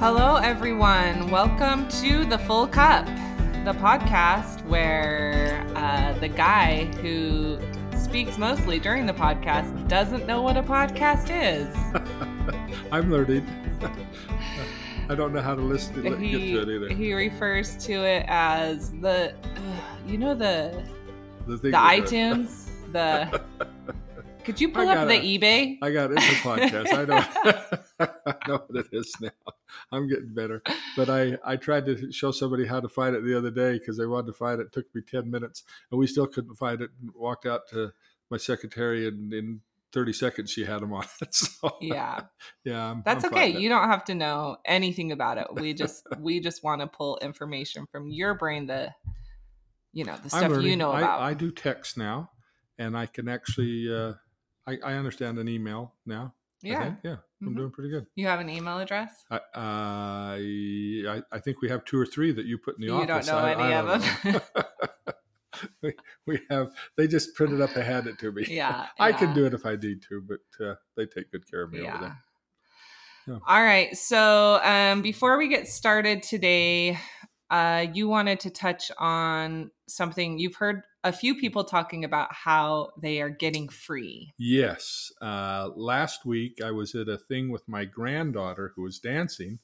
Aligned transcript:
Hello, 0.00 0.36
everyone. 0.36 1.30
Welcome 1.30 1.86
to 2.00 2.24
The 2.24 2.38
Full 2.38 2.66
Cup, 2.66 3.04
the 3.66 3.74
podcast 3.74 4.64
where 4.64 5.62
uh, 5.76 6.14
the 6.20 6.28
guy 6.28 6.86
who 7.02 7.58
speaks 7.98 8.38
mostly 8.38 8.78
during 8.80 9.04
the 9.04 9.12
podcast 9.12 9.88
doesn't 9.88 10.26
know 10.26 10.40
what 10.40 10.56
a 10.56 10.62
podcast 10.62 11.28
is. 11.30 11.68
I'm 12.90 13.10
learning. 13.10 13.46
I 15.10 15.14
don't 15.14 15.34
know 15.34 15.42
how 15.42 15.54
to 15.54 15.60
listen 15.60 16.02
to, 16.02 16.16
he, 16.16 16.30
get 16.30 16.38
to 16.38 16.62
it 16.62 16.74
either. 16.76 16.94
he 16.94 17.12
refers 17.12 17.76
to 17.84 17.92
it 17.92 18.24
as 18.26 18.92
the, 19.02 19.34
uh, 19.34 19.60
you 20.06 20.16
know, 20.16 20.34
the 20.34 20.82
The, 21.46 21.56
the 21.58 21.72
iTunes, 21.72 22.70
the. 22.92 23.42
Could 24.44 24.62
you 24.62 24.70
pull 24.70 24.88
up 24.88 24.94
got 24.94 25.08
the 25.08 25.20
eBay? 25.20 25.76
I 25.82 25.90
got 25.90 26.10
it. 26.10 26.16
It's 26.16 26.26
a 26.26 26.36
podcast. 26.36 26.94
I 26.94 27.04
know. 27.04 27.78
I 28.00 28.34
know 28.48 28.62
what 28.66 28.86
it 28.86 28.88
is 28.92 29.12
now. 29.20 29.30
I'm 29.92 30.08
getting 30.08 30.34
better. 30.34 30.62
But 30.96 31.10
I, 31.10 31.38
I 31.44 31.56
tried 31.56 31.86
to 31.86 32.12
show 32.12 32.30
somebody 32.30 32.66
how 32.66 32.80
to 32.80 32.88
find 32.88 33.14
it 33.14 33.24
the 33.24 33.36
other 33.36 33.50
day 33.50 33.78
because 33.78 33.96
they 33.96 34.06
wanted 34.06 34.28
to 34.28 34.32
find 34.32 34.60
it. 34.60 34.68
It 34.68 34.72
took 34.72 34.94
me 34.94 35.02
10 35.02 35.30
minutes 35.30 35.64
and 35.90 35.98
we 35.98 36.06
still 36.06 36.26
couldn't 36.26 36.56
find 36.56 36.80
it. 36.80 36.90
And 37.00 37.10
walked 37.14 37.46
out 37.46 37.68
to 37.70 37.92
my 38.30 38.36
secretary 38.36 39.06
and 39.06 39.32
in 39.32 39.60
30 39.92 40.12
seconds 40.12 40.50
she 40.50 40.64
had 40.64 40.80
them 40.80 40.92
on 40.92 41.04
it. 41.20 41.34
So, 41.34 41.76
Yeah. 41.80 42.20
yeah. 42.64 42.90
I'm, 42.90 43.02
That's 43.04 43.24
I'm 43.24 43.32
okay. 43.32 43.48
You 43.48 43.68
don't 43.68 43.88
have 43.88 44.04
to 44.06 44.14
know 44.14 44.56
anything 44.64 45.12
about 45.12 45.38
it. 45.38 45.46
We 45.54 45.74
just 45.74 46.06
we 46.18 46.40
just 46.40 46.62
want 46.62 46.80
to 46.80 46.86
pull 46.86 47.18
information 47.18 47.86
from 47.90 48.08
your 48.08 48.34
brain 48.34 48.66
the 48.66 48.94
you 49.92 50.04
know, 50.04 50.16
the 50.22 50.30
stuff 50.30 50.62
you 50.62 50.76
know 50.76 50.92
I, 50.92 51.00
about. 51.00 51.20
I 51.20 51.34
do 51.34 51.50
text 51.50 51.96
now 51.96 52.30
and 52.78 52.96
I 52.96 53.06
can 53.06 53.28
actually, 53.28 53.92
uh, 53.92 54.14
I, 54.66 54.78
I 54.84 54.94
understand 54.94 55.38
an 55.38 55.48
email 55.48 55.94
now. 56.06 56.34
Yeah. 56.62 56.82
think. 56.84 56.96
Yeah. 57.04 57.16
I'm 57.42 57.48
Mhm. 57.54 57.56
doing 57.56 57.70
pretty 57.70 57.90
good. 57.90 58.06
You 58.16 58.26
have 58.26 58.40
an 58.40 58.50
email 58.50 58.78
address? 58.78 59.24
I, 59.30 59.40
I 59.54 61.22
I 61.32 61.38
think 61.38 61.62
we 61.62 61.68
have 61.70 61.84
two 61.84 61.98
or 61.98 62.06
three 62.06 62.32
that 62.32 62.44
you 62.46 62.58
put 62.58 62.76
in 62.78 62.86
the 62.86 62.92
office. 62.92 63.02
You 63.02 63.06
don't 63.06 63.26
know 63.26 63.38
I, 63.38 63.52
any 63.52 63.74
I 63.74 63.80
of 63.80 64.22
don't 64.22 64.34
know. 64.34 64.40
we, 65.82 65.94
we 66.26 66.40
have. 66.50 66.68
They 66.96 67.06
just 67.06 67.34
printed 67.34 67.60
up 67.60 67.74
and 67.76 67.84
handed 67.84 68.14
it 68.14 68.18
to 68.20 68.32
me. 68.32 68.44
Yeah. 68.48 68.86
I 68.98 69.12
can 69.12 69.34
do 69.34 69.46
it 69.46 69.54
if 69.54 69.64
I 69.64 69.76
need 69.76 70.02
to, 70.08 70.20
but 70.22 70.64
uh, 70.64 70.74
they 70.96 71.06
take 71.06 71.30
good 71.32 71.50
care 71.50 71.62
of 71.62 71.72
me 71.72 71.80
over 71.80 71.98
there. 71.98 72.18
Yeah. 73.26 73.38
All 73.46 73.62
right. 73.62 73.96
So 73.96 74.60
um 74.62 75.02
before 75.02 75.38
we 75.38 75.48
get 75.48 75.68
started 75.68 76.22
today, 76.22 76.98
uh 77.50 77.86
you 77.92 78.08
wanted 78.08 78.40
to 78.40 78.50
touch 78.50 78.90
on 78.98 79.70
something 79.88 80.38
you've 80.38 80.56
heard 80.56 80.82
a 81.02 81.12
few 81.12 81.34
people 81.34 81.64
talking 81.64 82.04
about 82.04 82.32
how 82.32 82.90
they 83.00 83.22
are 83.22 83.30
getting 83.30 83.68
free. 83.70 84.32
Yes. 84.36 85.10
Uh, 85.22 85.70
last 85.74 86.26
week 86.26 86.60
I 86.62 86.70
was 86.72 86.94
at 86.94 87.08
a 87.08 87.16
thing 87.16 87.48
with 87.50 87.66
my 87.66 87.86
granddaughter 87.86 88.72
who 88.76 88.82
was 88.82 88.98
dancing, 88.98 89.60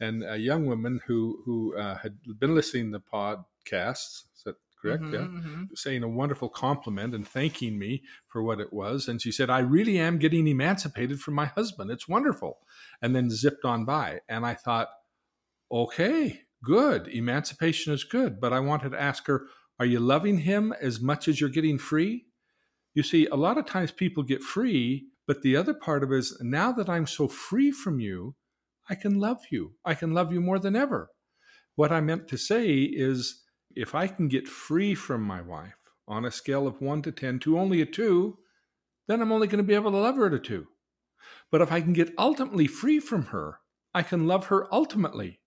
and 0.00 0.22
a 0.24 0.36
young 0.36 0.66
woman 0.66 1.00
who 1.06 1.42
who 1.44 1.76
uh, 1.76 1.98
had 1.98 2.18
been 2.38 2.54
listening 2.54 2.92
to 2.92 3.00
podcasts. 3.00 4.24
Is 4.36 4.42
that 4.44 4.56
correct? 4.80 5.02
Mhm, 5.02 5.12
Yeah. 5.12 5.26
mhm. 5.26 5.68
saying 5.76 6.02
a 6.04 6.08
wonderful 6.08 6.48
compliment 6.48 7.14
and 7.14 7.26
thanking 7.26 7.78
me 7.78 8.04
for 8.28 8.42
what 8.42 8.60
it 8.60 8.72
was. 8.72 9.08
And 9.08 9.20
she 9.20 9.32
said, 9.32 9.50
I 9.50 9.58
really 9.60 9.98
am 9.98 10.18
getting 10.18 10.46
emancipated 10.46 11.20
from 11.20 11.34
my 11.34 11.46
husband. 11.46 11.90
It's 11.90 12.06
wonderful. 12.08 12.60
And 13.02 13.14
then 13.16 13.30
zipped 13.30 13.64
on 13.64 13.84
by. 13.84 14.20
And 14.28 14.46
I 14.46 14.54
thought, 14.54 14.88
okay, 15.70 16.42
good. 16.64 17.08
Emancipation 17.08 17.92
is 17.92 18.04
good. 18.04 18.40
But 18.40 18.52
I 18.52 18.60
wanted 18.60 18.90
to 18.90 19.00
ask 19.00 19.26
her, 19.26 19.46
are 19.78 19.86
you 19.86 20.00
loving 20.00 20.38
him 20.38 20.72
as 20.80 21.00
much 21.00 21.28
as 21.28 21.40
you're 21.40 21.50
getting 21.50 21.78
free? 21.78 22.26
You 22.94 23.02
see, 23.02 23.26
a 23.26 23.36
lot 23.36 23.58
of 23.58 23.66
times 23.66 23.92
people 23.92 24.22
get 24.22 24.42
free, 24.42 25.08
but 25.26 25.42
the 25.42 25.56
other 25.56 25.74
part 25.74 26.02
of 26.02 26.12
it 26.12 26.16
is 26.16 26.38
now 26.40 26.72
that 26.72 26.88
I'm 26.88 27.06
so 27.06 27.28
free 27.28 27.70
from 27.70 28.00
you, 28.00 28.34
I 28.88 28.94
can 28.94 29.18
love 29.18 29.38
you. 29.50 29.72
I 29.84 29.94
can 29.94 30.14
love 30.14 30.32
you 30.32 30.40
more 30.40 30.58
than 30.58 30.76
ever. 30.76 31.10
What 31.74 31.92
I 31.92 32.00
meant 32.00 32.28
to 32.28 32.38
say 32.38 32.72
is 32.72 33.42
if 33.74 33.94
I 33.94 34.06
can 34.06 34.28
get 34.28 34.48
free 34.48 34.94
from 34.94 35.22
my 35.22 35.42
wife 35.42 35.74
on 36.08 36.24
a 36.24 36.30
scale 36.30 36.66
of 36.66 36.80
one 36.80 37.02
to 37.02 37.12
10 37.12 37.40
to 37.40 37.58
only 37.58 37.82
a 37.82 37.86
two, 37.86 38.38
then 39.08 39.20
I'm 39.20 39.32
only 39.32 39.46
going 39.46 39.58
to 39.58 39.64
be 39.64 39.74
able 39.74 39.90
to 39.90 39.98
love 39.98 40.16
her 40.16 40.26
at 40.26 40.34
a 40.34 40.38
two. 40.38 40.68
But 41.50 41.60
if 41.60 41.70
I 41.70 41.80
can 41.80 41.92
get 41.92 42.14
ultimately 42.16 42.66
free 42.66 43.00
from 43.00 43.26
her, 43.26 43.60
I 43.92 44.02
can 44.02 44.26
love 44.26 44.46
her 44.46 44.72
ultimately. 44.72 45.40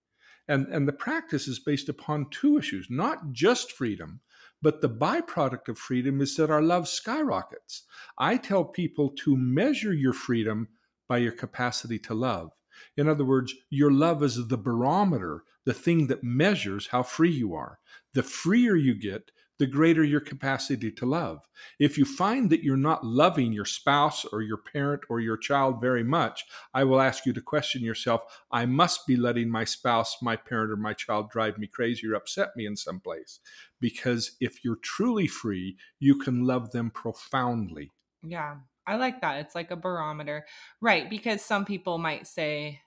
And, 0.50 0.68
and 0.68 0.88
the 0.88 0.94
practice 0.94 1.48
is 1.48 1.60
based 1.60 1.88
upon 1.90 2.30
two 2.32 2.58
issues 2.58 2.88
not 2.90 3.32
just 3.32 3.72
freedom, 3.72 4.20
but 4.62 4.82
the 4.82 4.90
byproduct 4.90 5.70
of 5.70 5.78
freedom 5.78 6.20
is 6.20 6.36
that 6.36 6.50
our 6.50 6.62
love 6.62 6.88
skyrockets. 6.88 7.84
I 8.18 8.36
tell 8.36 8.66
people 8.66 9.12
to 9.20 9.38
measure 9.38 9.94
your 9.94 10.12
freedom 10.12 10.68
by 11.08 11.20
your 11.20 11.32
capacity 11.32 12.00
to 12.00 12.14
love. 12.14 12.52
In 12.98 13.08
other 13.08 13.24
words, 13.26 13.54
your 13.70 13.92
love 13.92 14.24
is 14.24 14.48
the 14.48 14.58
barometer, 14.58 15.44
the 15.66 15.74
thing 15.74 16.08
that 16.08 16.24
measures 16.24 16.88
how 16.88 17.04
free 17.04 17.31
you 17.31 17.54
are. 17.54 17.80
The 18.14 18.24
freer 18.24 18.76
you 18.76 18.96
get, 18.96 19.31
the 19.59 19.68
greater 19.68 20.03
your 20.03 20.22
capacity 20.22 20.90
to 20.90 21.06
love. 21.06 21.47
If 21.80 21.97
you 21.97 22.06
find 22.06 22.50
that 22.50 22.64
you're 22.64 22.78
not 22.78 23.06
loving 23.06 23.52
your 23.52 23.66
spouse 23.66 24.25
or 24.25 24.42
your 24.42 24.58
parent 24.58 25.03
or 25.09 25.20
your 25.20 25.38
child 25.38 25.81
very 25.81 26.03
much, 26.03 26.46
I 26.74 26.86
will 26.86 27.02
ask 27.02 27.25
you 27.25 27.34
to 27.34 27.42
question 27.42 27.84
yourself 27.84 28.22
I 28.52 28.66
must 28.66 29.06
be 29.06 29.18
letting 29.18 29.50
my 29.50 29.66
spouse, 29.66 30.18
my 30.22 30.38
parent, 30.38 30.72
or 30.72 30.78
my 30.78 30.94
child 30.94 31.30
drive 31.30 31.58
me 31.58 31.68
crazy 31.68 32.08
or 32.08 32.16
upset 32.16 32.56
me 32.56 32.66
in 32.66 32.78
some 32.78 33.02
place. 33.02 33.40
Because 33.81 34.31
if 34.40 34.64
you're 34.64 34.78
truly 34.78 35.28
free, 35.28 35.78
you 36.00 36.18
can 36.18 36.46
love 36.46 36.72
them 36.72 36.90
profoundly. 36.90 37.92
Yeah, 38.24 38.56
I 38.88 38.96
like 38.96 39.22
that. 39.22 39.40
It's 39.40 39.56
like 39.56 39.72
a 39.72 39.75
barometer. 39.75 40.46
Right, 40.81 41.09
because 41.09 41.42
some 41.42 41.66
people 41.66 41.98
might 41.98 42.28
say, 42.28 42.80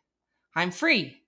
I'm 0.56 0.71
free. 0.71 1.19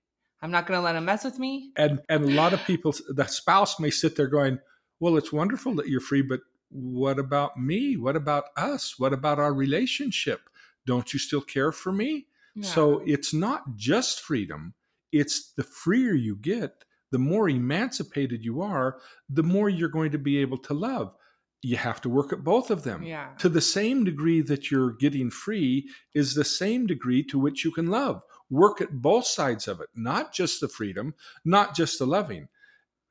I'm 0.41 0.51
not 0.51 0.67
going 0.67 0.79
to 0.79 0.83
let 0.83 0.93
them 0.93 1.05
mess 1.05 1.23
with 1.23 1.39
me. 1.39 1.71
and 1.77 2.01
and 2.09 2.23
a 2.25 2.31
lot 2.31 2.53
of 2.53 2.63
people 2.65 2.93
the 3.09 3.25
spouse 3.25 3.79
may 3.79 3.89
sit 3.89 4.15
there 4.15 4.27
going 4.27 4.59
well 4.99 5.17
it's 5.17 5.33
wonderful 5.33 5.75
that 5.75 5.87
you're 5.87 5.99
free 5.99 6.21
but 6.21 6.41
what 6.69 7.19
about 7.19 7.57
me? 7.57 7.95
What 7.95 8.15
about 8.15 8.45
us? 8.57 8.99
What 8.99 9.13
about 9.13 9.39
our 9.39 9.53
relationship? 9.53 10.49
Don't 10.85 11.13
you 11.13 11.19
still 11.19 11.41
care 11.41 11.71
for 11.71 11.91
me? 11.91 12.27
So 12.61 13.01
it's 13.05 13.33
not 13.33 13.75
just 13.75 14.21
freedom. 14.21 14.73
It's 15.11 15.51
the 15.53 15.63
freer 15.63 16.13
you 16.13 16.35
get 16.35 16.85
the 17.11 17.19
more 17.19 17.47
emancipated 17.47 18.43
you 18.43 18.61
are 18.61 18.97
the 19.29 19.43
more 19.43 19.69
you're 19.69 19.87
going 19.89 20.11
to 20.11 20.17
be 20.17 20.37
able 20.39 20.57
to 20.57 20.73
love. 20.73 21.15
You 21.61 21.77
have 21.77 22.01
to 22.01 22.09
work 22.09 22.33
at 22.33 22.43
both 22.43 22.69
of 22.69 22.83
them. 22.83 23.03
Yeah. 23.03 23.29
to 23.39 23.47
the 23.47 23.61
same 23.61 24.03
degree 24.03 24.41
that 24.41 24.69
you're 24.69 24.91
getting 24.91 25.31
free 25.31 25.89
is 26.13 26.35
the 26.35 26.43
same 26.43 26.85
degree 26.85 27.23
to 27.23 27.39
which 27.39 27.63
you 27.63 27.71
can 27.71 27.87
love. 27.87 28.21
Work 28.49 28.81
at 28.81 29.01
both 29.01 29.25
sides 29.25 29.67
of 29.67 29.79
it, 29.79 29.87
not 29.95 30.33
just 30.33 30.61
the 30.61 30.67
freedom, 30.67 31.15
not 31.43 31.75
just 31.75 31.99
the 31.99 32.05
loving. 32.05 32.49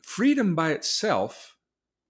Freedom 0.03 0.55
by 0.55 0.73
itself 0.73 1.54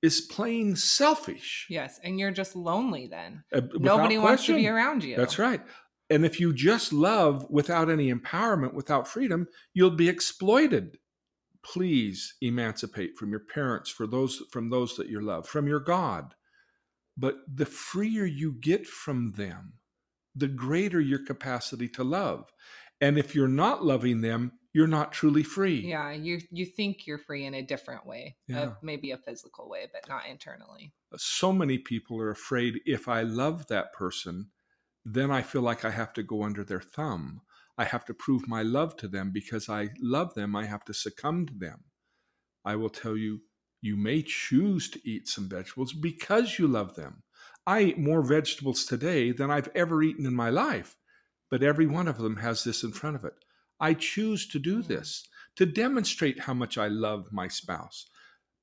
is 0.04 0.20
plain 0.20 0.76
selfish. 0.76 1.66
Yes, 1.70 1.98
and 2.04 2.20
you're 2.20 2.30
just 2.30 2.54
lonely 2.54 3.06
then. 3.06 3.42
Uh, 3.54 3.62
Nobody 3.72 4.18
wants 4.18 4.44
to 4.44 4.54
be 4.54 4.68
around 4.68 5.02
you. 5.02 5.16
That's 5.16 5.38
right. 5.38 5.62
And 6.10 6.26
if 6.26 6.38
you 6.38 6.52
just 6.52 6.92
love 6.92 7.46
without 7.48 7.88
any 7.88 8.12
empowerment, 8.12 8.74
without 8.74 9.08
freedom, 9.08 9.48
you'll 9.72 9.96
be 9.96 10.10
exploited. 10.10 10.98
Please 11.64 12.34
emancipate 12.42 13.16
from 13.16 13.30
your 13.30 13.40
parents, 13.40 13.88
for 13.88 14.06
those 14.06 14.42
from 14.52 14.68
those 14.68 14.94
that 14.96 15.08
you 15.08 15.22
love, 15.22 15.48
from 15.48 15.66
your 15.66 15.80
God. 15.80 16.34
But 17.16 17.36
the 17.50 17.64
freer 17.64 18.26
you 18.26 18.52
get 18.60 18.86
from 18.86 19.32
them, 19.32 19.74
the 20.36 20.48
greater 20.48 21.00
your 21.00 21.24
capacity 21.24 21.88
to 21.90 22.04
love. 22.04 22.52
And 23.00 23.16
if 23.16 23.34
you're 23.34 23.48
not 23.48 23.82
loving 23.82 24.20
them, 24.20 24.52
you're 24.74 24.86
not 24.88 25.12
truly 25.12 25.42
free. 25.42 25.80
Yeah, 25.88 26.12
you 26.12 26.40
you 26.50 26.66
think 26.66 27.06
you're 27.06 27.18
free 27.18 27.44
in 27.46 27.54
a 27.54 27.62
different 27.62 28.04
way, 28.06 28.36
uh, 28.52 28.58
Yeah. 28.58 28.74
maybe 28.82 29.12
a 29.12 29.16
physical 29.18 29.68
way, 29.68 29.88
but 29.92 30.08
not 30.08 30.26
internally. 30.26 30.92
so 31.16 31.52
many 31.52 31.78
people 31.78 32.18
are 32.20 32.30
afraid 32.30 32.80
if 32.84 33.08
I 33.08 33.22
love 33.22 33.68
that 33.68 33.92
person, 33.92 34.50
then 35.04 35.30
I 35.30 35.42
feel 35.42 35.62
like 35.62 35.84
I 35.84 35.90
have 35.90 36.12
to 36.14 36.22
go 36.22 36.42
under 36.42 36.64
their 36.64 36.80
thumb. 36.80 37.42
I 37.78 37.84
have 37.84 38.04
to 38.06 38.14
prove 38.14 38.48
my 38.48 38.62
love 38.62 38.96
to 38.96 39.08
them 39.08 39.30
because 39.32 39.68
I 39.68 39.90
love 40.00 40.34
them. 40.34 40.56
I 40.56 40.66
have 40.66 40.84
to 40.86 40.94
succumb 40.94 41.46
to 41.46 41.54
them. 41.54 41.84
I 42.64 42.76
will 42.76 42.90
tell 42.90 43.16
you, 43.16 43.42
you 43.80 43.96
may 43.96 44.22
choose 44.22 44.90
to 44.90 45.08
eat 45.08 45.28
some 45.28 45.48
vegetables 45.48 45.92
because 45.92 46.58
you 46.58 46.66
love 46.66 46.94
them. 46.96 47.22
I 47.66 47.82
eat 47.82 47.98
more 47.98 48.22
vegetables 48.22 48.84
today 48.86 49.32
than 49.32 49.50
I've 49.50 49.70
ever 49.74 50.02
eaten 50.02 50.26
in 50.26 50.34
my 50.34 50.50
life, 50.50 50.96
but 51.50 51.62
every 51.62 51.86
one 51.86 52.08
of 52.08 52.18
them 52.18 52.36
has 52.36 52.64
this 52.64 52.82
in 52.82 52.92
front 52.92 53.16
of 53.16 53.24
it. 53.24 53.43
I 53.84 53.92
choose 53.92 54.46
to 54.48 54.58
do 54.58 54.82
Mm. 54.82 54.86
this 54.86 55.28
to 55.56 55.66
demonstrate 55.66 56.40
how 56.40 56.54
much 56.54 56.78
I 56.78 56.88
love 56.88 57.32
my 57.32 57.48
spouse. 57.48 58.06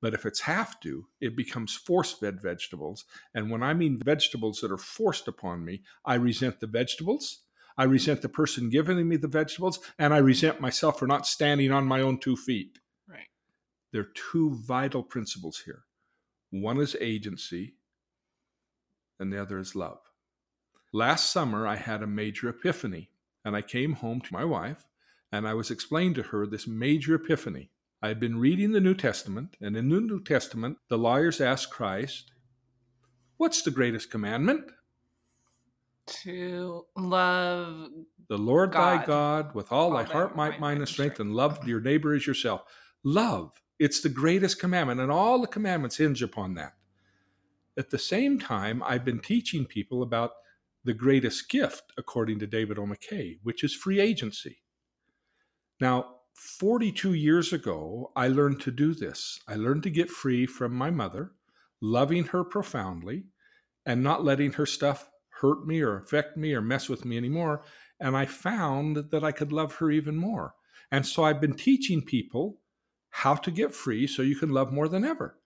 But 0.02 0.16
if 0.16 0.26
it's 0.26 0.42
have 0.42 0.80
to, 0.80 1.08
it 1.22 1.36
becomes 1.36 1.76
force 1.76 2.12
fed 2.12 2.42
vegetables. 2.42 3.06
And 3.36 3.52
when 3.52 3.62
I 3.62 3.76
mean 3.76 4.00
vegetables 4.04 4.62
that 4.62 4.72
are 4.72 4.78
forced 4.78 5.28
upon 5.28 5.64
me, 5.64 5.84
I 6.04 6.16
resent 6.16 6.60
the 6.60 6.66
vegetables. 6.68 7.44
I 7.78 7.84
resent 7.84 8.24
the 8.24 8.30
person 8.30 8.72
giving 8.72 9.08
me 9.08 9.16
the 9.18 9.28
vegetables, 9.28 9.80
and 10.00 10.12
I 10.14 10.18
resent 10.18 10.60
myself 10.60 10.98
for 10.98 11.08
not 11.08 11.28
standing 11.28 11.72
on 11.72 11.86
my 11.86 12.02
own 12.02 12.18
two 12.20 12.36
feet. 12.36 12.80
Right. 13.08 13.30
There 13.92 14.02
are 14.02 14.14
two 14.32 14.56
vital 14.56 15.04
principles 15.04 15.60
here 15.66 15.84
one 16.50 16.80
is 16.82 16.98
agency, 17.00 17.76
and 19.20 19.32
the 19.32 19.42
other 19.42 19.60
is 19.60 19.76
love. 19.76 20.02
Last 20.92 21.32
summer, 21.32 21.68
I 21.68 21.78
had 21.78 22.04
a 22.04 22.08
major 22.08 22.50
epiphany, 22.50 23.12
and 23.46 23.56
I 23.56 23.62
came 23.62 23.94
home 23.94 24.20
to 24.22 24.34
my 24.34 24.44
wife 24.44 24.86
And 25.32 25.48
I 25.48 25.54
was 25.54 25.72
explaining 25.72 26.14
to 26.16 26.24
her 26.24 26.46
this 26.46 26.68
major 26.68 27.16
epiphany. 27.16 27.72
I 28.02 28.10
had 28.10 28.20
been 28.20 28.40
reading 28.40 28.72
the 28.72 28.82
New 28.82 28.96
Testament, 28.96 29.56
and 29.62 29.78
in 29.78 29.90
the 29.90 30.02
New 30.02 30.22
Testament, 30.24 30.78
the 30.90 30.98
lawyers 30.98 31.40
asked 31.40 31.70
Christ, 31.72 32.32
What's 33.38 33.62
the 33.62 33.72
greatest 33.72 34.12
commandment? 34.12 34.72
To 36.24 36.86
love 36.98 37.90
The 38.28 38.38
Lord 38.38 38.72
thy 38.74 38.98
God. 38.98 39.06
God 39.08 39.56
with 39.56 39.72
all 39.72 39.92
thy 39.92 40.00
All 40.00 40.04
thy 40.06 40.12
heart, 40.14 40.36
might, 40.36 40.60
mind, 40.60 40.80
and 40.80 40.88
strength. 40.88 41.20
and 41.20 41.34
love 41.34 41.66
your 41.68 41.80
neighbor 41.82 42.14
as 42.14 42.26
yourself. 42.28 42.64
Love. 43.04 43.52
It's 43.80 44.02
the 44.02 44.10
greatest 44.10 44.60
commandment, 44.60 45.00
and 45.00 45.12
all 45.12 45.40
the 45.40 45.48
commandments 45.48 45.98
hinge 45.98 46.22
upon 46.22 46.56
that. 46.56 46.74
At 47.78 47.90
the 47.90 47.98
same 48.00 48.40
time, 48.40 48.84
I've 48.84 49.06
been 49.06 49.20
teaching 49.22 49.66
people 49.66 50.04
about 50.04 50.32
the 50.84 50.94
greatest 50.94 51.50
gift, 51.50 51.94
according 51.98 52.40
to 52.40 52.48
David 52.48 52.78
O. 52.78 52.84
McKay, 52.86 53.40
which 53.44 53.64
is 53.64 53.74
free 53.74 54.00
agency. 54.00 54.61
Now, 55.82 56.18
42 56.36 57.16
years 57.16 57.52
ago, 57.54 58.12
I 58.16 58.28
learned 58.28 58.62
to 58.62 58.72
do 58.72 58.94
this. 58.94 59.40
I 59.48 59.56
learned 59.56 59.82
to 59.84 59.90
get 59.90 60.12
free 60.12 60.46
from 60.46 60.74
my 60.74 60.92
mother, 60.92 61.32
loving 61.82 62.26
her 62.26 62.44
profoundly, 62.44 63.24
and 63.84 64.04
not 64.04 64.24
letting 64.24 64.54
her 64.54 64.68
stuff 64.68 65.10
hurt 65.30 65.66
me 65.66 65.82
or 65.82 65.98
affect 65.98 66.38
me 66.38 66.54
or 66.54 66.62
mess 66.62 66.88
with 66.88 67.04
me 67.04 67.18
anymore. 67.18 67.64
And 68.00 68.16
I 68.16 68.28
found 68.28 69.10
that 69.10 69.24
I 69.24 69.32
could 69.32 69.52
love 69.52 69.76
her 69.76 69.90
even 69.90 70.16
more. 70.16 70.54
And 70.92 71.06
so 71.06 71.24
I've 71.24 71.42
been 71.42 71.56
teaching 71.56 72.04
people 72.04 72.60
how 73.10 73.34
to 73.36 73.50
get 73.50 73.74
free 73.74 74.06
so 74.06 74.22
you 74.22 74.36
can 74.36 74.50
love 74.50 74.72
more 74.72 74.88
than 74.88 75.04
ever. 75.04 75.40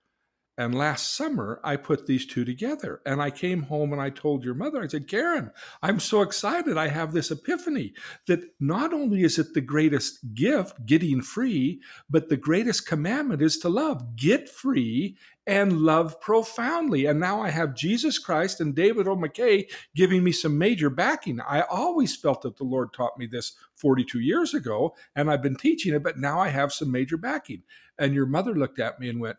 And 0.57 0.73
last 0.73 1.13
summer, 1.13 1.59
I 1.65 1.75
put 1.75 2.05
these 2.05 2.25
two 2.25 2.45
together. 2.45 3.01
And 3.05 3.21
I 3.21 3.29
came 3.29 3.63
home 3.63 3.91
and 3.91 4.01
I 4.01 4.09
told 4.09 4.45
your 4.45 4.53
mother, 4.53 4.81
I 4.81 4.87
said, 4.87 5.07
Karen, 5.07 5.51
I'm 5.83 5.99
so 5.99 6.21
excited. 6.21 6.77
I 6.77 6.87
have 6.87 7.11
this 7.11 7.29
epiphany 7.29 7.93
that 8.27 8.41
not 8.59 8.93
only 8.93 9.23
is 9.23 9.37
it 9.37 9.53
the 9.53 9.61
greatest 9.61 10.33
gift, 10.33 10.85
getting 10.85 11.21
free, 11.21 11.81
but 12.09 12.29
the 12.29 12.37
greatest 12.37 12.87
commandment 12.87 13.41
is 13.41 13.57
to 13.59 13.69
love. 13.69 14.15
Get 14.15 14.47
free 14.47 15.17
and 15.45 15.81
love 15.81 16.19
profoundly. 16.21 17.05
And 17.05 17.19
now 17.19 17.41
I 17.41 17.49
have 17.49 17.75
Jesus 17.75 18.17
Christ 18.17 18.61
and 18.61 18.73
David 18.73 19.07
O. 19.07 19.15
McKay 19.15 19.69
giving 19.93 20.23
me 20.23 20.31
some 20.31 20.57
major 20.57 20.89
backing. 20.89 21.39
I 21.41 21.61
always 21.61 22.15
felt 22.15 22.41
that 22.43 22.57
the 22.57 22.63
Lord 22.63 22.93
taught 22.93 23.17
me 23.17 23.25
this 23.25 23.53
42 23.75 24.21
years 24.21 24.53
ago, 24.53 24.95
and 25.15 25.29
I've 25.29 25.43
been 25.43 25.57
teaching 25.57 25.93
it, 25.93 26.01
but 26.01 26.17
now 26.17 26.39
I 26.39 26.47
have 26.47 26.73
some 26.73 26.91
major 26.91 27.17
backing. 27.17 27.63
And 27.99 28.13
your 28.13 28.25
mother 28.25 28.55
looked 28.55 28.79
at 28.79 28.99
me 28.99 29.09
and 29.09 29.19
went, 29.19 29.37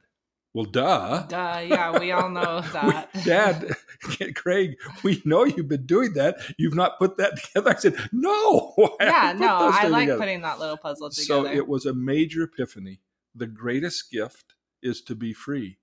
Well, 0.56 0.64
duh. 0.64 1.26
Duh, 1.26 1.64
yeah, 1.68 1.98
we 1.98 2.12
all 2.12 2.30
know 2.30 2.62
We- 2.64 2.70
that. 2.72 3.10
Dad, 3.26 3.76
Craig, 4.34 4.76
we 5.02 5.20
know 5.26 5.44
you've 5.44 5.68
been 5.68 5.84
doing 5.84 6.14
that. 6.14 6.38
You've 6.56 6.74
not 6.74 6.98
put 6.98 7.18
that 7.18 7.36
together. 7.42 7.72
I 7.72 7.74
said, 7.74 7.94
No. 8.10 8.72
I 8.98 9.04
yeah, 9.04 9.32
no, 9.38 9.70
I 9.70 9.86
like 9.88 10.04
together." 10.04 10.18
putting 10.18 10.40
that 10.40 10.58
little 10.58 10.78
puzzle 10.78 11.10
together. 11.10 11.26
So 11.26 11.42
together. 11.42 11.58
it 11.58 11.68
was 11.68 11.84
a 11.84 11.92
major 11.92 12.44
epiphany. 12.44 13.00
The 13.34 13.46
greatest 13.46 14.10
gift 14.10 14.54
is 14.82 15.02
to 15.02 15.14
be 15.14 15.34
free, 15.34 15.76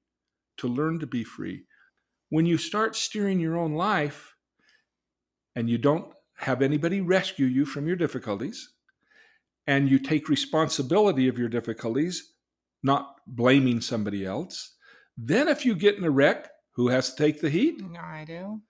to 0.57 0.67
learn 0.67 0.97
to 1.01 1.05
be 1.05 1.23
free. 1.23 1.65
When 2.29 2.47
you 2.47 2.57
start 2.57 2.95
steering 2.95 3.39
your 3.39 3.55
own 3.55 3.73
life 3.75 4.35
and 5.55 5.69
you 5.69 5.77
don't 5.77 6.11
have 6.37 6.63
anybody 6.63 6.99
rescue 6.99 7.45
you 7.45 7.65
from 7.67 7.85
your 7.85 7.95
difficulties, 7.95 8.71
and 9.67 9.87
you 9.87 9.99
take 9.99 10.29
responsibility 10.29 11.27
of 11.27 11.37
your 11.37 11.47
difficulties, 11.47 12.32
not 12.83 13.15
blaming 13.25 13.81
somebody 13.81 14.25
else, 14.25 14.75
then 15.17 15.47
if 15.47 15.65
you 15.65 15.75
get 15.75 15.95
in 15.97 16.03
a 16.03 16.11
wreck, 16.11 16.49
who 16.71 16.89
has 16.89 17.13
to 17.13 17.15
take 17.23 17.39
the 17.41 17.49
heat? 17.49 17.81
I 17.99 18.25
do. 18.25 18.61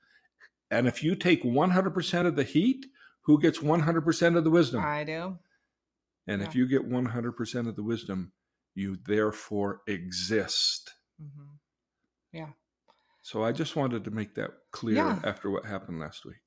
And 0.69 0.87
if 0.87 1.03
you 1.03 1.15
take 1.15 1.43
100% 1.43 2.25
of 2.25 2.35
the 2.35 2.43
heat, 2.43 2.85
who 3.21 3.39
gets 3.39 3.59
100% 3.59 4.37
of 4.37 4.43
the 4.43 4.49
wisdom? 4.49 4.83
I 4.83 5.03
do. 5.03 5.37
And 6.27 6.41
if 6.41 6.55
you 6.55 6.67
get 6.67 6.89
100% 6.89 7.67
of 7.67 7.75
the 7.75 7.83
wisdom, 7.83 8.31
you 8.75 8.97
therefore 9.05 9.81
exist. 9.87 10.91
hmm 11.19 11.55
Yeah. 12.31 12.49
So 13.21 13.43
I 13.43 13.51
just 13.51 13.75
wanted 13.75 14.03
to 14.05 14.11
make 14.11 14.35
that 14.35 14.51
clear 14.71 14.97
Yeah. 14.97 15.19
after 15.23 15.49
what 15.49 15.65
happened 15.65 15.99
last 15.99 16.25
week. 16.25 16.41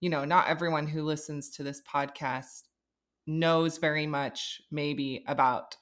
You 0.00 0.10
know, 0.10 0.24
not 0.24 0.48
everyone 0.48 0.86
who 0.86 1.02
listens 1.04 1.50
to 1.50 1.62
this 1.62 1.80
podcast 1.82 2.64
knows 3.26 3.78
very 3.78 4.06
much, 4.06 4.60
maybe, 4.70 5.24
about 5.26 5.76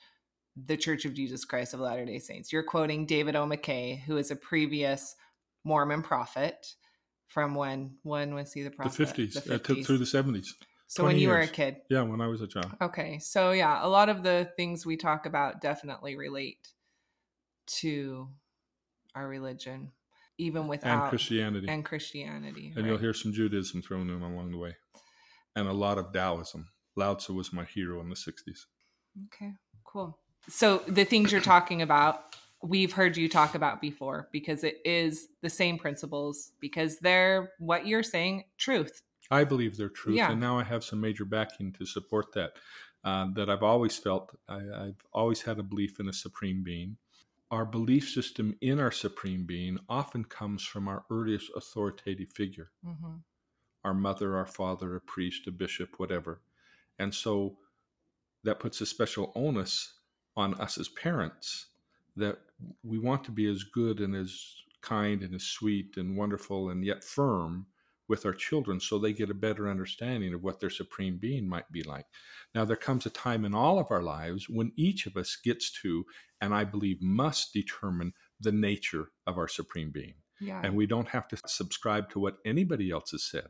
the 0.57 0.77
Church 0.77 1.05
of 1.05 1.15
Jesus 1.15 1.45
Christ 1.45 1.75
of 1.75 1.81
Latter 1.81 2.05
day 2.05 2.19
Saints. 2.19 2.53
You're 2.53 2.63
quoting 2.63 3.07
David 3.07 3.37
O. 3.37 3.47
McKay, 3.47 4.01
who 4.03 4.17
is 4.17 4.31
a 4.31 4.37
previous 4.37 5.15
Mormon 5.65 6.03
prophet 6.03 6.75
from 7.29 7.55
when? 7.55 7.97
When 8.03 8.35
was 8.35 8.53
he 8.53 8.63
the 8.63 8.71
prophet? 8.71 8.97
the 8.97 9.27
50s, 9.27 9.51
uh, 9.51 9.59
to- 9.59 9.85
through 9.85 9.99
the 9.99 10.05
70s. 10.05 10.55
So 10.87 11.05
when 11.05 11.13
20 11.13 11.23
you 11.23 11.29
were 11.29 11.39
a 11.39 11.47
kid. 11.47 11.77
Yeah, 11.89 12.03
when 12.03 12.21
I 12.21 12.27
was 12.27 12.41
a 12.41 12.49
child. 12.49 12.73
Okay. 12.83 13.21
So 13.21 13.53
yeah, 13.53 13.79
a 13.81 13.87
lot 13.87 14.09
of 14.09 14.25
the 14.25 14.51
things 14.57 14.85
we 14.85 14.97
talk 14.97 15.25
about 15.25 15.61
definitely 15.61 16.17
relate 16.17 16.67
to 17.79 18.29
our 19.15 19.29
religion, 19.29 19.93
even 20.39 20.67
without 20.67 21.03
and 21.03 21.09
Christianity. 21.09 21.69
and 21.69 21.85
Christianity. 21.85 22.73
And 22.77 22.87
you'll 22.87 22.99
hear 22.99 23.15
some 23.15 23.33
Judaism 23.33 23.83
thrown 23.83 24.11
in 24.11 24.21
along 24.21 24.51
the 24.51 24.59
way. 24.59 24.77
And 25.55 25.69
a 25.69 25.73
lot 25.73 25.99
of 25.99 26.13
Taoism. 26.13 26.67
Lao 26.97 27.15
Tzu 27.15 27.35
was 27.35 27.53
my 27.53 27.65
hero 27.65 28.01
in 28.01 28.09
the 28.09 28.17
60s. 28.17 28.67
Okay, 29.27 29.53
cool. 29.85 30.19
So 30.51 30.79
the 30.89 31.05
things 31.05 31.31
you're 31.33 31.41
talking 31.41 31.81
about, 31.81 32.35
we've 32.63 32.93
heard 32.93 33.17
you 33.17 33.29
talk 33.29 33.55
about 33.55 33.81
before 33.81 34.29
because 34.33 34.65
it 34.65 34.79
is 34.85 35.29
the 35.43 35.49
same 35.49 35.79
principles 35.79 36.53
because 36.61 36.99
they're 36.99 37.53
what 37.59 37.87
you're 37.87 38.03
saying, 38.03 38.45
truth. 38.59 39.03
I 39.31 39.45
believe 39.45 39.77
they're 39.77 39.89
truth, 39.89 40.17
Yeah. 40.17 40.33
and 40.33 40.41
now 40.41 40.59
I 40.59 40.65
have 40.65 40.83
some 40.83 41.01
major 41.01 41.25
backing 41.25 41.73
to 41.75 41.87
support 41.87 42.33
that. 42.35 42.55
Uh, 43.03 43.29
that 43.35 43.49
I've 43.49 43.63
always 43.63 43.97
felt. 43.97 44.37
I, 44.47 44.57
I've 44.57 45.03
always 45.15 45.41
had 45.41 45.59
a 45.59 45.63
belief 45.63 46.01
in 46.01 46.09
a 46.09 46.13
supreme 46.13 46.63
being. 46.63 46.99
Our 47.51 47.65
belief 47.65 48.11
system 48.11 48.57
in 48.61 48.79
our 48.79 48.91
supreme 48.91 49.47
being 49.47 49.79
often 49.89 50.25
comes 50.25 50.65
from 50.65 50.87
our 50.87 51.05
earliest 51.11 51.51
authoritative 51.57 52.33
figure 52.35 52.71
hmm 52.85 53.17
our 53.83 53.95
mother, 53.95 54.37
our 54.37 54.47
father, 54.47 54.95
a 54.97 55.01
priest, 55.01 55.47
a 55.47 55.51
bishop, 55.51 55.99
whatever. 55.99 56.43
And 56.99 57.15
so 57.15 57.57
that 58.45 58.61
puts 58.61 58.83
a 58.83 58.87
special 58.87 59.33
onus 59.35 60.00
on 60.37 60.55
us 60.61 60.79
as 60.79 60.89
parents 60.89 61.67
that 62.17 62.39
we 62.83 62.99
want 62.99 63.25
to 63.25 63.31
be 63.31 63.51
as 63.51 63.63
good 63.65 64.01
and 64.01 64.15
as 64.15 64.55
kind 64.83 65.23
and 65.23 65.35
as 65.35 65.43
sweet 65.45 65.97
and 65.97 66.17
wonderful 66.17 66.71
and 66.71 66.85
yet 66.85 67.05
firm 67.05 67.67
with 68.09 68.27
our 68.27 68.33
children 68.33 68.81
so 68.81 68.99
they 68.99 69.13
get 69.13 69.31
a 69.31 69.35
better 69.35 69.69
understanding 69.69 70.35
of 70.35 70.43
what 70.43 70.59
their 70.59 70.71
supreme 70.71 71.17
being 71.17 71.49
might 71.49 71.71
be 71.71 71.83
like. 71.85 72.07
Now, 72.55 72.65
there 72.65 72.77
comes 72.77 73.07
a 73.07 73.11
time 73.11 73.45
in 73.45 73.55
all 73.55 73.79
of 73.79 73.87
our 73.91 74.03
lives 74.03 74.49
when 74.49 74.73
each 74.77 75.07
of 75.07 75.17
us 75.17 75.37
gets 75.37 75.71
to, 75.83 76.05
and 76.41 76.53
I 76.53 76.65
believe 76.65 77.01
must 77.01 77.53
determine 77.53 78.13
the 78.41 78.51
nature 78.53 79.11
of 79.27 79.39
our 79.39 79.47
supreme 79.49 79.91
being 79.93 80.15
Yeah. 80.41 80.61
and 80.65 80.75
we 80.75 80.87
don't 80.87 81.09
have 81.09 81.29
to 81.29 81.37
subscribe 81.47 82.11
to 82.11 82.19
what 82.19 82.39
anybody 82.45 82.91
else 82.91 83.13
has 83.13 83.23
said. 83.23 83.49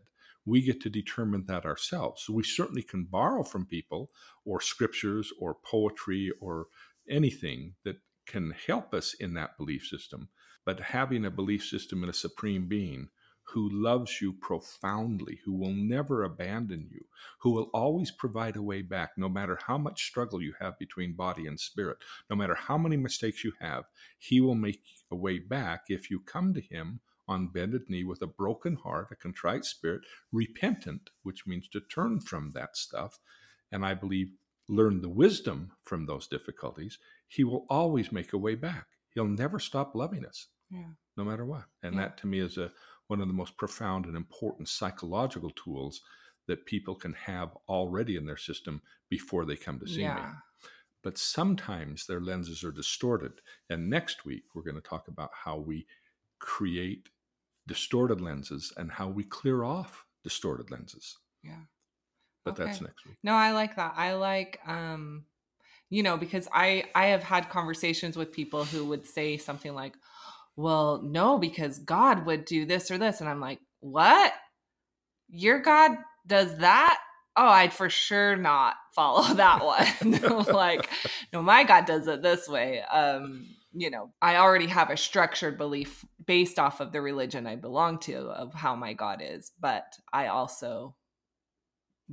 We 0.51 0.63
get 0.63 0.81
to 0.81 0.91
determine 0.91 1.45
that 1.47 1.65
ourselves. 1.65 2.25
So 2.25 2.33
we 2.33 2.43
certainly 2.43 2.83
can 2.83 3.05
borrow 3.05 3.45
from 3.45 3.67
people 3.67 4.11
or 4.45 4.61
scriptures 4.61 5.33
or 5.39 5.55
poetry 5.55 6.33
or 6.41 6.67
anything 7.09 7.75
that 7.85 7.99
can 8.27 8.51
help 8.67 8.93
us 8.93 9.15
in 9.15 9.35
that 9.35 9.57
belief 9.57 9.87
system. 9.87 10.29
But 10.67 10.81
having 10.81 11.25
a 11.25 11.31
belief 11.31 11.65
system 11.65 12.03
in 12.03 12.11
a 12.11 12.13
supreme 12.13 12.67
being 12.67 13.11
who 13.53 13.69
loves 13.73 14.21
you 14.21 14.33
profoundly, 14.33 15.39
who 15.45 15.53
will 15.53 15.73
never 15.73 16.25
abandon 16.25 16.89
you, 16.91 17.05
who 17.41 17.51
will 17.51 17.71
always 17.73 18.11
provide 18.11 18.57
a 18.57 18.63
way 18.63 18.83
back, 18.83 19.11
no 19.17 19.29
matter 19.29 19.59
how 19.67 19.79
much 19.79 20.05
struggle 20.05 20.43
you 20.43 20.55
have 20.61 20.79
between 20.79 21.15
body 21.15 21.47
and 21.47 21.59
spirit, 21.59 21.99
no 22.29 22.35
matter 22.37 22.55
how 22.55 22.77
many 22.77 22.97
mistakes 22.97 23.45
you 23.45 23.53
have, 23.61 23.85
he 24.19 24.41
will 24.41 24.57
make 24.57 24.83
a 25.11 25.17
way 25.17 25.39
back 25.39 25.85
if 25.89 26.11
you 26.11 26.21
come 26.21 26.55
to 26.55 26.61
him 26.61 27.01
on 27.31 27.49
bended 27.49 27.89
knee 27.89 28.05
with 28.05 28.23
a 28.23 28.27
broken 28.27 28.77
heart, 28.77 29.09
a 29.11 29.17
contrite 29.17 29.65
spirit, 29.65 30.03
repentant, 30.33 31.11
which 31.23 31.47
means 31.47 31.69
to 31.71 31.81
turn 31.81 32.21
from 32.21 32.53
that 32.55 32.77
stuff. 32.77 33.21
And 33.73 33.87
I 33.87 33.95
believe 33.95 34.33
learn 34.69 35.01
the 35.01 35.09
wisdom 35.09 35.73
from 35.85 36.07
those 36.07 36.29
difficulties. 36.29 36.99
He 37.29 37.45
will 37.45 37.67
always 37.71 38.13
make 38.13 38.33
a 38.35 38.39
way 38.39 38.57
back. 38.57 38.87
He'll 39.15 39.27
never 39.27 39.59
stop 39.59 39.95
loving 39.95 40.27
us, 40.27 40.49
yeah. 40.71 40.91
no 41.17 41.25
matter 41.25 41.47
what. 41.47 41.65
And 41.83 41.95
Yeah. 41.95 42.03
that 42.03 42.19
to 42.19 42.27
me 42.27 42.41
is 42.41 42.59
a 42.59 42.73
one 43.09 43.21
of 43.21 43.29
the 43.29 43.35
most 43.35 43.57
profound 43.57 44.07
and 44.07 44.17
important 44.17 44.69
psychological 44.69 45.51
tools 45.51 46.03
that 46.47 46.67
people 46.67 46.95
can 46.95 47.13
have 47.15 47.57
already 47.69 48.17
in 48.17 48.27
their 48.27 48.37
system 48.37 48.83
before 49.09 49.45
they 49.45 49.57
come 49.57 49.81
to 49.81 49.87
see 49.89 50.05
me 50.05 50.33
but 51.03 51.19
sometimes 51.19 52.07
their 52.07 52.21
lenses 52.21 52.63
are 52.65 52.73
distorted. 52.73 53.33
And 53.71 53.89
next 53.89 54.25
week, 54.25 54.45
we're 54.55 54.63
going 54.63 54.77
to 54.81 54.89
talk 54.89 55.09
about 55.09 55.31
how 55.33 55.59
we 55.59 55.87
create 56.41 57.09
distorted 57.67 58.21
lenses 58.21 58.73
and 58.77 58.91
how 58.91 59.09
we 59.09 59.25
clear 59.25 59.65
off 59.65 60.05
distorted 60.25 60.71
lenses. 60.71 61.17
Yeah. 61.43 61.63
But 62.45 62.57
that's 62.57 62.81
next 62.81 63.07
week. 63.07 63.17
No, 63.23 63.35
I 63.35 63.53
like 63.53 63.77
that. 63.77 63.95
I 63.97 64.15
like 64.15 64.61
um 64.67 65.25
you 65.89 66.03
know, 66.03 66.17
because 66.17 66.49
I 66.53 66.85
I 66.95 67.07
have 67.07 67.23
had 67.23 67.49
conversations 67.49 68.17
with 68.17 68.33
people 68.33 68.65
who 68.65 68.87
would 68.87 69.05
say 69.07 69.37
something 69.37 69.75
like, 69.75 69.95
"Well, 70.57 71.03
no, 71.03 71.37
because 71.39 71.81
God 71.81 72.27
would 72.27 72.45
do 72.45 72.65
this 72.65 72.91
or 72.91 72.99
this." 72.99 73.21
And 73.21 73.29
I'm 73.29 73.41
like, 73.41 73.59
"What? 73.81 74.33
Your 75.29 75.59
God 75.61 75.97
does 76.27 76.57
that?" 76.59 76.99
oh, 77.37 77.47
I'd 77.47 77.73
for 77.73 77.89
sure 77.89 78.37
not 78.37 78.75
follow 78.93 79.23
that 79.35 79.65
one. 79.65 80.45
like, 80.55 80.89
no, 81.33 81.43
my 81.43 81.65
God 81.65 81.87
does 81.87 82.07
it 82.07 82.23
this 82.23 82.49
way. 82.49 82.83
Um, 82.83 83.47
you 83.73 83.91
know, 83.91 84.13
I 84.21 84.37
already 84.37 84.67
have 84.67 84.91
a 84.91 84.97
structured 84.97 85.57
belief 85.57 86.05
based 86.31 86.61
off 86.61 86.79
of 86.79 86.93
the 86.93 87.01
religion 87.01 87.45
I 87.45 87.57
belong 87.57 87.99
to 88.03 88.17
of 88.29 88.55
how 88.55 88.77
my 88.77 88.93
God 88.93 89.21
is, 89.21 89.51
but 89.59 89.99
I 90.13 90.29
also 90.29 90.95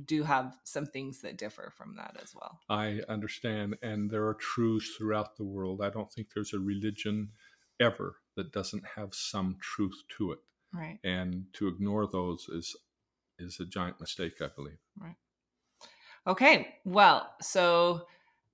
do 0.06 0.24
have 0.24 0.56
some 0.64 0.86
things 0.86 1.20
that 1.20 1.38
differ 1.38 1.72
from 1.78 1.94
that 1.98 2.16
as 2.20 2.34
well. 2.34 2.58
I 2.68 3.00
understand. 3.08 3.76
And 3.80 4.10
there 4.10 4.26
are 4.26 4.34
truths 4.34 4.96
throughout 4.96 5.36
the 5.36 5.44
world. 5.44 5.80
I 5.80 5.90
don't 5.90 6.12
think 6.12 6.30
there's 6.34 6.52
a 6.52 6.58
religion 6.58 7.28
ever 7.78 8.16
that 8.34 8.50
doesn't 8.50 8.82
have 8.96 9.14
some 9.14 9.56
truth 9.60 10.02
to 10.16 10.32
it. 10.32 10.40
Right. 10.74 10.98
And 11.04 11.44
to 11.52 11.68
ignore 11.68 12.08
those 12.08 12.48
is 12.48 12.74
is 13.38 13.60
a 13.60 13.66
giant 13.66 14.00
mistake, 14.00 14.42
I 14.42 14.48
believe. 14.48 14.78
Right. 14.98 15.14
Okay. 16.26 16.74
Well, 16.84 17.32
so 17.40 18.08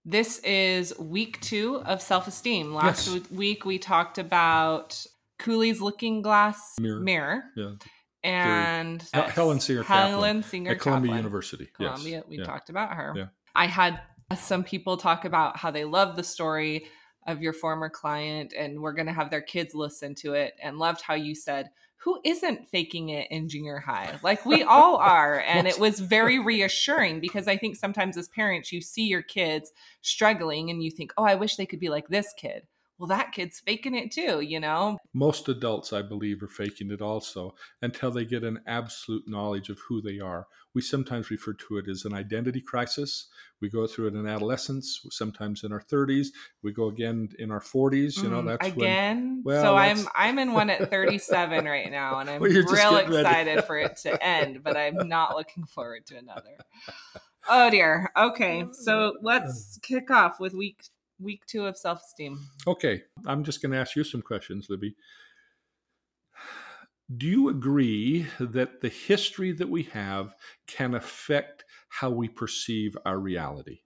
this 0.05 0.41
is 0.41 0.99
week 0.99 1.41
two 1.41 1.81
of 1.87 2.03
self 2.03 2.29
esteem. 2.29 2.75
Last 2.75 3.09
Yes. 3.09 3.31
week 3.31 3.65
we 3.65 3.79
talked 3.79 4.19
about 4.19 5.07
Cooley's 5.39 5.81
Looking 5.81 6.23
Glass 6.23 6.75
Mirror. 6.81 7.01
mirror, 7.01 7.45
Yeah. 7.57 7.73
and 8.23 9.03
Hel- 9.13 9.29
Helen 9.29 9.61
Singer 9.61 9.83
Helen 9.83 10.43
Singer 10.43 10.73
At 10.73 10.81
Columbia 10.81 11.09
Kaplan. 11.11 11.19
University. 11.25 11.67
Columbia. 11.75 12.11
yes. 12.19 12.25
We 12.29 12.39
yeah. 12.39 12.45
talked 12.45 12.71
about 12.71 12.93
her. 12.95 13.13
Yeah. 13.17 13.27
I 13.55 13.67
had 13.67 14.01
some 14.37 14.65
people 14.65 14.97
talk 14.97 15.25
about 15.25 15.57
how 15.59 15.71
they 15.71 15.85
love 15.85 16.17
the 16.17 16.25
story 16.25 16.87
of 17.27 17.41
your 17.43 17.53
former 17.53 17.89
client, 17.89 18.53
and 18.57 18.81
we're 18.81 18.93
going 18.93 19.07
to 19.07 19.13
have 19.13 19.31
their 19.31 19.41
kids 19.43 19.75
listen 19.75 20.15
to 20.17 20.35
it, 20.35 20.55
and 20.63 20.79
loved 20.79 21.01
how 21.01 21.15
you 21.15 21.35
said, 21.35 21.71
Who 21.99 22.21
isn't 22.25 22.69
faking 22.69 23.09
it 23.11 23.29
in 23.31 23.49
junior 23.49 23.79
high? 23.79 24.19
Like 24.23 24.45
we 24.45 24.63
all 24.63 24.97
are. 24.97 25.41
And 25.47 25.67
it 25.67 25.79
was 25.79 26.01
very 26.01 26.39
reassuring 26.39 27.21
because 27.21 27.49
I 27.49 27.57
think 27.57 27.77
sometimes 27.77 28.17
as 28.19 28.29
parents, 28.29 28.73
you 28.73 28.81
see 28.83 29.05
your 29.05 29.23
kids 29.23 29.73
struggling 30.03 30.69
and 30.71 30.83
you 30.83 30.91
think, 30.91 31.13
Oh, 31.17 31.25
I 31.25 31.35
wish 31.35 31.57
they 31.57 31.67
could 31.67 31.81
be 31.81 31.89
like 31.89 32.09
this 32.09 32.33
kid. 32.37 32.67
Well, 32.99 33.09
that 33.09 33.33
kid's 33.33 33.61
faking 33.61 33.95
it 33.95 34.13
too, 34.13 34.41
you 34.41 34.61
know? 34.61 34.99
Most 35.13 35.49
adults, 35.49 35.93
I 35.93 36.03
believe, 36.03 36.43
are 36.43 36.49
faking 36.49 36.91
it 36.91 37.01
also 37.01 37.55
until 37.81 38.11
they 38.11 38.25
get 38.25 38.43
an 38.43 38.61
absolute 38.67 39.29
knowledge 39.29 39.69
of 39.69 39.79
who 39.89 40.01
they 40.03 40.19
are. 40.19 40.49
We 40.75 40.81
sometimes 40.83 41.31
refer 41.31 41.53
to 41.53 41.77
it 41.79 41.89
as 41.89 42.05
an 42.05 42.13
identity 42.15 42.61
crisis. 42.61 43.29
We 43.61 43.69
go 43.71 43.87
through 43.87 44.09
it 44.09 44.15
in 44.15 44.27
adolescence, 44.27 45.07
sometimes 45.11 45.63
in 45.63 45.73
our 45.73 45.81
30s. 45.81 46.33
We 46.63 46.73
go 46.73 46.89
again 46.89 47.29
in 47.39 47.53
our 47.53 47.61
40s. 47.61 48.23
You 48.23 48.29
know, 48.31 48.43
Mm, 48.43 48.47
that's 48.49 48.75
when 48.75 48.99
again. 49.11 49.45
well, 49.45 49.63
so 49.63 49.77
I'm 49.77 50.09
I'm 50.15 50.39
in 50.39 50.53
one 50.53 50.71
at 50.71 50.89
37 50.91 51.65
right 51.65 51.91
now, 51.91 52.21
and 52.21 52.31
I'm 52.31 52.43
Well, 52.43 52.51
real 52.63 52.97
excited 52.97 53.65
for 53.65 53.77
it 53.77 53.97
to 53.99 54.23
end, 54.23 54.63
but 54.63 54.77
I'm 54.77 55.09
not 55.09 55.35
looking 55.35 55.65
forward 55.67 56.07
to 56.07 56.17
another. 56.17 56.61
Oh 57.49 57.71
dear. 57.71 58.11
Okay, 58.17 58.69
so 58.73 59.15
let's 59.23 59.79
kick 59.83 60.11
off 60.11 60.41
with 60.41 60.55
week 60.55 60.85
week 61.25 61.45
two 61.47 61.67
of 61.67 61.77
self 61.77 62.01
esteem. 62.03 62.39
Okay, 62.67 63.03
I'm 63.27 63.43
just 63.43 63.61
going 63.63 63.73
to 63.73 63.79
ask 63.79 63.97
you 63.97 64.05
some 64.05 64.23
questions, 64.23 64.67
Libby. 64.69 64.95
Do 67.17 67.27
you 67.27 67.49
agree 67.51 68.27
that 68.41 68.81
the 68.81 68.89
history 68.89 69.53
that 69.53 69.69
we 69.69 69.83
have 69.85 70.35
can 70.67 70.95
affect 70.95 71.65
how 71.89 72.11
we 72.11 72.29
perceive 72.29 72.97
our 73.05 73.19
reality? 73.19 73.81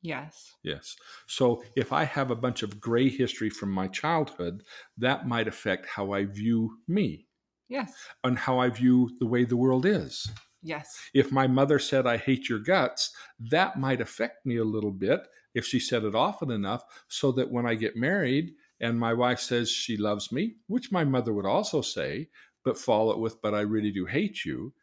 Yes. 0.00 0.54
Yes. 0.62 0.96
So 1.26 1.62
if 1.76 1.92
I 1.92 2.04
have 2.04 2.30
a 2.30 2.36
bunch 2.36 2.62
of 2.62 2.80
gray 2.80 3.08
history 3.08 3.50
from 3.50 3.70
my 3.70 3.88
childhood, 3.88 4.62
that 4.96 5.26
might 5.26 5.48
affect 5.48 5.86
how 5.86 6.12
I 6.12 6.24
view 6.24 6.78
me 6.86 7.26
Yes. 7.68 7.92
and 8.24 8.38
how 8.38 8.58
I 8.58 8.70
view 8.70 9.10
the 9.18 9.26
way 9.26 9.44
the 9.44 9.56
world 9.56 9.84
is. 9.84 10.30
Yes. 10.62 10.98
If 11.14 11.30
my 11.30 11.46
mother 11.46 11.78
said, 11.78 12.06
I 12.06 12.16
hate 12.16 12.48
your 12.48 12.60
guts, 12.60 13.14
that 13.50 13.78
might 13.78 14.00
affect 14.00 14.46
me 14.46 14.56
a 14.56 14.64
little 14.64 14.90
bit 14.92 15.20
if 15.54 15.64
she 15.64 15.80
said 15.80 16.04
it 16.04 16.14
often 16.14 16.50
enough 16.50 16.84
so 17.08 17.32
that 17.32 17.50
when 17.50 17.66
I 17.66 17.74
get 17.74 17.96
married 17.96 18.52
and 18.80 18.98
my 18.98 19.12
wife 19.14 19.40
says 19.40 19.70
she 19.70 19.96
loves 19.96 20.30
me, 20.30 20.56
which 20.66 20.92
my 20.92 21.04
mother 21.04 21.32
would 21.32 21.46
also 21.46 21.80
say, 21.80 22.28
but 22.64 22.78
follow 22.78 23.12
it 23.12 23.18
with, 23.18 23.40
but 23.42 23.54
I 23.54 23.60
really 23.60 23.90
do 23.90 24.06
hate 24.06 24.44
you, 24.44 24.74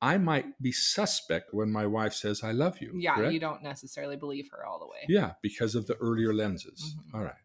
I 0.00 0.16
might 0.16 0.60
be 0.62 0.70
suspect 0.70 1.52
when 1.52 1.72
my 1.72 1.84
wife 1.86 2.14
says, 2.14 2.44
I 2.44 2.52
love 2.52 2.80
you. 2.80 2.92
Yeah, 2.96 3.16
correct? 3.16 3.32
you 3.32 3.40
don't 3.40 3.62
necessarily 3.62 4.16
believe 4.16 4.48
her 4.52 4.64
all 4.64 4.78
the 4.78 4.86
way. 4.86 5.04
Yeah, 5.08 5.32
because 5.42 5.74
of 5.74 5.86
the 5.86 5.96
earlier 5.96 6.32
lenses. 6.32 6.94
Mhm. 6.96 7.14
All 7.14 7.24
right. 7.24 7.42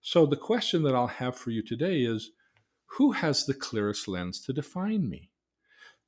So 0.00 0.24
the 0.24 0.36
question 0.36 0.82
that 0.84 0.94
I'll 0.94 1.06
have 1.06 1.36
for 1.36 1.50
you 1.50 1.62
today 1.62 2.02
is 2.04 2.30
who 2.96 3.12
has 3.12 3.44
the 3.44 3.54
clearest 3.54 4.08
lens 4.08 4.40
to 4.46 4.52
define 4.52 5.08
me? 5.08 5.30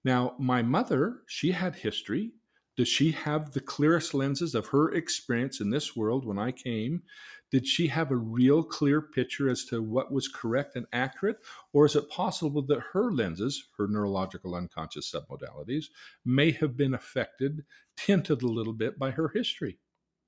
Now, 0.02 0.34
my 0.38 0.62
mother, 0.62 1.22
she 1.26 1.52
had 1.52 1.76
history. 1.76 2.32
Does 2.76 2.88
she 2.88 3.12
have 3.12 3.52
the 3.52 3.61
clearest 3.61 4.14
lenses 4.14 4.55
of 4.55 4.69
her 4.69 4.93
experience 4.93 5.61
in 5.61 5.71
this 5.71 5.95
world 5.95 6.25
when 6.25 6.38
I 6.38 6.52
came? 6.52 7.02
Did 7.50 7.67
she 7.67 7.88
have 7.88 8.11
a 8.11 8.17
real 8.17 8.62
clear 8.62 9.02
picture 9.02 9.50
as 9.50 9.64
to 9.67 9.83
what 9.83 10.11
was 10.11 10.26
correct 10.26 10.75
and 10.75 10.87
accurate? 10.91 11.37
Or 11.75 11.85
is 11.85 11.97
it 11.97 12.09
possible 12.09 12.62
that 12.62 12.81
her 12.95 13.12
lenses, 13.12 13.69
her 13.76 13.87
neurological 13.87 14.55
unconscious 14.55 15.12
submodalities, 15.12 15.87
may 16.25 16.52
have 16.52 16.79
been 16.79 16.95
affected, 16.95 17.64
tinted 17.95 18.41
a 18.43 18.47
little 18.47 18.73
bit 18.73 18.99
by 18.99 19.11
her 19.11 19.29
history? 19.29 19.79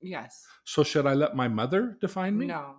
Yes. 0.03 0.47
So 0.65 0.85
should 0.85 1.07
I 1.07 1.15
let 1.15 1.35
my 1.35 1.49
mother 1.49 1.97
define 1.99 2.37
me? 2.37 2.47
No. 2.47 2.75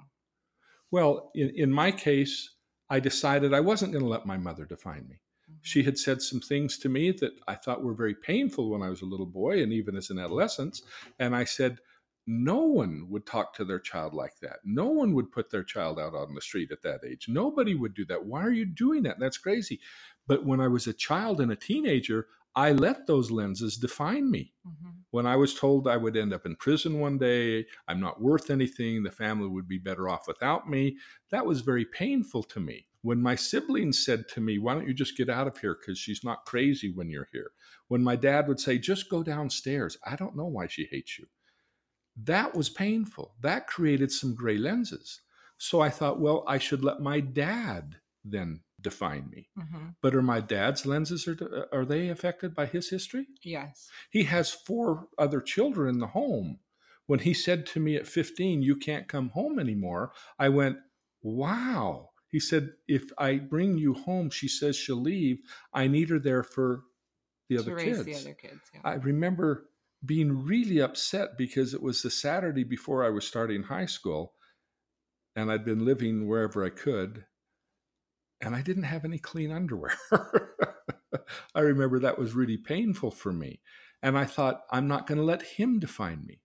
Well, 0.92 1.32
in, 1.34 1.52
in 1.56 1.72
my 1.72 1.92
case, 1.92 2.52
I 2.88 3.00
decided 3.00 3.52
I 3.52 3.62
wasn't 3.62 3.94
going 3.94 4.04
to 4.04 4.10
let 4.10 4.28
my 4.28 4.38
mother 4.38 4.66
define 4.66 5.08
me. 5.10 5.22
She 5.66 5.82
had 5.84 5.98
said 5.98 6.22
some 6.22 6.40
things 6.40 6.78
to 6.80 6.90
me 6.90 7.12
that 7.14 7.34
I 7.48 7.56
thought 7.56 7.84
were 7.84 7.96
very 7.96 8.14
painful 8.14 8.70
when 8.70 8.84
I 8.84 8.90
was 8.90 9.02
a 9.02 9.06
little 9.06 9.26
boy 9.26 9.64
and 9.64 9.74
even 9.74 9.96
as 9.96 10.12
an 10.12 10.20
adolescent. 10.20 10.82
And 11.18 11.36
I 11.36 11.44
said, 11.44 11.80
no 12.28 12.60
one 12.60 13.10
would 13.10 13.26
talk 13.26 13.54
to 13.56 13.66
their 13.66 13.80
child 13.80 14.14
like 14.14 14.40
that. 14.42 14.60
No 14.64 14.88
one 14.88 15.14
would 15.16 15.32
put 15.32 15.50
their 15.50 15.64
child 15.64 16.00
out 16.00 16.14
on 16.14 16.36
the 16.36 16.42
street 16.42 16.72
at 16.72 16.82
that 16.84 17.02
age. 17.04 17.28
Nobody 17.28 17.74
would 17.76 17.96
do 17.96 18.06
that. 18.06 18.26
Why 18.26 18.42
are 18.44 18.52
you 18.52 18.66
doing 18.66 19.04
that? 19.04 19.20
That's 19.20 19.38
crazy. 19.40 19.80
But 20.28 20.46
when 20.46 20.60
I 20.60 20.68
was 20.68 20.88
a 20.88 20.94
child 20.94 21.42
and 21.42 21.52
a 21.52 21.56
teenager, 21.56 22.28
I 22.56 22.72
let 22.72 23.06
those 23.08 23.32
lenses 23.32 23.76
define 23.78 24.32
me 24.32 24.54
Mhm. 24.66 25.06
when 25.12 25.26
I 25.26 25.36
was 25.36 25.54
told 25.56 25.88
I 25.88 25.98
would 25.98 26.16
end 26.18 26.34
up 26.34 26.46
in 26.46 26.56
prison 26.56 27.00
one 27.00 27.18
day, 27.18 27.66
I'm 27.88 28.00
not 28.00 28.22
worth 28.22 28.50
anything, 28.50 29.04
the 29.04 29.12
family 29.12 29.48
would 29.48 29.68
be 29.68 29.78
better 29.78 30.10
off 30.10 30.28
without 30.28 30.70
me, 30.70 30.98
that 31.32 31.46
was 31.46 31.62
very 31.62 31.86
painful 31.86 32.44
to 32.44 32.60
me. 32.60 32.88
When 33.06 33.22
my 33.22 33.36
siblings 33.36 34.04
said 34.04 34.28
to 34.30 34.42
me, 34.42 34.58
Why 34.58 34.74
don't 34.74 34.88
you 34.88 34.94
just 34.96 35.16
get 35.16 35.30
out 35.30 35.46
of 35.46 35.60
here? 35.60 35.78
Because 35.80 36.00
she's 36.00 36.24
not 36.24 36.44
crazy 36.46 36.92
when 36.92 37.08
you're 37.08 37.30
here. 37.32 37.52
When 37.88 38.04
my 38.04 38.16
dad 38.16 38.48
would 38.48 38.60
say, 38.60 38.80
Just 38.80 39.12
go 39.12 39.22
downstairs, 39.22 39.96
I 40.04 40.16
don't 40.16 40.36
know 40.36 40.48
why 40.48 40.66
she 40.66 40.88
hates 40.90 41.20
you. 41.20 41.28
That 42.24 42.56
was 42.56 42.68
painful. 42.68 43.36
That 43.42 43.68
created 43.68 44.12
some 44.12 44.34
gray 44.34 44.58
lenses. 44.58 45.22
So 45.60 45.82
I 45.82 45.92
thought, 45.92 46.20
Well, 46.20 46.44
I 46.48 46.58
should 46.58 46.84
let 46.84 47.00
my 47.00 47.20
dad 47.20 47.98
then 48.24 48.62
define 48.82 49.30
me. 49.30 49.50
Mhm. 49.56 49.98
But 50.02 50.16
are 50.16 50.24
my 50.24 50.40
dad's 50.40 50.88
lenses 50.88 51.28
are, 51.28 51.68
are 51.72 51.86
they 51.86 52.10
affected 52.10 52.56
by 52.56 52.66
his 52.66 52.90
history? 52.90 53.28
Yes. 53.44 53.88
He 54.10 54.24
has 54.24 54.50
four 54.52 55.10
other 55.20 55.42
children 55.42 55.90
in 55.94 56.00
the 56.00 56.08
home. 56.08 56.58
When 57.06 57.20
he 57.20 57.36
said 57.36 57.68
to 57.68 57.80
me 57.80 57.98
at 57.98 58.08
15, 58.08 58.64
You 58.64 58.76
can't 58.76 59.08
come 59.08 59.30
home 59.30 59.60
anymore, 59.60 60.12
I 60.40 60.50
went, 60.50 60.80
Wow. 61.22 62.10
He 62.36 62.42
said, 62.42 62.72
If 62.86 63.14
I 63.18 63.38
bring 63.38 63.78
you 63.78 63.94
home, 63.94 64.30
she 64.30 64.50
says 64.50 64.76
she'll 64.76 64.98
leave. 64.98 65.38
I 65.74 65.88
need 65.88 66.10
her 66.10 66.20
there 66.20 66.44
for 66.44 66.82
the 67.48 67.56
to 67.56 67.62
other 67.62 67.76
raise 67.76 68.04
kids. 68.04 68.06
the 68.06 68.16
other 68.16 68.34
kids. 68.34 68.60
Yeah. 68.74 68.82
I 68.84 68.96
remember 68.96 69.70
being 70.06 70.46
really 70.46 70.82
upset 70.82 71.38
because 71.38 71.74
it 71.74 71.82
was 71.82 72.02
the 72.02 72.12
Saturday 72.12 72.66
before 72.66 73.06
I 73.06 73.10
was 73.10 73.26
starting 73.26 73.64
high 73.64 73.86
school 73.86 74.34
and 75.34 75.50
I'd 75.50 75.64
been 75.64 75.86
living 75.86 76.28
wherever 76.28 76.66
I 76.66 76.72
could 76.72 77.24
and 78.42 78.54
I 78.54 78.62
didn't 78.62 78.84
have 78.84 79.06
any 79.06 79.18
clean 79.18 79.54
underwear. 79.54 79.98
I 81.56 81.62
remember 81.62 82.00
that 82.00 82.20
was 82.20 82.36
really 82.36 82.58
painful 82.58 83.12
for 83.12 83.32
me. 83.32 83.62
And 84.04 84.18
I 84.18 84.26
thought, 84.26 84.64
I'm 84.70 84.90
not 84.90 85.08
going 85.08 85.20
to 85.20 85.24
let 85.24 85.42
him 85.42 85.80
define 85.80 86.26
me. 86.26 86.42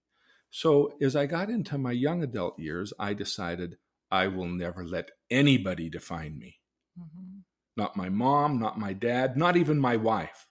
So 0.50 0.92
as 1.02 1.16
I 1.16 1.26
got 1.26 1.50
into 1.50 1.78
my 1.78 1.90
young 1.90 2.22
adult 2.22 2.60
years, 2.60 2.92
I 2.96 3.12
decided 3.12 3.78
I 4.08 4.28
will 4.28 4.46
never 4.46 4.84
let 4.84 5.10
anybody 5.30 5.88
define 5.88 6.38
me. 6.38 6.60
Mhm. 6.98 7.44
Not 7.76 7.96
my 7.96 8.08
mom, 8.08 8.58
not 8.58 8.78
my 8.78 8.92
dad, 8.92 9.36
not 9.36 9.56
even 9.56 9.78
my 9.78 9.96
wife. 9.96 10.46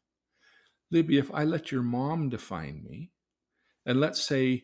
Libby, 0.91 1.17
if 1.17 1.31
I 1.33 1.43
let 1.43 1.71
your 1.71 1.83
mom 1.83 2.29
define 2.29 2.83
me, 2.83 3.11
and 3.85 3.99
let's 3.99 4.21
say 4.23 4.63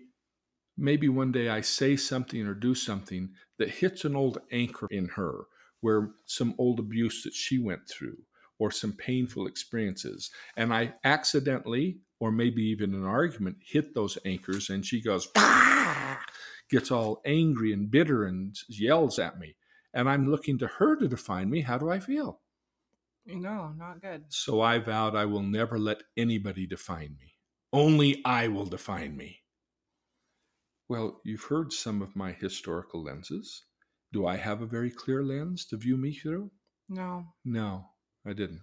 maybe 0.77 1.07
one 1.09 1.31
day 1.31 1.49
I 1.49 1.61
say 1.61 1.95
something 1.95 2.45
or 2.45 2.53
do 2.53 2.75
something 2.75 3.33
that 3.57 3.69
hits 3.69 4.05
an 4.05 4.15
old 4.15 4.39
anchor 4.51 4.87
in 4.89 5.09
her, 5.09 5.45
where 5.81 6.11
some 6.25 6.55
old 6.57 6.79
abuse 6.79 7.23
that 7.23 7.33
she 7.33 7.59
went 7.59 7.87
through 7.87 8.17
or 8.57 8.71
some 8.71 8.93
painful 8.93 9.47
experiences, 9.47 10.31
and 10.57 10.73
I 10.73 10.95
accidentally, 11.03 11.99
or 12.19 12.31
maybe 12.31 12.63
even 12.63 12.93
an 12.93 13.05
argument, 13.05 13.57
hit 13.61 13.93
those 13.93 14.17
anchors, 14.25 14.69
and 14.69 14.85
she 14.85 15.01
goes, 15.01 15.27
"Ah!" 15.35 16.25
gets 16.69 16.89
all 16.89 17.21
angry 17.25 17.73
and 17.73 17.91
bitter 17.91 18.25
and 18.25 18.57
yells 18.69 19.19
at 19.19 19.37
me, 19.39 19.55
and 19.95 20.09
I'm 20.09 20.29
looking 20.29 20.59
to 20.59 20.67
her 20.67 20.97
to 20.97 21.07
define 21.07 21.49
me, 21.49 21.61
how 21.61 21.77
do 21.77 21.89
I 21.89 21.99
feel? 21.99 22.41
No, 23.25 23.73
not 23.75 24.01
good. 24.01 24.25
So 24.29 24.61
I 24.61 24.77
vowed 24.77 25.15
I 25.15 25.25
will 25.25 25.41
never 25.41 25.79
let 25.79 26.03
anybody 26.15 26.67
define 26.67 27.15
me. 27.19 27.33
Only 27.73 28.21
I 28.23 28.49
will 28.49 28.65
define 28.65 29.17
me. 29.17 29.39
Well, 30.87 31.21
you've 31.23 31.45
heard 31.45 31.73
some 31.73 32.01
of 32.01 32.15
my 32.15 32.33
historical 32.33 33.03
lenses. 33.03 33.63
Do 34.13 34.27
I 34.27 34.35
have 34.35 34.61
a 34.61 34.67
very 34.67 34.91
clear 34.91 35.23
lens 35.23 35.65
to 35.67 35.77
view 35.77 35.97
me 35.97 36.13
through? 36.13 36.51
No. 36.87 37.25
No, 37.43 37.89
I 38.25 38.33
didn't. 38.33 38.61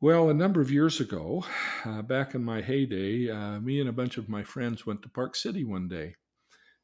Well, 0.00 0.30
a 0.30 0.34
number 0.34 0.60
of 0.60 0.70
years 0.70 1.00
ago, 1.00 1.44
uh, 1.84 2.02
back 2.02 2.34
in 2.34 2.44
my 2.44 2.62
heyday, 2.62 3.30
uh, 3.30 3.60
me 3.60 3.80
and 3.80 3.88
a 3.88 3.92
bunch 3.92 4.16
of 4.16 4.28
my 4.28 4.42
friends 4.44 4.86
went 4.86 5.02
to 5.02 5.08
Park 5.08 5.36
City 5.36 5.64
one 5.64 5.88
day, 5.88 6.14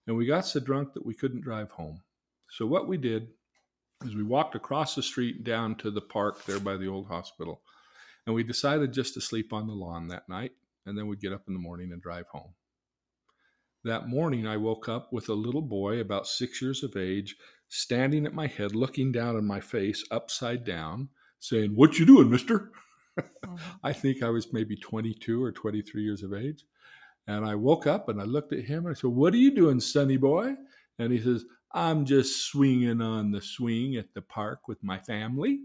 and 0.06 0.16
we 0.16 0.26
got 0.26 0.46
so 0.46 0.60
drunk 0.60 0.92
that 0.92 1.06
we 1.06 1.14
couldn't 1.14 1.42
drive 1.42 1.70
home. 1.70 2.02
So, 2.50 2.66
what 2.66 2.88
we 2.88 2.96
did 2.96 3.28
is 4.04 4.14
we 4.14 4.22
walked 4.22 4.54
across 4.54 4.94
the 4.94 5.02
street 5.02 5.44
down 5.44 5.76
to 5.76 5.90
the 5.90 6.00
park 6.00 6.44
there 6.46 6.60
by 6.60 6.76
the 6.76 6.88
old 6.88 7.08
hospital, 7.08 7.62
and 8.26 8.34
we 8.34 8.42
decided 8.42 8.92
just 8.92 9.14
to 9.14 9.20
sleep 9.20 9.52
on 9.52 9.66
the 9.66 9.72
lawn 9.72 10.08
that 10.08 10.28
night, 10.28 10.52
and 10.86 10.96
then 10.96 11.06
we'd 11.06 11.20
get 11.20 11.32
up 11.32 11.44
in 11.46 11.54
the 11.54 11.60
morning 11.60 11.92
and 11.92 12.02
drive 12.02 12.26
home. 12.32 12.54
That 13.84 14.08
morning, 14.08 14.46
I 14.46 14.56
woke 14.56 14.88
up 14.88 15.12
with 15.12 15.28
a 15.28 15.34
little 15.34 15.62
boy 15.62 16.00
about 16.00 16.26
six 16.26 16.60
years 16.60 16.82
of 16.82 16.96
age 16.96 17.36
standing 17.68 18.26
at 18.26 18.34
my 18.34 18.46
head, 18.46 18.74
looking 18.74 19.10
down 19.12 19.36
on 19.36 19.46
my 19.46 19.60
face 19.60 20.04
upside 20.10 20.64
down, 20.64 21.08
saying, 21.38 21.70
What 21.74 21.98
you 21.98 22.04
doing, 22.04 22.30
mister? 22.30 22.72
Mm-hmm. 23.18 23.56
I 23.82 23.92
think 23.92 24.22
I 24.22 24.28
was 24.28 24.52
maybe 24.52 24.76
22 24.76 25.42
or 25.42 25.52
23 25.52 26.02
years 26.02 26.22
of 26.22 26.34
age. 26.34 26.64
And 27.26 27.46
I 27.46 27.54
woke 27.54 27.86
up 27.86 28.08
and 28.08 28.20
I 28.20 28.24
looked 28.24 28.52
at 28.52 28.64
him 28.64 28.86
and 28.86 28.94
I 28.94 28.98
said, 28.98 29.10
What 29.10 29.32
are 29.32 29.38
you 29.38 29.54
doing, 29.54 29.80
sonny 29.80 30.16
boy? 30.16 30.56
And 30.98 31.12
he 31.12 31.20
says, 31.20 31.44
I'm 31.72 32.04
just 32.04 32.46
swinging 32.46 33.00
on 33.00 33.30
the 33.30 33.40
swing 33.40 33.96
at 33.96 34.12
the 34.14 34.22
park 34.22 34.66
with 34.66 34.82
my 34.82 34.98
family. 34.98 35.60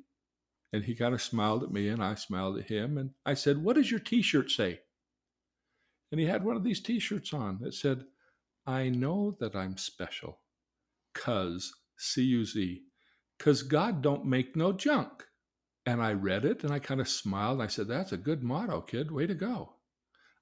And 0.71 0.83
he 0.83 0.95
kind 0.95 1.13
of 1.13 1.21
smiled 1.21 1.63
at 1.63 1.71
me 1.71 1.87
and 1.89 2.03
I 2.03 2.15
smiled 2.15 2.57
at 2.57 2.65
him. 2.65 2.97
And 2.97 3.11
I 3.25 3.33
said, 3.33 3.63
What 3.63 3.75
does 3.75 3.89
your 3.89 3.99
t 3.99 4.21
shirt 4.21 4.51
say? 4.51 4.81
And 6.11 6.19
he 6.19 6.27
had 6.27 6.43
one 6.43 6.55
of 6.55 6.63
these 6.63 6.81
t 6.81 6.99
shirts 6.99 7.33
on 7.33 7.59
that 7.61 7.73
said, 7.73 8.05
I 8.67 8.89
know 8.89 9.37
that 9.39 9.55
I'm 9.55 9.77
special. 9.77 10.39
Cuz, 11.13 11.73
C 11.97 12.23
U 12.23 12.45
Z, 12.45 12.81
cuz 13.39 13.63
God 13.63 14.01
don't 14.01 14.25
make 14.25 14.55
no 14.55 14.73
junk. 14.73 15.23
And 15.85 16.01
I 16.01 16.13
read 16.13 16.45
it 16.45 16.63
and 16.63 16.73
I 16.73 16.79
kind 16.79 16.99
of 16.99 17.07
smiled. 17.07 17.55
and 17.59 17.63
I 17.63 17.67
said, 17.67 17.87
That's 17.87 18.11
a 18.11 18.17
good 18.17 18.43
motto, 18.43 18.81
kid. 18.81 19.11
Way 19.11 19.27
to 19.27 19.35
go. 19.35 19.75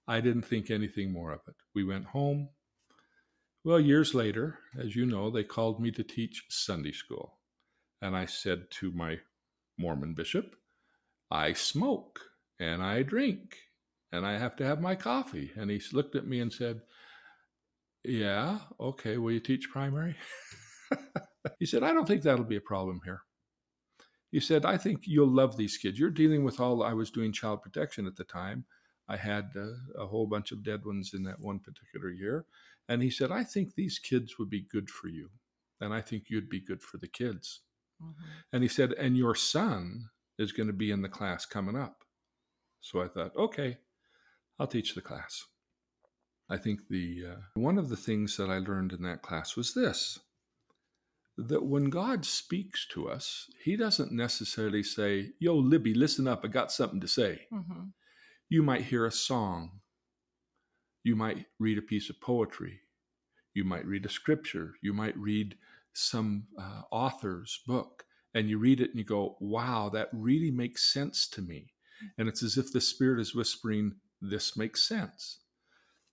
I 0.08 0.20
didn't 0.20 0.44
think 0.44 0.70
anything 0.70 1.14
more 1.14 1.32
of 1.32 1.42
it. 1.48 1.56
We 1.74 1.84
went 1.84 2.06
home. 2.08 2.50
Well, 3.66 3.80
years 3.80 4.14
later, 4.14 4.60
as 4.78 4.94
you 4.96 5.06
know, 5.06 5.30
they 5.30 5.44
called 5.44 5.80
me 5.80 5.90
to 5.92 6.04
teach 6.04 6.44
Sunday 6.50 6.92
school. 6.92 7.38
And 8.02 8.16
I 8.16 8.26
said 8.26 8.70
to 8.72 8.92
my 8.92 9.20
Mormon 9.78 10.14
bishop, 10.14 10.56
I 11.32 11.54
smoke 11.54 12.20
and 12.60 12.84
I 12.84 13.04
drink 13.04 13.58
and 14.12 14.26
I 14.26 14.38
have 14.38 14.58
to 14.58 14.66
have 14.66 14.82
my 14.82 14.96
coffee. 14.96 15.52
And 15.56 15.72
he 15.72 15.82
looked 15.94 16.16
at 16.16 16.28
me 16.28 16.42
and 16.42 16.52
said, 16.52 16.82
Yeah, 18.04 18.60
okay, 18.82 19.18
will 19.18 19.32
you 19.32 19.40
teach 19.40 19.70
primary? 19.72 20.18
he 21.60 21.66
said, 21.66 21.84
I 21.84 21.94
don't 21.94 22.06
think 22.06 22.22
that'll 22.22 22.44
be 22.44 22.58
a 22.58 22.62
problem 22.62 23.00
here. 23.06 23.22
He 24.32 24.42
said, 24.42 24.66
I 24.66 24.78
think 24.78 25.04
you'll 25.06 25.34
love 25.34 25.56
these 25.56 25.78
kids. 25.78 25.98
You're 25.98 26.10
dealing 26.10 26.44
with 26.44 26.60
all, 26.60 26.84
I 26.84 26.94
was 26.94 27.12
doing 27.12 27.32
child 27.32 27.62
protection 27.62 28.08
at 28.08 28.18
the 28.18 28.26
time. 28.26 28.66
I 29.08 29.16
had 29.16 29.52
uh, 29.56 30.02
a 30.02 30.08
whole 30.08 30.28
bunch 30.28 30.52
of 30.52 30.64
dead 30.64 30.84
ones 30.86 31.14
in 31.14 31.24
that 31.24 31.40
one 31.40 31.60
particular 31.60 32.10
year. 32.10 32.46
And 32.90 33.02
he 33.02 33.10
said, 33.10 33.32
I 33.32 33.44
think 33.44 33.76
these 33.76 34.00
kids 34.00 34.38
would 34.38 34.50
be 34.50 34.68
good 34.70 34.90
for 34.90 35.08
you. 35.08 35.30
And 35.82 35.94
I 35.94 36.02
think 36.02 36.26
you'd 36.30 36.50
be 36.50 36.62
good 36.62 36.82
for 36.82 36.98
the 36.98 37.08
kids. 37.08 37.62
Mm-hmm. 38.02 38.24
And 38.54 38.64
he 38.64 38.70
said, 38.70 38.94
and 38.94 39.18
your 39.18 39.36
son 39.36 40.10
is 40.38 40.52
going 40.52 40.68
to 40.68 40.74
be 40.74 40.92
in 40.92 41.02
the 41.02 41.10
class 41.10 41.46
coming 41.46 41.76
up. 41.76 42.04
So 42.82 43.02
I 43.02 43.08
thought, 43.08 43.36
okay, 43.38 43.78
I'll 44.60 44.68
teach 44.68 44.96
the 44.96 45.02
class. 45.02 45.44
I 46.50 46.58
think 46.58 46.82
the 46.90 47.24
uh, 47.32 47.42
one 47.56 47.78
of 47.78 47.90
the 47.90 47.98
things 47.98 48.36
that 48.38 48.50
I 48.50 48.60
learned 48.60 48.92
in 48.92 49.02
that 49.04 49.22
class 49.22 49.56
was 49.56 49.74
this 49.74 50.20
that 51.38 51.66
when 51.66 51.90
God 51.90 52.26
speaks 52.26 52.86
to 52.92 53.10
us, 53.10 53.50
He 53.64 53.76
doesn't 53.76 54.12
necessarily 54.12 54.84
say, 54.84 55.32
Yo, 55.40 55.56
Libby, 55.56 55.94
listen 55.94 56.28
up, 56.28 56.42
I 56.44 56.50
got 56.50 56.72
something 56.72 57.02
to 57.02 57.08
say. 57.08 57.48
Mm-hmm. 57.52 57.86
You 58.50 58.62
might 58.62 58.84
hear 58.84 59.06
a 59.06 59.12
song. 59.12 59.80
You 61.04 61.16
might 61.16 61.46
read 61.60 61.78
a 61.78 61.82
piece 61.82 62.10
of 62.10 62.20
poetry. 62.22 62.80
You 63.54 63.64
might 63.64 63.86
read 63.86 64.06
a 64.06 64.10
scripture. 64.10 64.74
You 64.82 64.94
might 64.94 65.18
read 65.18 65.56
some 65.94 66.48
uh, 66.58 66.82
author's 66.92 67.62
book. 67.68 68.06
And 68.34 68.50
you 68.50 68.58
read 68.58 68.82
it 68.82 68.90
and 68.90 68.98
you 68.98 69.06
go, 69.06 69.38
wow, 69.40 69.90
that 69.94 70.10
really 70.12 70.50
makes 70.50 70.92
sense 70.92 71.28
to 71.30 71.42
me. 71.42 71.74
And 72.18 72.28
it's 72.28 72.44
as 72.44 72.58
if 72.58 72.72
the 72.72 72.82
Spirit 72.82 73.20
is 73.20 73.36
whispering, 73.36 73.96
this 74.22 74.58
makes 74.58 74.88
sense. 74.88 75.40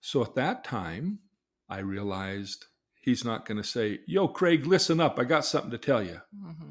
So 0.01 0.23
at 0.23 0.35
that 0.35 0.65
time, 0.65 1.21
I 1.69 1.79
realized 1.79 2.67
he's 3.01 3.25
not 3.25 3.47
going 3.47 3.59
to 3.59 3.65
say, 3.65 4.01
Yo, 4.07 4.29
Craig, 4.29 4.67
listen 4.67 5.01
up. 5.01 5.19
I 5.19 5.25
got 5.25 5.45
something 5.45 5.71
to 5.71 5.79
tell 5.79 6.03
you. 6.03 6.21
Mm-hmm. 6.37 6.71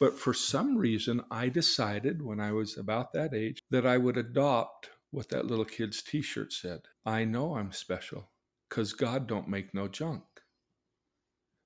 But 0.00 0.18
for 0.18 0.32
some 0.32 0.76
reason, 0.76 1.22
I 1.30 1.48
decided 1.48 2.22
when 2.22 2.40
I 2.40 2.52
was 2.52 2.76
about 2.76 3.12
that 3.12 3.34
age 3.34 3.60
that 3.70 3.86
I 3.86 3.98
would 3.98 4.16
adopt 4.16 4.90
what 5.10 5.30
that 5.30 5.46
little 5.46 5.64
kid's 5.64 6.02
t 6.02 6.22
shirt 6.22 6.52
said 6.52 6.82
I 7.04 7.24
know 7.24 7.56
I'm 7.56 7.72
special 7.72 8.30
because 8.68 8.92
God 8.92 9.26
don't 9.26 9.48
make 9.48 9.72
no 9.72 9.88
junk. 9.88 10.22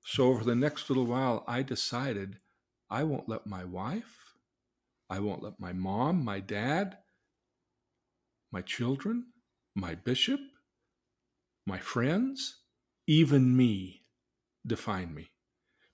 So 0.04 0.28
over 0.28 0.44
the 0.44 0.54
next 0.54 0.88
little 0.88 1.06
while, 1.06 1.44
I 1.46 1.62
decided 1.62 2.38
I 2.90 3.04
won't 3.04 3.28
let 3.28 3.46
my 3.46 3.64
wife, 3.64 4.34
I 5.08 5.20
won't 5.20 5.42
let 5.42 5.60
my 5.60 5.72
mom, 5.72 6.24
my 6.24 6.40
dad, 6.40 6.98
my 8.50 8.62
children, 8.62 9.26
my 9.74 9.94
bishop, 9.94 10.40
my 11.66 11.78
friends, 11.78 12.60
even 13.06 13.56
me 13.56 14.02
define 14.66 15.14
me 15.14 15.31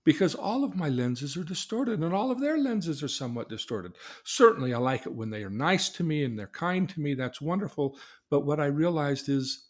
because 0.09 0.35
all 0.35 0.65
of 0.65 0.75
my 0.75 0.89
lenses 0.89 1.37
are 1.37 1.45
distorted 1.45 2.01
and 2.01 2.15
all 2.15 2.31
of 2.31 2.41
their 2.41 2.57
lenses 2.57 3.03
are 3.03 3.09
somewhat 3.09 3.51
distorted. 3.51 3.93
Certainly, 4.25 4.73
I 4.73 4.79
like 4.79 5.05
it 5.05 5.15
when 5.15 5.29
they 5.29 5.43
are 5.43 5.51
nice 5.51 5.91
to 5.91 6.03
me 6.03 6.25
and 6.25 6.39
they're 6.39 6.47
kind 6.47 6.89
to 6.89 6.99
me. 6.99 7.13
That's 7.13 7.43
wonderful. 7.43 7.99
But 8.31 8.47
what 8.47 8.59
I 8.59 8.69
realized 8.69 9.29
is 9.29 9.67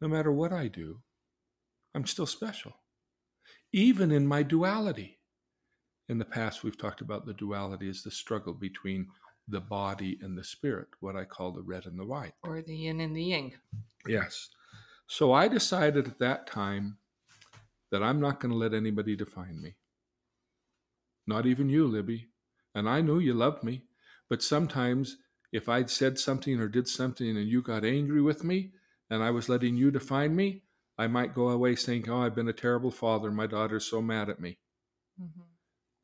no 0.00 0.06
matter 0.06 0.30
what 0.30 0.52
I 0.52 0.68
do, 0.68 1.00
I'm 1.92 2.06
still 2.06 2.24
special, 2.24 2.72
even 3.72 4.12
in 4.12 4.28
my 4.28 4.44
duality. 4.44 5.18
In 6.08 6.18
the 6.18 6.24
past, 6.24 6.62
we've 6.62 6.78
talked 6.78 7.00
about 7.00 7.26
the 7.26 7.34
duality 7.34 7.88
as 7.88 8.04
the 8.04 8.12
struggle 8.12 8.54
between 8.54 9.08
the 9.48 9.60
body 9.60 10.20
and 10.22 10.38
the 10.38 10.44
spirit, 10.44 10.86
what 11.00 11.16
I 11.16 11.24
call 11.24 11.50
the 11.50 11.62
red 11.62 11.86
and 11.86 11.98
the 11.98 12.06
white. 12.06 12.34
Or 12.44 12.62
the 12.62 12.76
yin 12.76 13.00
and 13.00 13.16
the 13.16 13.24
yang. 13.24 13.54
Yes. 14.06 14.50
So 15.08 15.32
I 15.32 15.48
decided 15.48 16.06
at 16.06 16.20
that 16.20 16.46
time 16.46 16.98
that 17.92 18.02
I'm 18.02 18.20
not 18.20 18.40
going 18.40 18.50
to 18.50 18.58
let 18.58 18.74
anybody 18.74 19.14
define 19.14 19.60
me. 19.62 19.76
Not 21.26 21.46
even 21.46 21.68
you, 21.68 21.86
Libby. 21.86 22.30
And 22.74 22.88
I 22.88 23.02
knew 23.02 23.18
you 23.18 23.34
loved 23.34 23.62
me. 23.62 23.82
But 24.28 24.42
sometimes 24.42 25.18
if 25.52 25.68
I'd 25.68 25.90
said 25.90 26.18
something 26.18 26.58
or 26.58 26.68
did 26.68 26.88
something 26.88 27.36
and 27.36 27.46
you 27.46 27.62
got 27.62 27.84
angry 27.84 28.22
with 28.22 28.42
me 28.42 28.72
and 29.10 29.22
I 29.22 29.30
was 29.30 29.50
letting 29.50 29.76
you 29.76 29.90
define 29.90 30.34
me, 30.34 30.62
I 30.98 31.06
might 31.06 31.34
go 31.34 31.50
away 31.50 31.76
saying, 31.76 32.08
Oh, 32.08 32.22
I've 32.22 32.34
been 32.34 32.48
a 32.48 32.54
terrible 32.54 32.90
father. 32.90 33.30
My 33.30 33.46
daughter's 33.46 33.84
so 33.84 34.00
mad 34.00 34.30
at 34.30 34.40
me. 34.40 34.58
Mm-hmm. 35.20 35.42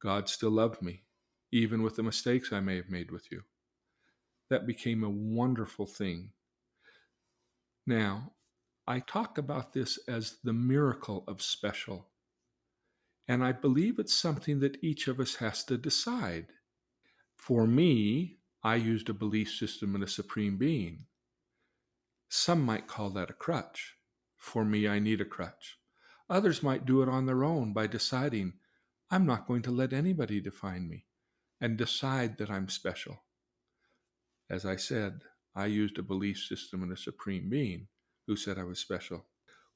God 0.03 0.29
still 0.29 0.51
loved 0.51 0.83
me, 0.83 1.05
even 1.51 1.83
with 1.83 1.97
the 1.97 2.03
mistakes 2.03 2.53
I 2.53 2.61
may 2.61 2.77
have 2.77 2.91
made 2.91 3.11
with 3.11 3.33
you. 3.33 3.43
That 4.51 4.67
became 4.67 5.03
a 5.03 5.11
wonderful 5.11 5.87
thing. 5.87 6.31
Now, 7.87 8.33
I 8.89 9.01
talk 9.01 9.37
about 9.37 9.75
this 9.75 9.99
as 10.09 10.39
the 10.43 10.55
miracle 10.55 11.23
of 11.29 11.43
special. 11.43 12.07
And 13.29 13.45
I 13.45 13.53
believe 13.53 13.99
it's 13.99 14.15
something 14.15 14.61
that 14.61 14.83
each 14.83 15.09
of 15.09 15.21
us 15.21 15.35
has 15.35 15.63
to 15.65 15.77
decide. 15.77 16.47
For 17.37 17.67
me, 17.67 18.39
I 18.63 18.77
used 18.77 19.11
a 19.11 19.13
belief 19.13 19.51
system 19.51 19.95
in 19.95 20.03
a 20.03 20.09
supreme 20.09 20.57
being. 20.57 21.05
Some 22.31 22.63
might 22.63 22.87
call 22.87 23.11
that 23.11 23.29
a 23.29 23.35
crutch. 23.35 23.97
For 24.39 24.65
me, 24.65 24.89
I 24.89 25.01
need 25.01 25.21
a 25.21 25.27
crutch. 25.27 25.77
Others 26.31 26.63
might 26.63 26.87
do 26.87 27.03
it 27.03 27.11
on 27.11 27.27
their 27.27 27.45
own 27.45 27.75
by 27.75 27.89
deciding, 27.89 28.55
I'm 29.11 29.27
not 29.27 29.47
going 29.47 29.61
to 29.65 29.71
let 29.71 29.93
anybody 29.93 30.41
define 30.41 30.89
me, 30.89 31.05
and 31.61 31.77
decide 31.77 32.39
that 32.39 32.51
I'm 32.51 32.71
special. 32.71 33.19
As 34.49 34.65
I 34.65 34.77
said, 34.77 35.21
I 35.55 35.67
used 35.67 35.99
a 35.99 36.03
belief 36.03 36.39
system 36.39 36.83
in 36.83 36.91
a 36.91 36.97
supreme 36.97 37.51
being 37.51 37.89
who 38.29 38.37
said 38.37 38.59
I 38.59 38.63
was 38.63 38.79
special. 38.79 39.25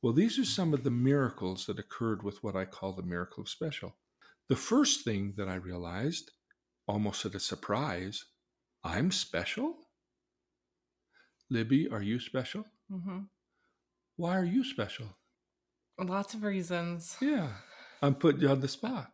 Well, 0.03 0.13
these 0.13 0.39
are 0.39 0.45
some 0.45 0.75
of 0.75 0.85
the 0.85 0.91
miracles 0.91 1.67
that 1.67 1.79
occurred 1.79 2.23
with 2.23 2.45
what 2.45 2.55
I 2.55 2.67
call 2.67 2.93
the 2.93 3.03
miracle 3.03 3.43
of 3.43 3.49
special. 3.49 3.97
The 4.49 4.57
first 4.57 5.05
thing 5.05 5.33
that 5.39 5.49
I 5.49 5.55
realized, 5.55 6.31
almost 6.87 7.25
at 7.25 7.35
a 7.35 7.41
surprise, 7.41 8.27
I'm 8.85 9.11
special? 9.11 9.77
Libby, 11.51 11.89
are 11.89 12.03
you 12.03 12.21
special? 12.21 12.67
Mm-hmm. 12.93 13.21
Why 14.17 14.37
are 14.37 14.45
you 14.45 14.65
special? 14.65 15.07
Lots 15.99 16.35
of 16.35 16.43
reasons. 16.43 17.17
Yeah, 17.21 17.49
I'm 18.03 18.15
putting 18.15 18.43
you 18.43 18.49
on 18.49 18.61
the 18.61 18.69
spot. 18.69 19.11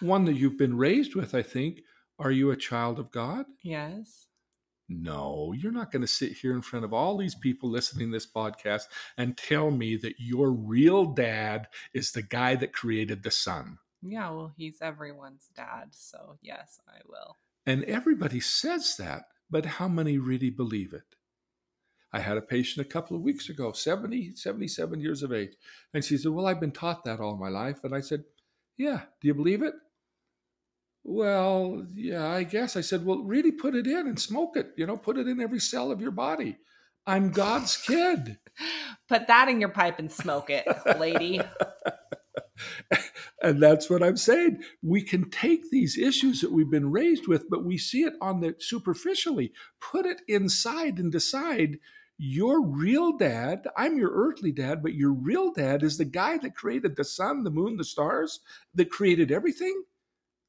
One 0.00 0.24
that 0.26 0.34
you've 0.34 0.58
been 0.58 0.76
raised 0.76 1.14
with, 1.14 1.34
I 1.34 1.42
think. 1.42 1.80
Are 2.18 2.30
you 2.30 2.50
a 2.50 2.56
child 2.56 2.98
of 2.98 3.10
God? 3.10 3.46
Yes. 3.62 4.26
No, 4.88 5.54
you're 5.56 5.72
not 5.72 5.90
going 5.90 6.02
to 6.02 6.08
sit 6.08 6.32
here 6.32 6.52
in 6.52 6.62
front 6.62 6.84
of 6.84 6.92
all 6.92 7.16
these 7.16 7.34
people 7.34 7.70
listening 7.70 8.08
to 8.08 8.16
this 8.16 8.26
podcast 8.26 8.84
and 9.16 9.36
tell 9.36 9.70
me 9.70 9.96
that 9.96 10.14
your 10.18 10.50
real 10.50 11.06
dad 11.06 11.68
is 11.94 12.12
the 12.12 12.22
guy 12.22 12.56
that 12.56 12.72
created 12.72 13.22
the 13.22 13.30
sun. 13.30 13.78
Yeah, 14.02 14.30
well, 14.30 14.52
he's 14.56 14.78
everyone's 14.82 15.48
dad, 15.54 15.88
so 15.92 16.36
yes, 16.42 16.80
I 16.88 17.00
will. 17.08 17.36
And 17.64 17.84
everybody 17.84 18.40
says 18.40 18.96
that, 18.98 19.26
but 19.50 19.64
how 19.64 19.88
many 19.88 20.18
really 20.18 20.50
believe 20.50 20.92
it? 20.92 21.14
I 22.12 22.20
had 22.20 22.36
a 22.36 22.42
patient 22.42 22.84
a 22.84 22.88
couple 22.88 23.16
of 23.16 23.22
weeks 23.22 23.48
ago, 23.48 23.72
70, 23.72 24.34
77 24.34 25.00
years 25.00 25.22
of 25.22 25.32
age. 25.32 25.52
And 25.94 26.04
she 26.04 26.18
said, 26.18 26.32
Well, 26.32 26.46
I've 26.46 26.60
been 26.60 26.72
taught 26.72 27.04
that 27.04 27.20
all 27.20 27.36
my 27.36 27.48
life. 27.48 27.84
And 27.84 27.94
I 27.94 28.00
said, 28.00 28.24
Yeah, 28.76 29.02
do 29.20 29.28
you 29.28 29.34
believe 29.34 29.62
it? 29.62 29.74
Well, 31.04 31.86
yeah, 31.94 32.28
I 32.28 32.44
guess. 32.44 32.76
I 32.76 32.80
said, 32.80 33.04
Well, 33.04 33.22
really 33.22 33.52
put 33.52 33.74
it 33.74 33.86
in 33.86 34.06
and 34.06 34.18
smoke 34.18 34.56
it. 34.56 34.72
You 34.76 34.86
know, 34.86 34.96
put 34.96 35.18
it 35.18 35.28
in 35.28 35.40
every 35.40 35.60
cell 35.60 35.90
of 35.90 36.00
your 36.00 36.10
body. 36.10 36.58
I'm 37.06 37.30
God's 37.30 37.76
kid. 37.76 38.38
Put 39.08 39.26
that 39.26 39.48
in 39.48 39.60
your 39.60 39.70
pipe 39.70 39.98
and 39.98 40.10
smoke 40.10 40.50
it, 40.50 40.66
lady. 40.98 41.40
and 43.42 43.60
that's 43.60 43.90
what 43.90 44.02
I'm 44.02 44.16
saying. 44.16 44.62
We 44.82 45.02
can 45.02 45.28
take 45.28 45.70
these 45.70 45.98
issues 45.98 46.40
that 46.40 46.52
we've 46.52 46.70
been 46.70 46.92
raised 46.92 47.26
with, 47.26 47.50
but 47.50 47.64
we 47.64 47.76
see 47.76 48.02
it 48.02 48.14
on 48.20 48.40
the 48.40 48.54
superficially. 48.60 49.52
Put 49.80 50.06
it 50.06 50.22
inside 50.28 50.98
and 50.98 51.10
decide 51.10 51.78
your 52.18 52.64
real 52.64 53.16
dad, 53.16 53.66
I'm 53.76 53.98
your 53.98 54.12
earthly 54.12 54.52
dad, 54.52 54.80
but 54.80 54.94
your 54.94 55.12
real 55.12 55.52
dad 55.52 55.82
is 55.82 55.98
the 55.98 56.04
guy 56.04 56.38
that 56.38 56.54
created 56.54 56.94
the 56.94 57.04
sun, 57.04 57.42
the 57.42 57.50
moon, 57.50 57.76
the 57.76 57.84
stars, 57.84 58.40
that 58.74 58.90
created 58.90 59.32
everything? 59.32 59.82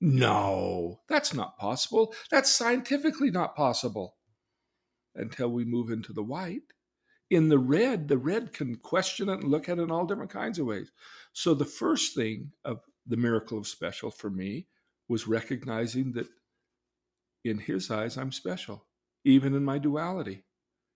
No, 0.06 1.00
that's 1.08 1.34
not 1.34 1.58
possible. 1.58 2.14
That's 2.30 2.52
scientifically 2.52 3.32
not 3.32 3.56
possible 3.56 4.18
until 5.16 5.48
we 5.48 5.64
move 5.64 5.90
into 5.90 6.12
the 6.12 6.22
white. 6.22 6.74
In 7.30 7.48
the 7.48 7.58
red, 7.58 8.10
the 8.10 8.18
red 8.18 8.52
can 8.52 8.76
question 8.76 9.30
it 9.30 9.40
and 9.40 9.46
look 9.46 9.70
at 9.70 9.80
it 9.80 9.84
in 9.84 9.92
all 9.92 10.06
different 10.06 10.30
kinds 10.30 10.60
of 10.60 10.66
ways. 10.66 10.92
So, 11.32 11.54
the 11.54 11.64
first 11.64 12.16
thing 12.16 12.52
of 12.66 12.82
the 13.08 13.16
miracle 13.16 13.58
of 13.58 13.66
special 13.66 14.12
for 14.12 14.30
me 14.30 14.68
was 15.08 15.26
recognizing 15.26 16.12
that 16.14 16.28
in 17.46 17.60
his 17.60 17.90
eyes, 17.90 18.18
I'm 18.18 18.34
special, 18.34 18.86
even 19.24 19.54
in 19.54 19.64
my 19.64 19.78
duality. 19.78 20.44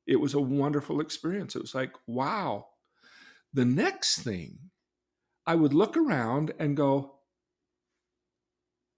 It 0.06 0.18
was 0.18 0.34
a 0.34 0.42
wonderful 0.42 1.00
experience. 1.00 1.56
It 1.56 1.62
was 1.62 1.74
like, 1.74 1.94
wow. 2.08 2.68
The 3.54 3.64
next 3.64 4.20
thing, 4.20 4.60
I 5.46 5.56
would 5.56 5.74
look 5.74 5.96
around 5.96 6.52
and 6.60 6.76
go, 6.76 7.17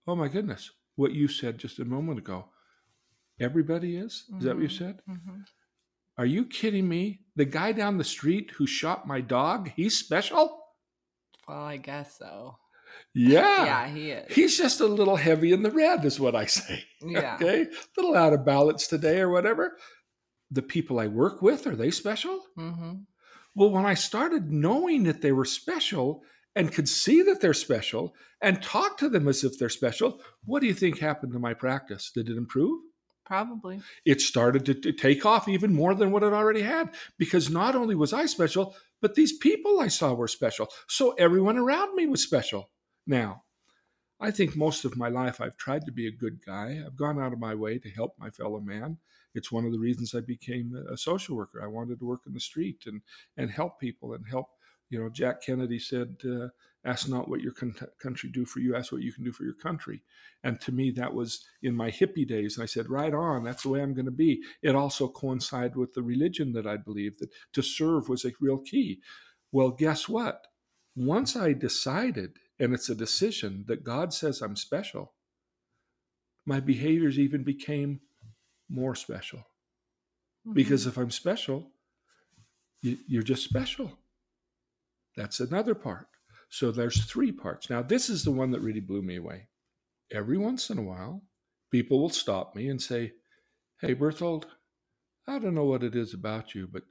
oh 0.09 0.15
my 0.15 0.27
goodness, 0.27 0.71
what 0.95 1.13
you 1.13 1.27
said 1.27 1.57
just 1.59 1.79
a 1.79 1.85
moment 1.85 2.17
ago. 2.19 2.45
Everybody 3.39 3.95
is? 3.95 4.25
Is 4.37 4.43
that 4.43 4.55
what 4.55 4.63
you 4.63 4.67
Mhm, 4.69 4.77
said? 4.77 5.01
mhm. 5.07 5.45
Are 6.17 6.25
you 6.25 6.45
kidding 6.45 6.89
me? 6.89 7.21
The 7.35 7.45
guy 7.45 7.71
down 7.71 7.97
the 7.97 8.03
street 8.03 8.51
who 8.51 8.65
shot 8.67 9.07
my 9.07 9.21
dog, 9.21 9.71
he's 9.75 9.97
special? 9.97 10.59
Well, 11.47 11.61
I 11.63 11.77
guess 11.77 12.17
so. 12.17 12.57
Yeah. 13.13 13.65
Yeah, 13.65 13.87
he 13.87 14.11
is. 14.11 14.33
He's 14.33 14.57
just 14.57 14.81
a 14.81 14.87
little 14.87 15.15
heavy 15.15 15.53
in 15.53 15.61
the 15.63 15.71
red, 15.71 16.03
is 16.05 16.19
what 16.19 16.35
I 16.35 16.45
say. 16.45 16.83
Yeah. 17.01 17.35
Okay. 17.35 17.61
A 17.63 17.67
little 18.01 18.15
out 18.15 18.33
of 18.33 18.43
balance 18.45 18.87
today 18.87 19.19
or 19.21 19.29
whatever. 19.29 19.77
The 20.51 20.63
people 20.63 20.99
I 20.99 21.07
work 21.07 21.41
with, 21.41 21.67
are 21.67 21.75
they 21.75 21.91
special? 21.91 22.43
hmm 22.55 22.93
Well, 23.55 23.69
when 23.69 23.85
I 23.85 23.93
started 23.93 24.51
knowing 24.51 25.03
that 25.03 25.21
they 25.21 25.31
were 25.31 25.45
special 25.45 26.23
and 26.55 26.71
could 26.71 26.89
see 26.89 27.21
that 27.23 27.41
they're 27.41 27.53
special 27.53 28.13
and 28.41 28.61
talk 28.61 28.97
to 28.97 29.09
them 29.09 29.27
as 29.27 29.43
if 29.43 29.57
they're 29.57 29.69
special, 29.69 30.21
what 30.45 30.61
do 30.61 30.67
you 30.67 30.73
think 30.73 30.99
happened 30.99 31.33
to 31.33 31.39
my 31.39 31.53
practice? 31.53 32.11
Did 32.13 32.29
it 32.29 32.37
improve? 32.37 32.81
Probably. 33.25 33.81
It 34.05 34.21
started 34.21 34.65
to, 34.65 34.73
to 34.73 34.91
take 34.91 35.25
off 35.25 35.47
even 35.47 35.73
more 35.73 35.93
than 35.93 36.11
what 36.11 36.23
it 36.23 36.33
already 36.33 36.63
had 36.63 36.89
because 37.19 37.49
not 37.49 37.75
only 37.75 37.93
was 37.93 38.11
I 38.11 38.25
special, 38.25 38.75
but 39.01 39.13
these 39.13 39.37
people 39.37 39.79
I 39.79 39.87
saw 39.87 40.13
were 40.13 40.27
special. 40.27 40.67
So 40.87 41.11
everyone 41.11 41.57
around 41.57 41.95
me 41.95 42.07
was 42.07 42.23
special. 42.23 42.71
Now, 43.05 43.43
I 44.19 44.31
think 44.31 44.55
most 44.55 44.83
of 44.83 44.97
my 44.97 45.09
life 45.09 45.39
I've 45.39 45.57
tried 45.57 45.85
to 45.85 45.91
be 45.91 46.07
a 46.07 46.11
good 46.11 46.43
guy. 46.45 46.81
I've 46.85 46.97
gone 46.97 47.19
out 47.19 47.31
of 47.31 47.39
my 47.39 47.55
way 47.55 47.77
to 47.77 47.89
help 47.89 48.13
my 48.17 48.29
fellow 48.31 48.59
man. 48.59 48.97
It's 49.35 49.51
one 49.51 49.63
of 49.63 49.71
the 49.71 49.79
reasons 49.79 50.15
I 50.15 50.21
became 50.21 50.75
a 50.91 50.97
social 50.97 51.37
worker. 51.37 51.61
I 51.63 51.67
wanted 51.67 51.99
to 51.99 52.05
work 52.05 52.21
in 52.25 52.33
the 52.33 52.39
street 52.39 52.83
and 52.87 53.01
and 53.37 53.51
help 53.51 53.79
people 53.79 54.13
and 54.13 54.25
help. 54.27 54.47
You 54.89 54.99
know, 54.99 55.09
Jack 55.09 55.41
Kennedy 55.41 55.79
said, 55.79 56.17
uh, 56.25 56.49
"Ask 56.83 57.07
not 57.07 57.29
what 57.29 57.41
your 57.41 57.53
con- 57.53 57.75
country 58.01 58.29
do 58.29 58.45
for 58.45 58.59
you. 58.59 58.75
Ask 58.75 58.91
what 58.91 59.01
you 59.01 59.13
can 59.13 59.23
do 59.23 59.31
for 59.31 59.43
your 59.43 59.53
country." 59.53 60.01
And 60.43 60.59
to 60.61 60.71
me, 60.71 60.91
that 60.91 61.13
was 61.13 61.45
in 61.61 61.75
my 61.75 61.91
hippie 61.91 62.27
days. 62.27 62.57
And 62.57 62.63
I 62.63 62.65
said, 62.65 62.89
"Right 62.89 63.13
on. 63.13 63.43
That's 63.43 63.63
the 63.63 63.69
way 63.69 63.81
I'm 63.81 63.93
going 63.93 64.05
to 64.05 64.11
be." 64.11 64.41
It 64.61 64.75
also 64.75 65.07
coincided 65.07 65.75
with 65.75 65.93
the 65.93 66.03
religion 66.03 66.53
that 66.53 66.65
I 66.65 66.77
believed 66.77 67.19
that 67.19 67.31
to 67.53 67.61
serve 67.61 68.09
was 68.09 68.25
a 68.25 68.33
real 68.39 68.57
key. 68.57 69.01
Well, 69.51 69.71
guess 69.71 70.07
what? 70.07 70.47
Once 70.95 71.35
I 71.35 71.53
decided, 71.53 72.37
and 72.59 72.73
it's 72.73 72.89
a 72.89 72.95
decision 72.95 73.65
that 73.67 73.83
God 73.83 74.13
says 74.13 74.41
I'm 74.41 74.55
special, 74.55 75.13
my 76.45 76.59
behaviors 76.59 77.19
even 77.19 77.43
became 77.43 78.01
more 78.69 78.95
special. 78.95 79.45
Because 80.53 80.87
if 80.87 80.97
I'm 80.97 81.11
special, 81.11 81.71
you're 82.81 83.23
just 83.23 83.43
special. 83.43 83.99
That's 85.19 85.41
another 85.41 85.75
part. 85.75 86.07
So 86.47 86.71
there's 86.71 87.03
three 87.03 87.33
parts. 87.33 87.69
Now, 87.69 87.81
this 87.81 88.09
is 88.09 88.23
the 88.23 88.31
one 88.31 88.51
that 88.51 88.61
really 88.61 88.79
blew 88.79 89.01
me 89.01 89.17
away. 89.17 89.49
Every 90.13 90.37
once 90.37 90.69
in 90.69 90.77
a 90.77 90.81
while, 90.81 91.23
people 91.71 91.99
will 91.99 92.09
stop 92.09 92.55
me 92.55 92.69
and 92.69 92.81
say, 92.81 93.11
Hey, 93.81 93.91
Berthold, 93.95 94.47
I 95.27 95.37
don't 95.39 95.55
know 95.55 95.65
what 95.65 95.83
it 95.83 95.93
is 95.93 96.13
about 96.13 96.55
you, 96.55 96.69
but 96.71 96.83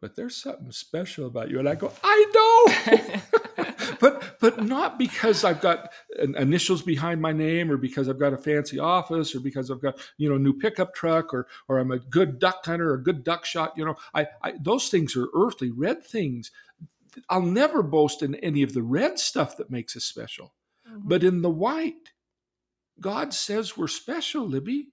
but 0.00 0.16
there's 0.16 0.36
something 0.36 0.72
special 0.72 1.26
about 1.26 1.50
you. 1.50 1.58
And 1.58 1.68
I 1.68 1.74
go, 1.74 1.92
I 2.02 2.26
know. 2.34 3.56
but 4.00 4.38
but 4.40 4.62
not 4.62 4.98
because 4.98 5.42
I've 5.44 5.60
got 5.60 5.90
in- 6.18 6.36
initials 6.36 6.82
behind 6.82 7.20
my 7.20 7.32
name 7.32 7.70
or 7.70 7.76
because 7.76 8.08
I've 8.08 8.18
got 8.18 8.32
a 8.32 8.38
fancy 8.38 8.78
office 8.78 9.34
or 9.34 9.40
because 9.40 9.70
I've 9.70 9.80
got 9.80 9.98
you 10.18 10.28
know 10.28 10.36
a 10.36 10.40
new 10.40 10.52
pickup 10.52 10.94
truck 10.94 11.32
or 11.32 11.46
or 11.68 11.78
I'm 11.78 11.92
a 11.92 11.98
good 11.98 12.38
duck 12.38 12.64
hunter 12.66 12.90
or 12.90 12.94
a 12.94 13.02
good 13.02 13.24
duck 13.24 13.44
shot. 13.44 13.72
You 13.76 13.86
know, 13.86 13.94
I, 14.14 14.26
I 14.42 14.54
those 14.60 14.88
things 14.88 15.16
are 15.16 15.28
earthly 15.34 15.70
red 15.70 16.04
things. 16.04 16.50
I'll 17.28 17.42
never 17.42 17.82
boast 17.82 18.22
in 18.22 18.34
any 18.36 18.62
of 18.62 18.74
the 18.74 18.82
red 18.82 19.18
stuff 19.18 19.56
that 19.56 19.70
makes 19.70 19.96
us 19.96 20.04
special, 20.04 20.54
Mhm. 20.88 21.02
but 21.04 21.24
in 21.24 21.42
the 21.42 21.50
white, 21.50 22.12
God 23.00 23.34
says 23.34 23.76
we're 23.76 23.88
special, 23.88 24.46
Libby. 24.46 24.92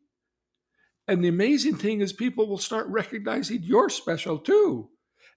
And 1.07 1.23
the 1.23 1.27
amazing 1.27 1.75
thing 1.75 2.01
is, 2.01 2.13
people 2.13 2.47
will 2.47 2.57
start 2.57 2.87
recognizing 2.87 3.61
you're 3.63 3.89
special 3.89 4.39
too. 4.39 4.89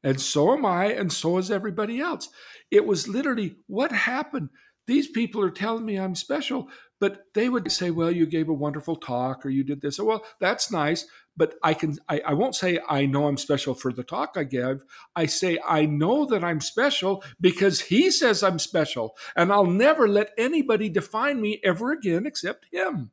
And 0.02 0.20
so 0.20 0.52
am 0.52 0.64
I, 0.64 0.92
and 0.92 1.12
so 1.12 1.38
is 1.38 1.50
everybody 1.50 1.98
else. 2.00 2.28
It 2.70 2.86
was 2.86 3.08
literally 3.08 3.56
what 3.66 3.90
happened. 3.90 4.50
These 4.86 5.08
people 5.08 5.42
are 5.42 5.50
telling 5.50 5.84
me 5.84 5.96
I'm 5.98 6.14
special, 6.14 6.70
but 7.00 7.24
they 7.34 7.48
would 7.48 7.70
say, 7.70 7.90
Well, 7.90 8.10
you 8.10 8.26
gave 8.26 8.48
a 8.48 8.54
wonderful 8.54 8.96
talk 8.96 9.44
or 9.44 9.50
you 9.50 9.64
did 9.64 9.80
this. 9.80 9.98
Well, 9.98 10.24
that's 10.40 10.70
nice, 10.70 11.06
but 11.36 11.54
I 11.62 11.74
can 11.74 11.98
I, 12.08 12.20
I 12.26 12.34
won't 12.34 12.54
say 12.54 12.78
I 12.88 13.06
know 13.06 13.26
I'm 13.26 13.36
special 13.36 13.74
for 13.74 13.92
the 13.92 14.04
talk 14.04 14.34
I 14.36 14.44
gave. 14.44 14.82
I 15.14 15.26
say 15.26 15.58
I 15.66 15.86
know 15.86 16.24
that 16.26 16.42
I'm 16.44 16.60
special 16.60 17.22
because 17.40 17.80
he 17.80 18.10
says 18.10 18.42
I'm 18.42 18.58
special, 18.58 19.16
and 19.36 19.52
I'll 19.52 19.66
never 19.66 20.08
let 20.08 20.32
anybody 20.38 20.88
define 20.88 21.40
me 21.40 21.60
ever 21.62 21.92
again 21.92 22.26
except 22.26 22.66
him 22.72 23.10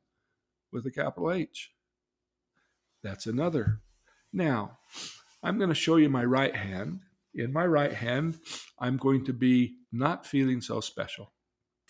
with 0.72 0.86
a 0.86 0.92
capital 0.92 1.32
H. 1.32 1.72
That's 3.04 3.26
another. 3.26 3.82
Now, 4.32 4.80
I'm 5.44 5.58
going 5.58 5.70
to 5.70 5.76
show 5.76 5.98
you 5.98 6.10
my 6.10 6.24
right 6.24 6.56
hand. 6.56 7.02
In 7.36 7.52
my 7.52 7.66
right 7.66 7.94
hand, 7.94 8.40
I'm 8.80 8.98
going 8.98 9.26
to 9.26 9.34
be 9.34 9.76
not 9.92 10.26
feeling 10.26 10.62
so 10.62 10.80
special. 10.80 11.34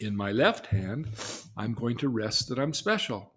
In 0.03 0.17
my 0.17 0.33
left 0.33 0.65
hand, 0.67 1.07
I'm 1.55 1.73
going 1.73 1.95
to 1.99 2.09
rest 2.09 2.49
that 2.49 2.59
I'm 2.59 2.73
special. 2.73 3.35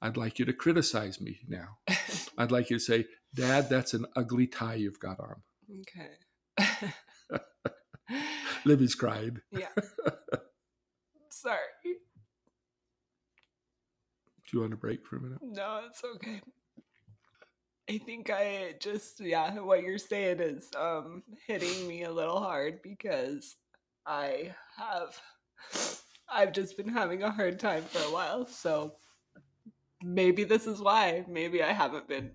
I'd 0.00 0.16
like 0.16 0.38
you 0.38 0.44
to 0.44 0.52
criticize 0.52 1.20
me 1.20 1.40
now. 1.48 1.78
I'd 2.38 2.52
like 2.52 2.70
you 2.70 2.78
to 2.78 2.84
say, 2.84 3.06
Dad, 3.34 3.68
that's 3.68 3.92
an 3.92 4.06
ugly 4.14 4.46
tie 4.46 4.76
you've 4.76 5.00
got 5.00 5.18
on. 5.18 5.42
Okay. 5.80 6.92
Libby's 8.64 8.94
cried. 8.94 9.40
yeah. 9.50 9.66
Sorry. 11.28 11.58
Do 11.82 11.90
you 14.52 14.60
want 14.60 14.74
a 14.74 14.76
break 14.76 15.04
for 15.04 15.16
a 15.16 15.20
minute? 15.20 15.38
No, 15.42 15.80
it's 15.88 16.04
okay. 16.04 16.40
I 17.90 17.98
think 17.98 18.30
I 18.30 18.74
just 18.78 19.18
yeah, 19.18 19.58
what 19.58 19.82
you're 19.82 19.98
saying 19.98 20.38
is 20.38 20.70
um 20.78 21.24
hitting 21.48 21.88
me 21.88 22.04
a 22.04 22.12
little 22.12 22.38
hard 22.38 22.80
because 22.80 23.56
I 24.06 24.54
have 24.78 25.20
I've 26.32 26.52
just 26.52 26.76
been 26.76 26.88
having 26.88 27.22
a 27.22 27.30
hard 27.30 27.58
time 27.60 27.82
for 27.84 27.98
a 28.00 28.12
while. 28.12 28.46
So 28.46 28.94
maybe 30.02 30.44
this 30.44 30.66
is 30.66 30.80
why. 30.80 31.24
Maybe 31.28 31.62
I 31.62 31.72
haven't 31.72 32.08
been 32.08 32.32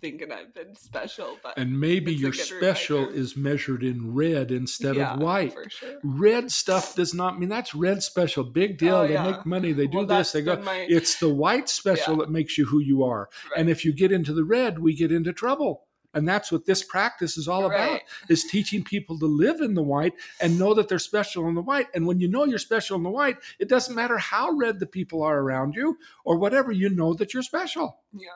thinking 0.00 0.30
I've 0.32 0.52
been 0.54 0.74
special, 0.74 1.38
but 1.42 1.56
And 1.56 1.80
maybe 1.80 2.12
your 2.12 2.32
special 2.34 2.98
reminder. 3.00 3.18
is 3.20 3.36
measured 3.36 3.82
in 3.82 4.12
red 4.14 4.50
instead 4.50 4.96
yeah, 4.96 5.14
of 5.14 5.20
white. 5.20 5.54
sure. 5.68 5.94
Red 6.02 6.50
stuff 6.52 6.94
does 6.94 7.14
not 7.14 7.38
mean 7.38 7.48
that's 7.48 7.74
red 7.74 8.02
special. 8.02 8.44
Big 8.44 8.72
oh, 8.72 8.76
deal. 8.76 8.94
Oh, 8.96 9.06
they 9.06 9.14
yeah. 9.14 9.30
make 9.30 9.46
money. 9.46 9.72
They 9.72 9.86
do 9.86 9.98
Well, 9.98 10.06
this. 10.06 10.32
They 10.32 10.42
go. 10.42 10.56
my- 10.60 10.86
It's 10.90 11.18
the 11.18 11.32
white 11.32 11.68
special 11.70 12.14
Yeah. 12.14 12.20
that 12.20 12.30
makes 12.30 12.58
you 12.58 12.66
who 12.66 12.80
you 12.80 13.02
are. 13.04 13.30
And 13.56 13.70
if 13.70 13.84
you 13.84 13.94
get 13.94 14.12
into 14.12 14.34
the 14.34 14.44
red, 14.44 14.78
we 14.78 14.94
get 14.94 15.10
into 15.12 15.32
trouble. 15.32 15.86
And 16.14 16.28
that's 16.28 16.52
what 16.52 16.64
this 16.64 16.82
practice 16.82 17.36
is 17.36 17.48
all 17.48 17.66
about 17.66 18.00
is 18.28 18.44
teaching 18.44 18.82
people 18.84 19.18
to 19.18 19.26
live 19.26 19.60
in 19.60 19.74
the 19.74 19.82
white 19.82 20.14
and 20.40 20.58
know 20.58 20.74
that 20.74 20.88
they're 20.88 20.98
special 20.98 21.48
in 21.48 21.54
the 21.54 21.62
white. 21.62 21.88
And 21.94 22.06
when 22.06 22.20
you 22.20 22.28
know 22.28 22.44
you're 22.44 22.58
special 22.58 22.96
in 22.96 23.02
the 23.02 23.10
white, 23.10 23.36
it 23.58 23.68
doesn't 23.68 23.94
matter 23.94 24.18
how 24.18 24.50
red 24.50 24.80
the 24.80 24.86
people 24.86 25.22
are 25.22 25.38
around 25.38 25.74
you 25.74 25.98
or 26.24 26.38
whatever, 26.38 26.72
you 26.72 26.88
know 26.88 27.14
that 27.14 27.34
you're 27.34 27.42
special. 27.42 27.98
Yeah. 28.12 28.28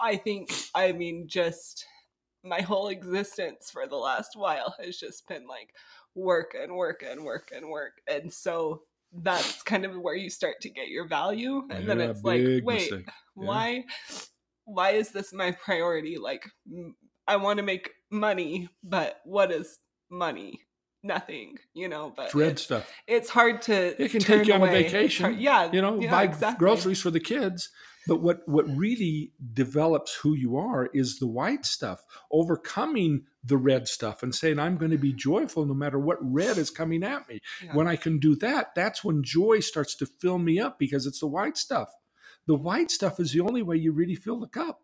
I 0.00 0.16
think, 0.16 0.52
I 0.74 0.92
mean, 0.92 1.26
just 1.26 1.86
my 2.44 2.60
whole 2.60 2.88
existence 2.88 3.70
for 3.70 3.86
the 3.86 3.96
last 3.96 4.36
while 4.36 4.74
has 4.82 4.98
just 4.98 5.26
been 5.28 5.46
like 5.46 5.74
work 6.14 6.54
and 6.60 6.74
work 6.76 7.02
and 7.08 7.24
work 7.24 7.50
and 7.54 7.68
work. 7.68 8.00
And 8.08 8.32
so 8.32 8.82
that's 9.12 9.62
kind 9.62 9.84
of 9.84 9.98
where 9.98 10.14
you 10.14 10.30
start 10.30 10.60
to 10.62 10.70
get 10.70 10.88
your 10.88 11.06
value. 11.06 11.62
And 11.70 11.88
then 11.88 12.00
it's 12.00 12.22
like, 12.22 12.64
wait. 12.64 12.90
Yeah. 12.90 12.98
why 13.34 13.84
why 14.64 14.90
is 14.90 15.10
this 15.10 15.32
my 15.32 15.50
priority 15.52 16.18
like 16.18 16.44
I 17.26 17.36
want 17.36 17.58
to 17.58 17.62
make 17.62 17.90
money 18.10 18.68
but 18.82 19.20
what 19.24 19.50
is 19.52 19.78
money 20.10 20.60
nothing 21.02 21.56
you 21.74 21.88
know 21.88 22.12
but 22.16 22.32
red 22.34 22.52
it- 22.52 22.58
stuff. 22.58 22.88
it's 23.08 23.28
hard 23.28 23.62
to 23.62 24.00
It 24.02 24.10
can 24.10 24.20
take 24.20 24.46
you 24.46 24.54
on 24.54 24.62
a 24.62 24.66
vacation, 24.66 25.24
hard- 25.24 25.36
yeah 25.38 25.70
You 25.72 25.82
know, 25.82 26.00
yeah, 26.00 26.10
buy 26.10 26.24
exactly. 26.24 26.58
groceries 26.64 27.00
for 27.02 27.10
the 27.10 27.20
kids. 27.20 27.70
But 28.08 28.20
what, 28.20 28.40
what 28.48 28.66
really 28.68 29.30
develops 29.54 30.12
who 30.16 30.34
you 30.34 30.56
are 30.56 30.86
is 30.92 31.20
the 31.20 31.28
white 31.28 31.64
stuff, 31.64 32.04
overcoming 32.32 33.26
the 33.44 33.56
red 33.56 33.86
stuff 33.86 34.24
and 34.24 34.34
saying, 34.34 34.58
I'm 34.58 34.76
going 34.76 34.90
to 34.90 34.98
be 34.98 35.12
joyful 35.12 35.64
no 35.66 35.74
matter 35.74 36.00
what 36.00 36.18
red 36.20 36.58
is 36.58 36.68
coming 36.68 37.04
at 37.04 37.28
me. 37.28 37.38
Yeah. 37.64 37.74
When 37.76 37.86
I 37.86 37.94
can 37.94 38.18
do 38.18 38.34
that, 38.36 38.74
that's 38.74 39.04
when 39.04 39.22
joy 39.22 39.60
starts 39.60 39.94
to 39.96 40.06
fill 40.06 40.38
me 40.38 40.58
up 40.58 40.80
because 40.80 41.06
it's 41.06 41.20
the 41.20 41.28
white 41.28 41.56
stuff. 41.56 41.92
The 42.46 42.54
white 42.54 42.90
stuff 42.90 43.20
is 43.20 43.32
the 43.32 43.40
only 43.40 43.62
way 43.62 43.76
you 43.76 43.92
really 43.92 44.14
fill 44.16 44.40
the 44.40 44.48
cup. 44.48 44.80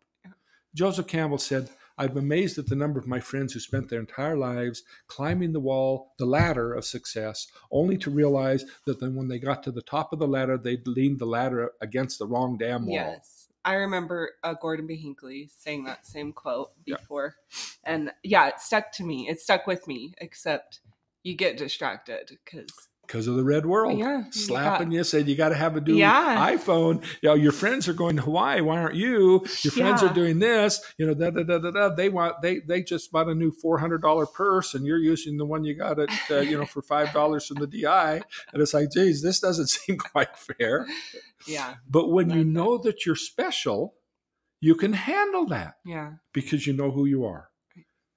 Joseph 0.75 1.07
Campbell 1.07 1.39
said, 1.39 1.69
I'm 1.97 2.17
amazed 2.17 2.59
at 2.59 2.67
the 2.67 2.77
number 2.77 3.01
of 3.01 3.09
my 3.09 3.19
friends 3.19 3.53
who 3.53 3.59
spent 3.59 3.89
their 3.89 3.99
entire 3.99 4.37
lives 4.37 4.85
climbing 5.09 5.53
the 5.53 5.59
wall, 5.61 6.13
the 6.19 6.27
ladder 6.27 6.73
of 6.73 6.85
success, 6.85 7.49
only 7.73 7.97
to 7.99 8.11
realize 8.11 8.65
that 8.87 9.01
then 9.01 9.17
when 9.17 9.27
they 9.27 9.41
got 9.41 9.65
to 9.65 9.73
the 9.73 9.83
top 9.83 10.13
of 10.13 10.21
the 10.21 10.29
ladder, 10.29 10.57
they'd 10.57 10.87
leaned 10.87 11.19
the 11.19 11.27
ladder 11.27 11.73
against 11.81 12.21
the 12.21 12.27
wrong 12.27 12.57
damn 12.57 12.87
wall. 12.87 12.95
Yes. 12.95 13.49
I 13.65 13.75
remember 13.75 14.31
uh, 14.45 14.55
Gordon 14.55 14.87
B. 14.87 14.95
Hinckley 14.95 15.51
saying 15.59 15.85
that 15.85 16.07
same 16.07 16.33
quote 16.33 16.71
Yeah. 16.87 16.97
before. 16.97 17.35
And 17.83 18.13
yeah, 18.23 18.47
it 18.47 18.61
stuck 18.61 18.93
to 18.93 19.05
me. 19.05 19.29
It 19.29 19.41
stuck 19.41 19.67
with 19.67 19.89
me, 19.89 20.15
except 20.19 20.81
you 21.25 21.35
get 21.35 21.57
distracted 21.57 22.39
because, 22.45 22.71
Because 23.09 23.27
of 23.27 23.37
the 23.37 23.43
red 23.43 23.65
world. 23.65 23.99
yeah. 23.99 24.19
you 24.27 24.33
Slapping 24.33 24.91
got- 24.91 24.95
you, 24.95 25.03
said 25.03 25.27
you 25.29 25.35
got 25.35 25.49
to 25.49 25.55
have 25.55 25.77
a 25.77 25.81
new 25.81 25.95
Yeah. 25.97 26.55
iPhone. 26.55 27.03
You 27.23 27.31
know, 27.31 27.35
your 27.35 27.53
friends 27.53 27.89
are 27.89 27.95
going 27.95 28.17
to 28.17 28.23
Hawaii. 28.23 28.61
Why 28.61 28.79
aren't 28.83 28.97
you? 28.97 29.45
Your 29.63 29.73
friends 29.73 30.03
Yeah. 30.03 30.11
are 30.11 30.15
doing 30.15 30.39
this. 30.41 30.81
You 30.99 31.07
know, 31.07 31.15
da 31.15 31.31
da 31.31 31.43
da 31.43 31.59
da 31.59 31.71
da. 31.71 31.89
They 31.95 32.11
want 32.11 32.43
they 32.43 32.61
they 32.61 32.83
just 32.83 33.11
bought 33.11 33.29
a 33.29 33.35
new 33.35 33.51
four 33.51 33.79
hundred 33.79 34.03
dollar 34.03 34.27
purse, 34.27 34.75
and 34.75 34.85
you're 34.85 34.99
using 34.99 35.39
the 35.39 35.47
one 35.47 35.65
you 35.65 35.75
got 35.75 35.99
at 35.99 36.11
uh, 36.31 36.41
you 36.41 36.59
know 36.59 36.67
for 36.67 36.83
five 36.83 37.13
dollars 37.15 37.47
from 37.47 37.57
the 37.57 37.67
DI. 37.67 38.21
And 38.53 38.63
it's 38.63 38.75
like, 38.75 38.91
geez, 38.93 39.23
this 39.23 39.41
doesn't 39.41 39.69
seem 39.79 39.97
quite 39.97 40.37
fair. 40.37 40.87
Yeah. 41.47 41.77
But 41.89 42.11
when 42.11 42.29
you 42.29 42.45
know 42.45 42.77
that 42.79 43.07
you're 43.07 43.17
special, 43.17 43.95
you 44.61 44.75
can 44.75 44.93
handle 44.93 45.47
that 45.47 45.77
Yeah. 45.87 46.13
because 46.35 46.67
you 46.67 46.75
know 46.75 46.91
who 46.91 47.07
you 47.07 47.25
are. 47.25 47.49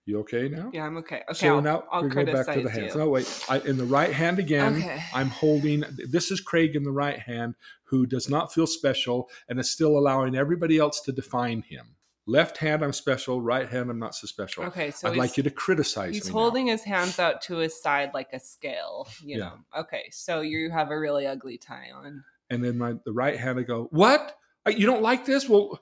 You 0.06 0.20
okay 0.22 0.50
now? 0.50 0.72
Yeah. 0.74 0.86
I'm 0.88 0.98
okay. 0.98 1.18
Okay. 1.30 1.34
so 1.34 1.56
I'll, 1.56 1.62
now 1.62 1.84
I'll 1.92 2.04
we 2.04 2.10
go 2.10 2.26
back 2.26 2.48
to 2.54 2.62
the 2.64 2.70
hands. 2.70 2.94
you. 2.96 3.00
No, 3.00 3.10
wait. 3.10 3.46
I, 3.48 3.60
in 3.60 3.78
the 3.78 3.86
right 3.86 4.12
hand 4.12 4.40
again, 4.40 4.78
Okay. 4.78 5.02
I'm 5.14 5.30
holding. 5.30 5.84
This 6.10 6.32
is 6.32 6.42
Craig 6.42 6.76
in 6.76 6.84
the 6.84 6.92
right 6.92 7.20
hand, 7.20 7.56
who 7.84 8.06
does 8.08 8.28
not 8.30 8.52
feel 8.54 8.66
special 8.66 9.30
and 9.48 9.60
is 9.60 9.70
still 9.70 9.98
allowing 9.98 10.36
everybody 10.36 10.78
else 10.80 11.02
to 11.02 11.12
define 11.12 11.62
him. 11.62 11.96
Left 12.26 12.58
hand, 12.58 12.84
I'm 12.84 12.94
special. 12.94 13.42
Right 13.42 13.68
hand, 13.70 13.90
I'm 13.92 14.00
not 14.00 14.16
so 14.16 14.26
special. 14.26 14.64
Okay. 14.66 14.90
So 14.92 15.10
I'd 15.10 15.18
like 15.18 15.38
you 15.38 15.44
to 15.44 15.50
criticize 15.52 16.14
he's 16.16 16.28
holding 16.28 16.68
his 16.68 16.84
hands 16.84 17.20
out 17.20 17.42
to 17.44 17.58
his 17.58 17.80
side 17.80 18.12
like 18.14 18.30
a 18.34 18.40
scale. 18.40 19.08
You 19.24 19.38
Yeah. 19.38 19.44
know. 19.46 19.54
Okay. 19.82 20.06
So 20.12 20.42
you 20.42 20.72
have 20.72 20.90
a 20.92 20.98
really 21.00 21.28
ugly 21.28 21.58
tie 21.58 21.90
on. 21.94 22.24
and 22.50 22.64
then 22.64 22.78
my 22.78 22.94
the 23.06 23.14
right 23.14 23.38
hand, 23.38 23.60
I 23.60 23.64
go, 23.64 23.88
"What? 23.92 24.36
You 24.68 24.86
don't 24.88 25.02
like 25.04 25.26
this? 25.26 25.48
Well." 25.48 25.80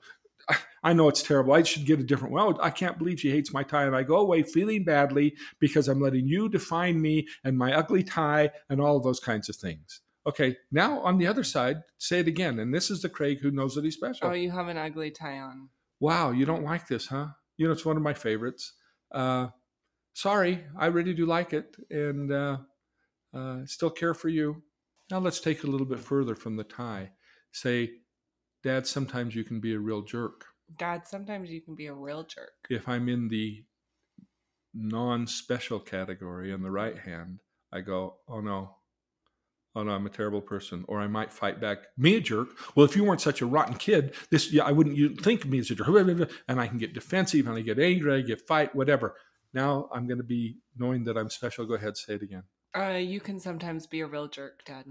I- 0.82 0.92
know 0.92 1.08
it's 1.08 1.22
terrible. 1.22 1.52
I 1.52 1.62
should 1.62 1.86
get 1.86 2.00
a 2.00 2.04
different. 2.04 2.32
Well, 2.34 2.58
I 2.62 2.70
can't 2.70 2.98
believe 2.98 3.20
she 3.20 3.30
hates 3.30 3.52
my 3.52 3.62
tie, 3.62 3.84
and 3.84 3.96
I 3.96 4.02
go 4.02 4.16
away 4.16 4.42
feeling 4.42 4.84
badly 4.84 5.34
because 5.58 5.88
I'm 5.88 6.00
letting 6.00 6.26
you 6.26 6.48
define 6.48 7.00
me 7.00 7.28
and 7.44 7.56
my 7.56 7.72
ugly 7.74 8.02
tie 8.02 8.50
and 8.68 8.80
all 8.80 8.96
of 8.96 9.02
those 9.02 9.20
kinds 9.20 9.48
of 9.48 9.56
things. 9.56 10.00
Okay, 10.26 10.56
now 10.70 11.00
on 11.00 11.18
the 11.18 11.26
other 11.26 11.44
side, 11.44 11.82
say 11.98 12.20
it 12.20 12.28
again. 12.28 12.58
And 12.58 12.74
this 12.74 12.90
is 12.90 13.00
the 13.02 13.08
Craig 13.08 13.40
who 13.40 13.50
knows 13.50 13.74
that 13.74 13.84
he's 13.84 13.94
special. 13.94 14.28
Oh, 14.28 14.32
you 14.32 14.50
have 14.50 14.68
an 14.68 14.76
ugly 14.76 15.10
tie 15.10 15.38
on. 15.38 15.68
Wow, 15.98 16.30
you 16.30 16.44
don't 16.44 16.64
like 16.64 16.86
this, 16.86 17.06
huh? 17.06 17.28
You 17.56 17.66
know, 17.66 17.72
it's 17.72 17.84
one 17.84 17.96
of 17.96 18.02
my 18.02 18.14
favorites. 18.14 18.74
Uh, 19.12 19.48
sorry, 20.14 20.64
I 20.78 20.86
really 20.86 21.14
do 21.14 21.26
like 21.26 21.52
it, 21.52 21.76
and 21.90 22.30
uh, 22.32 22.58
uh, 23.34 23.58
still 23.66 23.90
care 23.90 24.14
for 24.14 24.28
you. 24.28 24.62
Now 25.10 25.18
let's 25.18 25.40
take 25.40 25.58
it 25.58 25.64
a 25.64 25.70
little 25.70 25.86
bit 25.86 26.00
further 26.00 26.34
from 26.34 26.56
the 26.56 26.64
tie. 26.64 27.10
Say, 27.52 27.90
Dad, 28.62 28.86
sometimes 28.86 29.34
you 29.34 29.42
can 29.42 29.60
be 29.60 29.74
a 29.74 29.78
real 29.78 30.02
jerk. 30.02 30.44
Dad, 30.78 31.06
sometimes 31.06 31.50
you 31.50 31.60
can 31.60 31.74
be 31.74 31.86
a 31.86 31.94
real 31.94 32.24
jerk. 32.24 32.52
If 32.68 32.88
I'm 32.88 33.08
in 33.08 33.28
the 33.28 33.64
non-special 34.74 35.80
category 35.80 36.52
on 36.52 36.62
the 36.62 36.70
right 36.70 36.98
hand, 36.98 37.40
I 37.72 37.80
go, 37.80 38.16
oh 38.28 38.40
no, 38.40 38.76
oh 39.74 39.82
no, 39.82 39.92
I'm 39.92 40.06
a 40.06 40.10
terrible 40.10 40.40
person, 40.40 40.84
or 40.88 41.00
I 41.00 41.06
might 41.06 41.32
fight 41.32 41.60
back, 41.60 41.78
me 41.96 42.16
a 42.16 42.20
jerk. 42.20 42.48
Well, 42.74 42.86
if 42.86 42.96
you 42.96 43.04
weren't 43.04 43.20
such 43.20 43.40
a 43.40 43.46
rotten 43.46 43.76
kid, 43.76 44.14
this 44.30 44.52
yeah, 44.52 44.64
I 44.64 44.72
wouldn't 44.72 44.96
you 44.96 45.14
think 45.14 45.44
of 45.44 45.50
me 45.50 45.58
as 45.58 45.70
a 45.70 45.74
jerk, 45.74 45.88
and 46.48 46.60
I 46.60 46.66
can 46.66 46.78
get 46.78 46.94
defensive, 46.94 47.46
and 47.46 47.56
I 47.56 47.60
get 47.60 47.78
angry, 47.78 48.14
I 48.14 48.20
get 48.22 48.46
fight, 48.46 48.74
whatever. 48.74 49.16
Now 49.52 49.88
I'm 49.92 50.06
going 50.06 50.18
to 50.18 50.24
be 50.24 50.58
knowing 50.76 51.04
that 51.04 51.16
I'm 51.16 51.30
special. 51.30 51.66
Go 51.66 51.74
ahead, 51.74 51.96
say 51.96 52.14
it 52.14 52.22
again. 52.22 52.44
Uh, 52.76 52.98
you 52.98 53.20
can 53.20 53.40
sometimes 53.40 53.86
be 53.86 54.00
a 54.00 54.06
real 54.06 54.28
jerk, 54.28 54.64
Dad. 54.64 54.84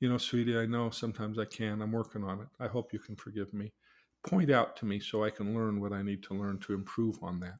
You 0.00 0.08
know, 0.08 0.18
sweetie, 0.18 0.58
I 0.58 0.66
know 0.66 0.90
sometimes 0.90 1.38
I 1.38 1.44
can. 1.44 1.82
I'm 1.82 1.92
working 1.92 2.24
on 2.24 2.40
it. 2.40 2.48
I 2.58 2.66
hope 2.66 2.92
you 2.92 2.98
can 2.98 3.16
forgive 3.16 3.52
me. 3.52 3.72
Point 4.26 4.50
out 4.50 4.76
to 4.76 4.84
me 4.84 5.00
so 5.00 5.24
I 5.24 5.30
can 5.30 5.54
learn 5.54 5.80
what 5.80 5.92
I 5.92 6.02
need 6.02 6.22
to 6.24 6.34
learn 6.34 6.58
to 6.60 6.74
improve 6.74 7.18
on 7.22 7.40
that. 7.40 7.58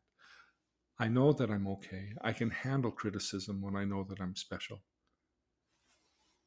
I 0.99 1.09
know 1.09 1.33
that 1.33 1.51
I'm 1.51 1.67
okay. 1.67 2.13
I 2.23 2.33
can 2.33 2.51
handle 2.51 2.91
criticism 2.91 3.63
when 3.63 3.75
I 3.75 3.85
know 3.85 4.05
that 4.05 4.21
I'm 4.21 4.37
special. 4.37 4.81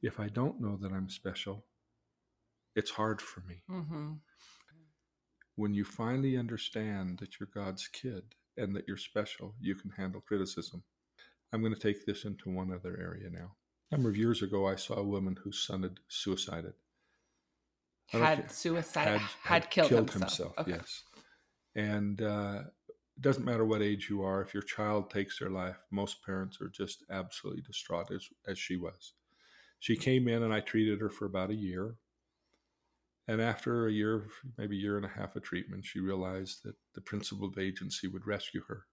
If 0.04 0.19
I 0.19 0.28
don't 0.28 0.62
know 0.62 0.78
that 0.82 0.91
I'm 0.91 1.10
special, 1.10 1.65
it's 2.76 2.91
hard 2.91 3.21
for 3.21 3.41
me. 3.41 3.63
Mm-hmm. 3.69 4.12
When 5.56 5.73
you 5.73 5.84
finally 5.84 6.38
understand 6.38 7.17
that 7.19 7.39
you're 7.39 7.49
God's 7.54 7.88
kid 7.88 8.23
and 8.58 8.76
that 8.76 8.86
you're 8.88 8.97
special, 8.97 9.56
you 9.60 9.73
can 9.76 9.91
handle 9.91 10.21
criticism. 10.21 10.84
I'm 11.52 11.62
going 11.62 11.73
to 11.73 11.80
take 11.80 12.06
this 12.06 12.26
into 12.26 12.49
one 12.49 12.71
other 12.71 12.97
area 12.99 13.30
now. 13.32 13.56
A 13.91 13.95
number 13.95 14.10
of 14.10 14.17
years 14.17 14.41
ago, 14.41 14.67
I 14.67 14.76
saw 14.76 14.95
a 14.95 15.04
woman 15.04 15.38
whose 15.43 15.65
son 15.65 15.84
had 15.84 15.99
suicided. 16.08 16.73
I 18.13 18.17
don't 18.17 18.26
Had 18.26 18.52
suicide. 18.52 19.21
Had, 19.41 19.69
killed, 19.69 20.12
himself. 20.12 20.54
Okay. 20.58 20.71
Yes, 20.71 21.04
and 21.76 22.21
uh, 22.21 22.62
it 22.89 23.21
doesn't 23.21 23.45
matter 23.45 23.65
what 23.65 23.82
age 23.82 24.08
you 24.10 24.23
are. 24.23 24.41
If 24.41 24.54
your 24.54 24.63
child 24.63 25.10
takes 25.10 25.39
their 25.39 25.49
life, 25.49 25.78
most 25.91 26.23
parents 26.23 26.60
are 26.62 26.69
just 26.69 27.04
absolutely 27.10 27.63
distraught, 27.63 28.12
as 28.12 28.28
as 28.47 28.58
she 28.60 28.76
was. 28.76 29.13
She 29.80 29.95
came 29.95 30.28
in, 30.28 30.43
and 30.43 30.54
I 30.54 30.60
treated 30.60 31.02
her 31.02 31.10
for 31.10 31.26
about 31.26 31.49
a 31.49 31.56
year. 31.56 31.95
And 33.28 33.41
after 33.41 33.88
a 33.88 33.91
year, 33.91 34.26
maybe 34.58 34.78
a 34.78 34.82
year 34.82 34.97
and 34.97 35.06
a 35.06 35.10
half 35.10 35.36
of 35.36 35.43
treatment, 35.43 35.86
she 35.86 35.99
realized 36.02 36.63
that 36.63 36.76
the 36.93 37.02
principle 37.02 37.47
of 37.47 37.58
agency 37.58 38.08
would 38.08 38.28
rescue 38.28 38.62
her, 38.67 38.86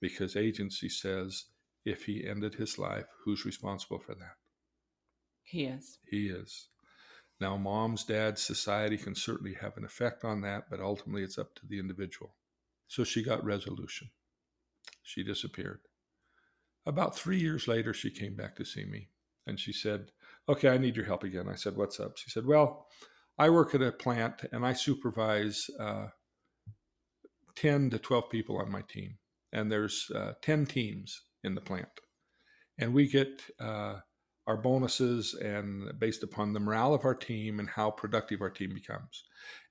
because 0.00 0.36
agency 0.36 0.88
says 0.88 1.44
if 1.84 2.04
he 2.04 2.26
ended 2.26 2.54
his 2.54 2.78
life, 2.78 3.06
who's 3.24 3.44
responsible 3.44 3.98
for 3.98 4.14
that? 4.14 4.36
He 5.42 5.64
is. 5.64 5.98
He 6.10 6.28
is. 6.28 6.68
Now, 7.40 7.56
moms, 7.56 8.04
dads, 8.04 8.42
society 8.42 8.96
can 8.96 9.14
certainly 9.14 9.54
have 9.54 9.76
an 9.76 9.84
effect 9.84 10.24
on 10.24 10.40
that, 10.42 10.64
but 10.70 10.80
ultimately 10.80 11.22
it's 11.22 11.38
up 11.38 11.54
to 11.56 11.66
the 11.66 11.78
individual. 11.78 12.34
So 12.88 13.04
she 13.04 13.22
got 13.22 13.44
resolution. 13.44 14.10
She 15.02 15.22
disappeared. 15.22 15.80
About 16.86 17.16
three 17.16 17.38
years 17.38 17.68
later, 17.68 17.92
she 17.92 18.10
came 18.10 18.36
back 18.36 18.56
to 18.56 18.64
see 18.64 18.84
me 18.84 19.08
and 19.46 19.58
she 19.58 19.72
said, 19.72 20.12
Okay, 20.48 20.68
I 20.68 20.78
need 20.78 20.96
your 20.96 21.04
help 21.04 21.24
again. 21.24 21.48
I 21.48 21.56
said, 21.56 21.76
What's 21.76 22.00
up? 22.00 22.16
She 22.16 22.30
said, 22.30 22.46
Well, 22.46 22.86
I 23.38 23.50
work 23.50 23.74
at 23.74 23.82
a 23.82 23.92
plant 23.92 24.44
and 24.52 24.64
I 24.64 24.72
supervise 24.72 25.68
uh, 25.78 26.06
10 27.56 27.90
to 27.90 27.98
12 27.98 28.30
people 28.30 28.58
on 28.58 28.70
my 28.70 28.82
team. 28.82 29.18
And 29.52 29.70
there's 29.70 30.10
uh, 30.14 30.32
10 30.42 30.66
teams 30.66 31.22
in 31.42 31.54
the 31.54 31.60
plant. 31.60 31.88
And 32.78 32.94
we 32.94 33.08
get 33.08 33.42
uh, 33.58 33.96
our 34.46 34.56
bonuses 34.56 35.34
and 35.34 35.98
based 35.98 36.22
upon 36.22 36.52
the 36.52 36.60
morale 36.60 36.94
of 36.94 37.04
our 37.04 37.14
team 37.14 37.58
and 37.58 37.68
how 37.68 37.90
productive 37.90 38.40
our 38.40 38.50
team 38.50 38.72
becomes. 38.74 39.24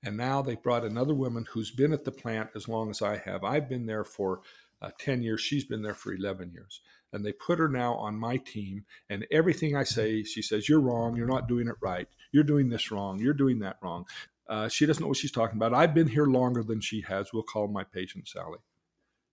And 0.04 0.16
now 0.16 0.42
they 0.42 0.56
brought 0.56 0.84
another 0.84 1.14
woman 1.14 1.46
who's 1.50 1.70
been 1.70 1.92
at 1.92 2.04
the 2.04 2.12
plant 2.12 2.50
as 2.54 2.68
long 2.68 2.90
as 2.90 3.00
I 3.00 3.16
have. 3.18 3.42
I've 3.42 3.68
been 3.68 3.86
there 3.86 4.04
for 4.04 4.42
uh, 4.82 4.90
10 4.98 5.22
years. 5.22 5.40
She's 5.40 5.64
been 5.64 5.82
there 5.82 5.94
for 5.94 6.12
11 6.12 6.52
years. 6.52 6.82
And 7.12 7.24
they 7.24 7.32
put 7.32 7.58
her 7.58 7.68
now 7.68 7.94
on 7.94 8.18
my 8.18 8.36
team. 8.36 8.84
And 9.08 9.26
everything 9.30 9.74
I 9.74 9.84
say, 9.84 10.22
she 10.22 10.42
says, 10.42 10.68
You're 10.68 10.80
wrong. 10.80 11.16
You're 11.16 11.26
not 11.26 11.48
doing 11.48 11.68
it 11.68 11.76
right. 11.80 12.08
You're 12.32 12.44
doing 12.44 12.68
this 12.68 12.90
wrong. 12.90 13.18
You're 13.18 13.32
doing 13.32 13.60
that 13.60 13.76
wrong. 13.82 14.04
Uh, 14.48 14.68
she 14.68 14.86
doesn't 14.86 15.02
know 15.02 15.08
what 15.08 15.16
she's 15.16 15.32
talking 15.32 15.56
about. 15.56 15.74
I've 15.74 15.94
been 15.94 16.08
here 16.08 16.26
longer 16.26 16.62
than 16.62 16.80
she 16.80 17.00
has. 17.02 17.32
We'll 17.32 17.42
call 17.42 17.68
my 17.68 17.84
patient 17.84 18.28
Sally. 18.28 18.58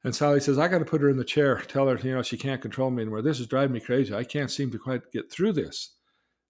And 0.04 0.14
Sally 0.14 0.42
says, 0.42 0.60
I 0.60 0.68
got 0.68 0.80
to 0.80 0.86
put 0.86 1.02
her 1.02 1.10
in 1.10 1.18
the 1.18 1.24
chair, 1.24 1.62
tell 1.68 1.88
her, 1.88 1.98
you 1.98 2.14
know, 2.14 2.22
she 2.22 2.38
can't 2.38 2.62
control 2.62 2.92
me 2.92 3.04
anymore. 3.04 3.22
This 3.22 3.40
is 3.40 3.48
driving 3.48 3.74
me 3.74 3.80
crazy. 3.80 4.14
I 4.14 4.26
can't 4.26 4.52
seem 4.52 4.70
to 4.72 4.78
quite 4.78 5.12
get 5.14 5.32
through 5.32 5.54
this. 5.54 5.96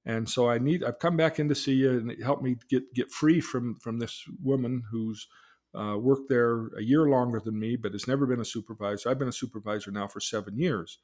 And 0.05 0.27
so 0.27 0.49
I 0.49 0.57
need, 0.57 0.83
I've 0.83 0.99
come 0.99 1.15
back 1.15 1.39
in 1.39 1.47
to 1.49 1.55
see 1.55 1.75
you 1.75 1.91
and 1.91 2.23
help 2.23 2.41
me 2.41 2.57
get, 2.69 2.93
get 2.93 3.11
free 3.11 3.39
from, 3.39 3.75
from 3.75 3.99
this 3.99 4.23
woman 4.41 4.83
who's 4.91 5.27
uh, 5.75 5.97
worked 5.97 6.29
there 6.29 6.67
a 6.77 6.81
year 6.81 7.07
longer 7.07 7.39
than 7.39 7.59
me, 7.59 7.75
but 7.75 7.93
has 7.93 8.07
never 8.07 8.25
been 8.25 8.41
a 8.41 8.45
supervisor. 8.45 9.09
I've 9.09 9.19
been 9.19 9.27
a 9.27 9.31
supervisor 9.31 9.91
now 9.91 10.07
for 10.07 10.19
seven 10.19 10.57
years. 10.57 10.97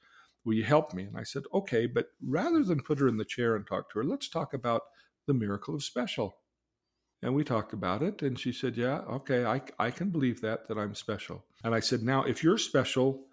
Will 0.43 0.55
you 0.55 0.63
help 0.63 0.93
me? 0.93 1.03
And 1.03 1.17
I 1.17 1.23
said, 1.23 1.43
okay, 1.53 1.85
but 1.85 2.07
rather 2.25 2.63
than 2.63 2.81
put 2.81 2.99
her 2.99 3.07
in 3.07 3.17
the 3.17 3.25
chair 3.25 3.55
and 3.55 3.65
talk 3.65 3.91
to 3.91 3.99
her, 3.99 4.05
let's 4.05 4.27
talk 4.27 4.53
about 4.53 4.81
the 5.27 5.33
miracle 5.33 5.75
of 5.75 5.83
special. 5.83 6.35
And 7.21 7.35
we 7.35 7.43
talked 7.43 7.73
about 7.73 8.01
it. 8.01 8.21
And 8.21 8.39
she 8.39 8.51
said, 8.51 8.77
Yeah, 8.77 8.99
okay, 9.09 9.45
I, 9.45 9.61
I 9.77 9.91
can 9.91 10.09
believe 10.09 10.41
that, 10.41 10.67
that 10.67 10.77
I'm 10.77 10.95
special. 10.95 11.43
And 11.63 11.75
I 11.75 11.79
said, 11.79 12.01
Now, 12.01 12.23
if 12.23 12.43
you're 12.43 12.57
special, 12.57 13.25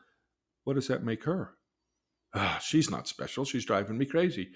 what 0.64 0.74
does 0.74 0.88
that 0.88 1.04
make 1.04 1.24
her? 1.24 1.54
Ah, 2.34 2.58
she's 2.62 2.90
not 2.90 3.08
special. 3.08 3.44
She's 3.44 3.64
driving 3.64 3.96
me 3.96 4.06
crazy. 4.06 4.50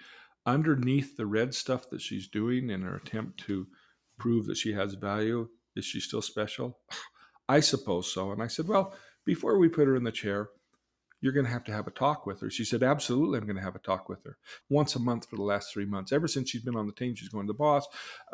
Underneath 0.47 1.16
the 1.16 1.27
red 1.27 1.55
stuff 1.55 1.88
that 1.90 2.01
she's 2.01 2.29
doing 2.29 2.71
in 2.71 2.83
her 2.83 2.97
attempt 2.97 3.40
to 3.47 3.66
prove 4.19 4.47
that 4.47 4.57
she 4.57 4.73
has 4.73 4.95
value, 4.95 5.49
is 5.77 5.85
she 5.85 6.01
still 6.01 6.23
special? 6.23 6.79
I 7.49 7.61
suppose 7.61 8.12
so. 8.12 8.33
And 8.33 8.43
I 8.43 8.47
said, 8.49 8.69
Well, 8.69 8.95
before 9.25 9.59
we 9.59 9.69
put 9.69 9.87
her 9.87 9.97
in 9.97 10.05
the 10.05 10.12
chair, 10.12 10.51
you're 11.21 11.33
going 11.33 11.47
to 11.47 11.53
have 11.53 11.65
to 11.65 11.73
have 11.73 11.87
a 11.87 11.93
talk 11.93 12.27
with 12.27 12.41
her. 12.41 12.51
She 12.51 12.65
said, 12.65 12.83
Absolutely, 12.83 13.39
I'm 13.39 13.45
going 13.45 13.57
to 13.57 13.63
have 13.63 13.77
a 13.77 13.81
talk 13.81 14.09
with 14.09 14.25
her 14.25 14.39
once 14.69 14.97
a 14.97 15.01
month 15.01 15.29
for 15.29 15.37
the 15.37 15.43
last 15.43 15.73
three 15.73 15.85
months. 15.85 16.13
Ever 16.13 16.29
since 16.29 16.51
she's 16.51 16.63
been 16.63 16.77
on 16.77 16.87
the 16.87 16.93
team, 16.93 17.15
she's 17.15 17.29
going 17.29 17.47
to 17.47 17.53
the 17.53 17.59
boss. 17.59 17.87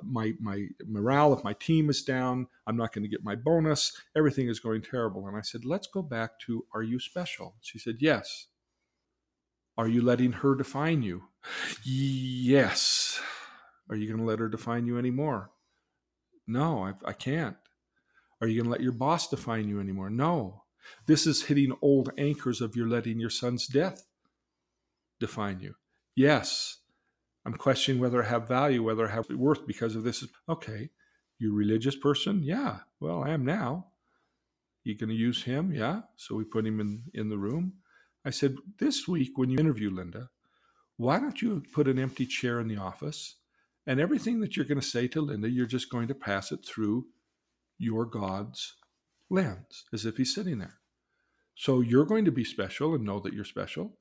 My, 0.02 0.32
my 0.40 0.66
morale 0.86 1.32
of 1.32 1.44
my 1.44 1.52
team 1.54 1.90
is 1.90 2.02
down. 2.02 2.46
I'm 2.66 2.76
not 2.76 2.92
going 2.92 3.02
to 3.02 3.10
get 3.10 3.24
my 3.24 3.34
bonus. 3.34 3.92
Everything 4.16 4.48
is 4.48 4.60
going 4.60 4.82
terrible. 4.82 5.26
And 5.26 5.36
I 5.36 5.42
said, 5.42 5.64
Let's 5.64 5.86
go 5.86 6.02
back 6.02 6.38
to 6.46 6.64
Are 6.74 6.82
you 6.82 7.00
special? 7.00 7.56
She 7.60 7.78
said, 7.78 7.96
Yes. 7.98 8.46
Are 9.78 9.88
you 9.88 10.00
letting 10.00 10.32
her 10.32 10.54
define 10.54 11.02
you? 11.02 11.24
Yes. 11.84 13.20
Are 13.90 13.96
you 13.96 14.06
going 14.06 14.18
to 14.18 14.24
let 14.24 14.38
her 14.38 14.48
define 14.48 14.86
you 14.86 14.98
anymore? 14.98 15.50
No, 16.46 16.84
I, 16.84 16.94
I 17.04 17.12
can't. 17.12 17.56
Are 18.40 18.46
you 18.46 18.56
going 18.56 18.66
to 18.66 18.70
let 18.70 18.82
your 18.82 18.92
boss 18.92 19.28
define 19.28 19.68
you 19.68 19.80
anymore? 19.80 20.10
No. 20.10 20.62
This 21.06 21.26
is 21.26 21.44
hitting 21.44 21.72
old 21.82 22.10
anchors 22.18 22.60
of 22.60 22.76
your 22.76 22.88
letting 22.88 23.20
your 23.20 23.30
son's 23.30 23.66
death 23.66 24.06
define 25.20 25.60
you. 25.60 25.74
Yes, 26.14 26.78
I'm 27.44 27.54
questioning 27.54 28.00
whether 28.00 28.22
I 28.22 28.26
have 28.26 28.48
value, 28.48 28.82
whether 28.82 29.08
I 29.08 29.12
have 29.12 29.28
worth 29.30 29.66
because 29.66 29.94
of 29.94 30.04
this. 30.04 30.24
Okay, 30.48 30.90
you 31.38 31.54
religious 31.54 31.96
person? 31.96 32.42
Yeah, 32.42 32.78
well, 33.00 33.22
I 33.22 33.30
am 33.30 33.44
now. 33.44 33.86
You 34.84 34.96
going 34.96 35.10
to 35.10 35.16
use 35.16 35.42
him? 35.42 35.72
Yeah. 35.72 36.02
So 36.16 36.36
we 36.36 36.44
put 36.44 36.66
him 36.66 36.80
in, 36.80 37.02
in 37.12 37.28
the 37.28 37.38
room. 37.38 37.74
I 38.24 38.30
said, 38.30 38.56
This 38.78 39.08
week, 39.08 39.32
when 39.36 39.50
you 39.50 39.58
interview 39.58 39.90
Linda, 39.90 40.30
why 40.96 41.18
don't 41.18 41.42
you 41.42 41.62
put 41.72 41.88
an 41.88 41.98
empty 41.98 42.24
chair 42.24 42.60
in 42.60 42.68
the 42.68 42.76
office? 42.76 43.36
And 43.86 44.00
everything 44.00 44.40
that 44.40 44.56
you're 44.56 44.64
going 44.64 44.80
to 44.80 44.86
say 44.86 45.08
to 45.08 45.20
Linda, 45.20 45.48
you're 45.48 45.66
just 45.66 45.90
going 45.90 46.08
to 46.08 46.14
pass 46.14 46.52
it 46.52 46.64
through 46.64 47.06
your 47.78 48.04
God's 48.04 48.74
lens 49.30 49.84
as 49.92 50.06
if 50.06 50.16
he's 50.16 50.34
sitting 50.34 50.58
there. 50.58 50.78
So 51.54 51.80
you're 51.80 52.04
going 52.04 52.24
to 52.26 52.32
be 52.32 52.44
special 52.44 52.94
and 52.94 53.04
know 53.04 53.18
that 53.20 53.32
you're 53.32 53.44
special. 53.44 53.98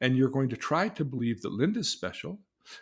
And 0.00 0.16
you're 0.16 0.30
going 0.30 0.48
to 0.48 0.56
try 0.56 0.88
to 0.88 1.04
believe 1.04 1.42
that 1.42 1.52
Linda's 1.52 1.88
special 1.88 2.40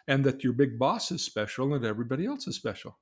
and 0.09 0.25
that 0.25 0.43
your 0.43 0.53
big 0.53 0.79
boss 0.79 1.11
is 1.13 1.25
special 1.25 1.75
and 1.75 1.85
everybody 1.85 2.25
else 2.25 2.47
is 2.47 2.57
special. 2.57 2.99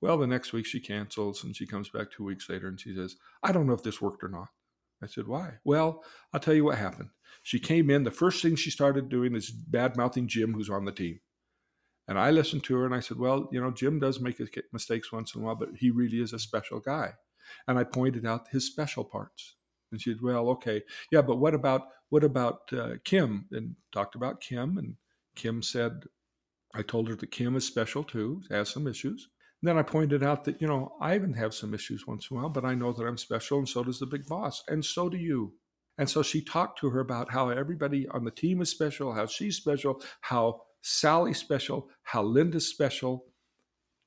Well, 0.00 0.16
the 0.16 0.26
next 0.26 0.52
week 0.52 0.66
she 0.66 0.80
cancels 0.80 1.44
and 1.44 1.54
she 1.54 1.66
comes 1.66 1.88
back 1.88 2.10
two 2.10 2.24
weeks 2.24 2.48
later 2.48 2.68
and 2.68 2.80
she 2.80 2.94
says, 2.94 3.16
I 3.42 3.52
don't 3.52 3.66
know 3.66 3.74
if 3.74 3.82
this 3.82 4.00
worked 4.00 4.22
or 4.24 4.28
not. 4.28 4.48
I 5.02 5.06
said, 5.06 5.26
Why? 5.26 5.54
Well, 5.64 6.04
I'll 6.32 6.40
tell 6.40 6.54
you 6.54 6.64
what 6.64 6.78
happened. 6.78 7.10
She 7.42 7.58
came 7.58 7.90
in, 7.90 8.04
the 8.04 8.10
first 8.10 8.42
thing 8.42 8.56
she 8.56 8.70
started 8.70 9.08
doing 9.08 9.34
is 9.34 9.50
bad 9.50 9.96
mouthing 9.96 10.28
Jim, 10.28 10.52
who's 10.52 10.70
on 10.70 10.84
the 10.84 10.92
team. 10.92 11.20
And 12.06 12.18
I 12.18 12.30
listened 12.30 12.64
to 12.64 12.76
her 12.76 12.86
and 12.86 12.94
I 12.94 13.00
said, 13.00 13.18
Well, 13.18 13.48
you 13.52 13.60
know, 13.60 13.70
Jim 13.70 13.98
does 13.98 14.20
make 14.20 14.40
mistakes 14.72 15.12
once 15.12 15.34
in 15.34 15.42
a 15.42 15.44
while, 15.44 15.54
but 15.54 15.70
he 15.76 15.90
really 15.90 16.20
is 16.20 16.32
a 16.32 16.38
special 16.38 16.80
guy. 16.80 17.14
And 17.66 17.78
I 17.78 17.84
pointed 17.84 18.26
out 18.26 18.48
his 18.48 18.66
special 18.66 19.04
parts. 19.04 19.56
And 19.92 20.00
she 20.00 20.12
said, 20.12 20.22
"Well, 20.22 20.48
okay, 20.50 20.82
yeah, 21.10 21.22
but 21.22 21.36
what 21.36 21.54
about 21.54 21.88
what 22.10 22.24
about 22.24 22.72
uh, 22.72 22.94
Kim?" 23.04 23.46
And 23.50 23.76
talked 23.92 24.14
about 24.14 24.40
Kim, 24.40 24.78
and 24.78 24.96
Kim 25.34 25.62
said, 25.62 26.04
"I 26.74 26.82
told 26.82 27.08
her 27.08 27.16
that 27.16 27.30
Kim 27.30 27.56
is 27.56 27.66
special 27.66 28.04
too, 28.04 28.42
has 28.50 28.68
some 28.68 28.86
issues." 28.86 29.28
And 29.62 29.68
then 29.68 29.78
I 29.78 29.82
pointed 29.82 30.22
out 30.22 30.44
that 30.44 30.60
you 30.60 30.68
know 30.68 30.96
I 31.00 31.14
even 31.14 31.34
have 31.34 31.54
some 31.54 31.74
issues 31.74 32.06
once 32.06 32.28
in 32.30 32.36
a 32.36 32.40
while, 32.40 32.48
but 32.50 32.64
I 32.64 32.74
know 32.74 32.92
that 32.92 33.04
I'm 33.04 33.18
special, 33.18 33.58
and 33.58 33.68
so 33.68 33.82
does 33.82 33.98
the 33.98 34.06
big 34.06 34.26
boss, 34.26 34.62
and 34.68 34.84
so 34.84 35.08
do 35.08 35.18
you. 35.18 35.54
And 35.98 36.08
so 36.08 36.22
she 36.22 36.42
talked 36.42 36.78
to 36.78 36.88
her 36.90 37.00
about 37.00 37.30
how 37.30 37.50
everybody 37.50 38.08
on 38.08 38.24
the 38.24 38.30
team 38.30 38.62
is 38.62 38.70
special, 38.70 39.12
how 39.12 39.26
she's 39.26 39.56
special, 39.56 40.02
how 40.22 40.62
Sally's 40.80 41.38
special, 41.38 41.90
how 42.04 42.22
Linda's 42.22 42.68
special, 42.68 43.26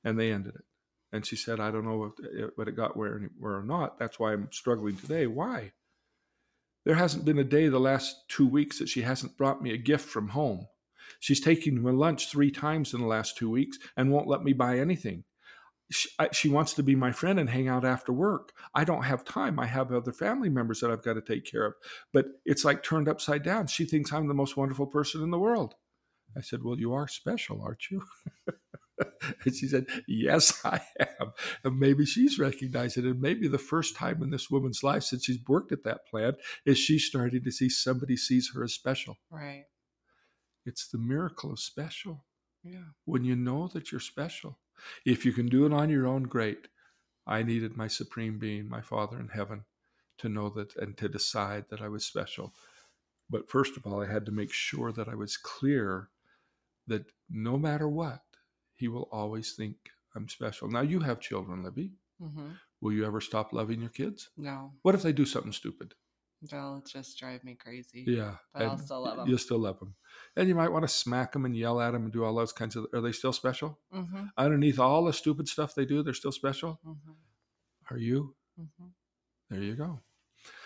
and 0.02 0.18
they 0.18 0.32
ended 0.32 0.54
it. 0.56 0.64
And 1.14 1.24
she 1.24 1.36
said, 1.36 1.60
I 1.60 1.70
don't 1.70 1.84
know 1.84 2.06
if, 2.06 2.24
eh, 2.24 2.42
eh, 2.42 2.46
what 2.56 2.66
it 2.66 2.74
got 2.74 2.96
where, 2.96 3.30
or 3.40 3.62
not. 3.62 4.00
That's 4.00 4.18
why 4.18 4.32
I'm 4.32 4.48
struggling 4.50 4.96
today. 4.96 5.28
Why? 5.28 5.70
There 6.84 6.96
hasn't 6.96 7.24
been 7.24 7.38
a 7.38 7.44
day 7.44 7.68
the 7.68 7.78
last 7.78 8.24
two 8.26 8.48
weeks 8.48 8.80
that 8.80 8.88
she 8.88 9.02
hasn't 9.02 9.36
brought 9.38 9.62
me 9.62 9.72
a 9.72 9.78
gift 9.78 10.08
from 10.08 10.26
home. 10.26 10.66
She's 11.20 11.40
taken 11.40 11.80
me 11.84 11.92
lunch 11.92 12.28
three 12.30 12.50
times 12.50 12.94
in 12.94 13.00
the 13.00 13.06
last 13.06 13.36
two 13.36 13.48
weeks 13.48 13.78
and 13.96 14.10
won't 14.10 14.26
let 14.26 14.42
me 14.42 14.54
buy 14.54 14.80
anything. 14.80 15.22
She, 15.92 16.08
I, 16.18 16.30
she, 16.32 16.48
wants 16.48 16.74
to 16.74 16.82
be 16.82 16.96
my 16.96 17.12
friend 17.12 17.38
and 17.38 17.48
hang 17.48 17.68
out 17.68 17.84
after 17.84 18.12
work. 18.12 18.50
I 18.74 18.82
don't 18.82 19.04
have 19.04 19.24
time. 19.24 19.60
I 19.60 19.66
have 19.66 19.92
other 19.92 20.12
family 20.12 20.48
members 20.48 20.80
that 20.80 20.90
I've 20.90 21.04
got 21.04 21.14
to 21.14 21.20
take 21.20 21.44
care 21.44 21.64
of. 21.64 21.74
But 22.12 22.26
it's 22.44 22.64
like 22.64 22.82
turned 22.82 23.08
upside 23.08 23.44
down. 23.44 23.68
She 23.68 23.84
thinks 23.84 24.12
I'm 24.12 24.26
the 24.26 24.34
most 24.34 24.56
wonderful 24.56 24.86
person 24.86 25.22
in 25.22 25.30
the 25.30 25.38
world. 25.38 25.76
I 26.36 26.40
said, 26.40 26.64
Well, 26.64 26.80
you 26.80 26.92
are 26.92 27.06
special, 27.06 27.62
aren't 27.62 27.88
you? 27.92 28.02
and 29.44 29.54
she 29.54 29.66
said, 29.66 29.86
Yes, 30.06 30.60
I 30.64 30.80
am. 30.98 31.32
And 31.64 31.78
maybe 31.78 32.06
she's 32.06 32.38
recognized 32.38 32.98
it. 32.98 33.04
And 33.04 33.20
maybe 33.20 33.48
the 33.48 33.58
first 33.58 33.96
time 33.96 34.22
in 34.22 34.30
this 34.30 34.50
woman's 34.50 34.82
life 34.82 35.02
since 35.02 35.24
she's 35.24 35.38
worked 35.48 35.72
at 35.72 35.84
that 35.84 36.06
plant 36.06 36.36
is 36.64 36.78
she 36.78 36.98
starting 36.98 37.42
to 37.42 37.50
see 37.50 37.68
somebody 37.68 38.16
sees 38.16 38.50
her 38.54 38.64
as 38.64 38.74
special. 38.74 39.16
Right. 39.30 39.64
It's 40.66 40.88
the 40.88 40.98
miracle 40.98 41.52
of 41.52 41.60
special. 41.60 42.24
Yeah. 42.62 42.92
When 43.04 43.24
you 43.24 43.36
know 43.36 43.68
that 43.68 43.92
you're 43.92 44.00
special. 44.00 44.58
If 45.04 45.24
you 45.24 45.32
can 45.32 45.46
do 45.46 45.66
it 45.66 45.72
on 45.72 45.90
your 45.90 46.06
own, 46.06 46.24
great. 46.24 46.68
I 47.26 47.42
needed 47.42 47.76
my 47.76 47.88
supreme 47.88 48.38
being, 48.38 48.68
my 48.68 48.80
Father 48.80 49.18
in 49.18 49.28
heaven, 49.28 49.64
to 50.18 50.28
know 50.28 50.48
that 50.50 50.76
and 50.76 50.96
to 50.98 51.08
decide 51.08 51.66
that 51.70 51.80
I 51.80 51.88
was 51.88 52.04
special. 52.04 52.54
But 53.30 53.48
first 53.48 53.76
of 53.76 53.86
all, 53.86 54.02
I 54.02 54.10
had 54.10 54.26
to 54.26 54.32
make 54.32 54.52
sure 54.52 54.92
that 54.92 55.08
I 55.08 55.14
was 55.14 55.36
clear 55.36 56.10
that 56.86 57.06
no 57.30 57.56
matter 57.56 57.88
what, 57.88 58.20
he 58.76 58.88
will 58.88 59.08
always 59.12 59.52
think 59.54 59.76
I'm 60.14 60.28
special. 60.28 60.68
Now 60.68 60.82
you 60.82 61.00
have 61.00 61.20
children, 61.20 61.62
Libby. 61.64 61.92
Mm-hmm. 62.22 62.50
Will 62.80 62.92
you 62.92 63.04
ever 63.06 63.20
stop 63.20 63.52
loving 63.52 63.80
your 63.80 63.90
kids? 63.90 64.30
No. 64.36 64.72
What 64.82 64.94
if 64.94 65.02
they 65.02 65.12
do 65.12 65.26
something 65.26 65.52
stupid? 65.52 65.94
They'll 66.50 66.82
just 66.86 67.18
drive 67.18 67.42
me 67.42 67.54
crazy. 67.54 68.04
Yeah, 68.06 68.34
but 68.52 68.62
I'll 68.62 68.78
still 68.78 69.02
love 69.02 69.16
them. 69.16 69.28
You'll 69.28 69.38
still 69.38 69.58
love 69.58 69.78
them, 69.78 69.94
and 70.36 70.46
you 70.46 70.54
might 70.54 70.70
want 70.70 70.84
to 70.84 70.92
smack 70.92 71.32
them 71.32 71.46
and 71.46 71.56
yell 71.56 71.80
at 71.80 71.92
them 71.92 72.04
and 72.04 72.12
do 72.12 72.22
all 72.22 72.34
those 72.34 72.52
kinds 72.52 72.76
of. 72.76 72.86
Are 72.92 73.00
they 73.00 73.12
still 73.12 73.32
special? 73.32 73.78
Mm-hmm. 73.94 74.24
Underneath 74.36 74.78
all 74.78 75.04
the 75.04 75.12
stupid 75.14 75.48
stuff 75.48 75.74
they 75.74 75.86
do, 75.86 76.02
they're 76.02 76.12
still 76.12 76.32
special. 76.32 76.80
Mm-hmm. 76.86 77.12
Are 77.90 77.98
you? 77.98 78.34
Mm-hmm. 78.60 78.88
There 79.50 79.62
you 79.62 79.74
go. 79.74 80.00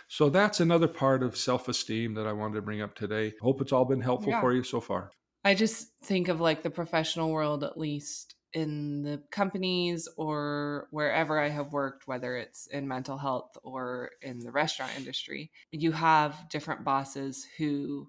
So 0.09 0.31
that's 0.31 0.59
another 0.59 0.88
part 0.88 1.23
of 1.23 1.37
self-esteem 1.37 2.14
that 2.14 2.27
I 2.27 2.33
wanted 2.33 2.55
to 2.55 2.62
bring 2.62 2.81
up 2.83 2.97
today. 2.97 3.35
Hope 3.40 3.61
it's 3.61 3.73
all 3.73 3.85
been 3.85 4.01
helpful 4.01 4.33
Yeah. 4.33 4.40
for 4.40 4.53
you 4.53 4.64
so 4.64 4.81
far. 4.81 5.11
I 5.45 5.55
just 5.55 5.89
think 6.05 6.28
of 6.28 6.41
like 6.41 6.62
the 6.62 6.70
professional 6.70 7.30
world, 7.30 7.64
at 7.64 7.78
least 7.78 8.34
in 8.55 9.03
the 9.03 9.22
companies 9.30 10.09
or 10.16 10.89
wherever 10.91 11.39
I 11.39 11.49
have 11.49 11.72
worked, 11.72 12.09
whether 12.09 12.36
it's 12.36 12.66
in 12.66 12.89
mental 12.89 13.18
health 13.18 13.51
or 13.62 14.11
in 14.22 14.39
the 14.41 14.51
restaurant 14.51 14.93
industry, 14.97 15.51
you 15.70 15.93
have 15.93 16.49
different 16.51 16.84
bosses 16.84 17.47
who 17.59 18.09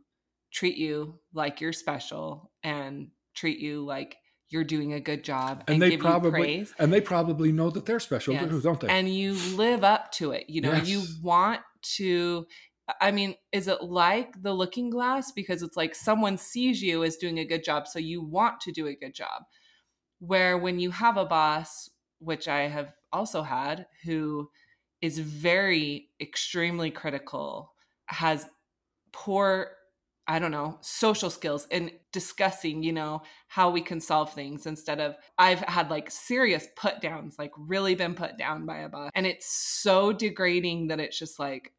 treat 0.51 0.77
you 0.77 1.19
like 1.34 1.61
you're 1.61 1.73
special 1.73 2.51
and 2.63 3.09
treat 3.36 3.59
you 3.59 3.86
like 3.86 4.15
you're 4.49 4.63
doing 4.63 4.93
a 4.93 4.99
good 4.99 5.23
job 5.23 5.63
and, 5.67 5.75
And 5.75 5.82
they 5.84 5.89
give 5.91 5.99
probably 5.99 6.30
you 6.30 6.32
praise. 6.65 6.73
and 6.80 6.91
they 6.91 7.01
probably 7.01 7.51
know 7.51 7.69
that 7.69 7.86
they're 7.86 7.99
special, 7.99 8.34
Yes. 8.34 8.63
don't 8.63 8.80
they? 8.80 8.88
And 8.88 9.07
you 9.13 9.34
live 9.55 9.84
up 9.84 10.11
to 10.13 10.32
it. 10.32 10.45
You 10.49 10.61
know, 10.61 10.73
you 10.73 11.03
want 11.21 11.61
to 11.97 12.47
I 13.01 13.11
mean, 13.11 13.35
is 13.51 13.67
it 13.67 13.83
like 13.83 14.41
the 14.41 14.53
looking 14.53 14.89
glass? 14.89 15.31
Because 15.31 15.61
it's 15.61 15.77
like 15.77 15.95
someone 15.95 16.37
sees 16.37 16.81
you 16.81 17.03
as 17.03 17.17
doing 17.17 17.39
a 17.39 17.45
good 17.45 17.63
job, 17.63 17.87
so 17.87 17.99
you 17.99 18.21
want 18.21 18.61
to 18.61 18.71
do 18.71 18.87
a 18.87 18.95
good 18.95 19.13
job. 19.13 19.43
Where 20.19 20.57
when 20.57 20.79
you 20.79 20.91
have 20.91 21.17
a 21.17 21.25
boss, 21.25 21.89
which 22.19 22.47
I 22.47 22.67
have 22.67 22.93
also 23.11 23.41
had, 23.41 23.87
who 24.03 24.49
is 25.01 25.19
very 25.19 26.09
extremely 26.19 26.91
critical, 26.91 27.73
has 28.07 28.45
poor 29.11 29.71
I 30.29 30.37
don't 30.37 30.51
know, 30.51 30.77
social 30.81 31.31
skills 31.31 31.67
and 31.71 31.91
discussing, 32.11 32.83
you 32.83 32.93
know, 32.93 33.23
how 33.47 33.71
we 33.71 33.81
can 33.81 33.99
solve 33.99 34.31
things 34.31 34.67
instead 34.67 34.99
of 34.99 35.15
I've 35.39 35.61
had 35.61 35.89
like 35.89 36.11
serious 36.11 36.67
put 36.75 37.01
downs, 37.01 37.37
like 37.39 37.51
really 37.57 37.95
been 37.95 38.13
put 38.13 38.37
down 38.37 38.67
by 38.67 38.77
a 38.77 38.89
boss. 38.89 39.09
And 39.15 39.25
it's 39.25 39.47
so 39.51 40.13
degrading 40.13 40.89
that 40.89 40.99
it's 40.99 41.17
just 41.17 41.39
like, 41.39 41.73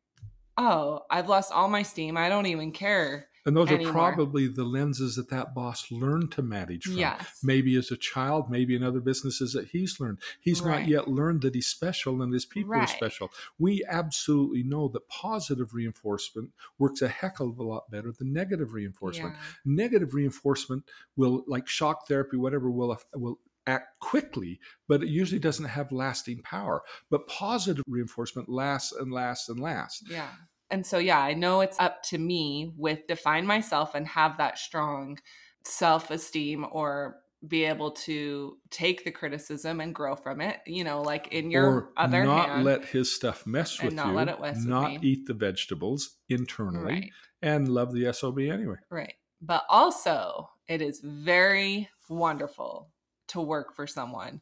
oh, 0.57 1.01
I've 1.11 1.29
lost 1.29 1.53
all 1.53 1.69
my 1.69 1.83
steam. 1.83 2.17
I 2.17 2.29
don't 2.29 2.47
even 2.47 2.73
care. 2.73 3.27
And 3.47 3.57
those 3.57 3.71
anymore. 3.71 3.89
are 3.89 4.13
probably 4.13 4.49
the 4.49 4.65
lenses 4.65 5.17
that 5.17 5.31
that 5.31 5.55
boss 5.55 5.91
learned 5.91 6.31
to 6.33 6.43
manage 6.43 6.85
from. 6.85 6.99
Yes. 6.99 7.39
Maybe 7.43 7.75
as 7.77 7.91
a 7.91 7.97
child, 7.97 8.51
maybe 8.51 8.77
in 8.77 8.83
other 8.83 9.01
businesses 9.01 9.55
that 9.55 9.69
he's 9.69 9.99
learned. 9.99 10.19
He's 10.43 10.61
Right. 10.61 10.81
not 10.81 10.89
yet 10.89 11.09
learned 11.09 11.41
that 11.43 11.55
he's 11.55 11.67
special 11.67 12.21
and 12.21 12.35
his 12.35 12.45
people 12.45 12.75
are 12.75 12.87
special. 12.87 13.31
We 13.59 13.83
absolutely 13.89 14.63
know 14.63 14.89
that 14.89 15.09
positive 15.09 15.73
reinforcement 15.73 16.51
works 16.79 17.01
a 17.01 17.09
heck 17.09 17.41
of 17.41 17.59
a 17.59 17.63
lot 17.63 17.91
better 17.91 18.13
than 18.13 18.33
negative 18.35 18.75
reinforcement. 18.75 19.35
Yeah. 19.35 19.41
Negative 19.65 20.13
reinforcement 20.13 20.85
will, 21.17 21.43
like 21.47 21.67
shock 21.67 22.07
therapy, 22.07 22.37
whatever, 22.37 22.71
will 22.71 22.99
will 23.15 23.39
act 23.67 23.99
quickly, 24.01 24.61
but 24.89 25.03
it 25.03 25.09
usually 25.09 25.39
doesn't 25.39 25.67
have 25.67 25.93
lasting 25.93 26.43
power. 26.43 26.83
But 27.11 27.27
positive 27.29 27.85
reinforcement 27.87 28.49
lasts 28.49 28.93
and 28.93 29.13
lasts 29.13 29.49
and 29.49 29.61
lasts. 29.61 30.03
Yeah. 30.09 30.31
And 30.71 30.87
so, 30.87 30.99
yeah, 30.99 31.19
I 31.19 31.35
know 31.35 31.61
it's 31.61 31.79
up 31.81 32.03
to 32.05 32.19
me 32.19 32.73
with 32.77 33.07
define 33.07 33.47
myself 33.47 33.95
and 33.95 34.07
have 34.07 34.39
that 34.39 34.59
strong 34.59 35.19
self 35.65 36.11
esteem 36.11 36.65
or 36.71 37.17
be 37.47 37.65
able 37.65 37.91
to 37.91 38.59
take 38.71 39.05
the 39.05 39.11
criticism 39.11 39.81
and 39.81 39.95
grow 39.95 40.15
from 40.15 40.41
it. 40.41 40.59
You 40.67 40.85
know, 40.85 41.03
like 41.03 41.29
in 41.29 41.51
your 41.51 41.67
or 41.67 41.91
other 41.97 42.25
not 42.25 42.49
hand. 42.49 42.65
let 42.65 42.85
his 42.85 43.15
stuff 43.15 43.47
mess 43.47 43.79
and 43.79 43.89
with 43.89 43.95
not 43.95 44.09
you. 44.09 44.13
let 44.13 44.29
it 44.29 44.41
mess 44.41 44.57
with 44.57 44.67
not 44.67 44.91
me. 44.93 44.99
eat 45.03 45.27
the 45.27 45.35
vegetables 45.35 46.17
internally, 46.29 46.93
right. 46.93 47.11
and 47.43 47.69
love 47.69 47.93
the 47.93 48.13
sob 48.13 48.39
anyway. 48.39 48.77
Right. 48.91 49.15
But 49.43 49.65
also, 49.69 50.51
it 50.69 50.83
is 50.83 51.01
very 51.01 51.89
wonderful 52.09 52.91
to 53.31 53.41
work 53.41 53.75
for 53.75 53.87
someone 53.87 54.41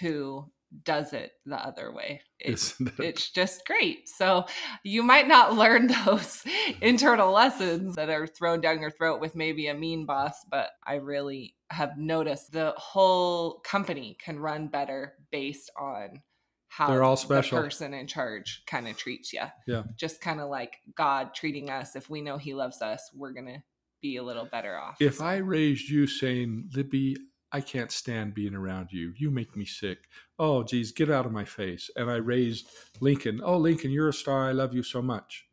who 0.00 0.50
does 0.84 1.12
it 1.12 1.32
the 1.46 1.56
other 1.56 1.92
way. 1.92 2.20
It's, 2.38 2.74
it's 2.98 3.30
just 3.30 3.66
great. 3.66 4.08
So 4.08 4.44
you 4.84 5.02
might 5.02 5.26
not 5.26 5.54
learn 5.56 5.88
those 6.04 6.44
internal 6.80 7.32
lessons 7.32 7.96
that 7.96 8.10
are 8.10 8.26
thrown 8.26 8.60
down 8.60 8.80
your 8.80 8.90
throat 8.90 9.20
with 9.20 9.34
maybe 9.34 9.68
a 9.68 9.74
mean 9.74 10.04
boss, 10.04 10.34
but 10.50 10.70
I 10.86 10.94
really 10.96 11.54
have 11.70 11.96
noticed 11.96 12.52
the 12.52 12.74
whole 12.76 13.60
company 13.60 14.16
can 14.22 14.38
run 14.38 14.68
better 14.68 15.14
based 15.30 15.70
on 15.78 16.22
how 16.68 16.88
They're 16.88 17.02
all 17.02 17.16
special. 17.16 17.58
the 17.58 17.64
person 17.64 17.94
in 17.94 18.06
charge 18.06 18.62
kind 18.66 18.86
of 18.88 18.96
treats 18.96 19.32
you. 19.32 19.42
Yeah. 19.66 19.84
Just 19.96 20.20
kind 20.20 20.40
of 20.40 20.48
like 20.48 20.76
God 20.94 21.34
treating 21.34 21.70
us. 21.70 21.96
If 21.96 22.10
we 22.10 22.20
know 22.20 22.36
He 22.36 22.54
loves 22.54 22.82
us, 22.82 23.10
we're 23.14 23.32
gonna 23.32 23.62
be 24.02 24.16
a 24.16 24.22
little 24.22 24.44
better 24.44 24.76
off. 24.76 24.96
If 25.00 25.20
I 25.20 25.36
raised 25.36 25.88
you 25.88 26.06
saying, 26.06 26.70
Libby, 26.74 27.16
I 27.52 27.60
can't 27.60 27.90
stand 27.90 28.34
being 28.34 28.54
around 28.54 28.88
you. 28.92 29.12
You 29.16 29.30
make 29.30 29.56
me 29.56 29.64
sick. 29.64 29.98
Oh, 30.38 30.62
geez, 30.62 30.92
get 30.92 31.10
out 31.10 31.26
of 31.26 31.32
my 31.32 31.44
face. 31.44 31.90
And 31.96 32.10
I 32.10 32.16
raised 32.16 32.68
Lincoln. 33.00 33.40
Oh, 33.42 33.56
Lincoln, 33.56 33.90
you're 33.90 34.10
a 34.10 34.12
star. 34.12 34.48
I 34.48 34.52
love 34.52 34.74
you 34.74 34.82
so 34.82 35.00
much. 35.00 35.46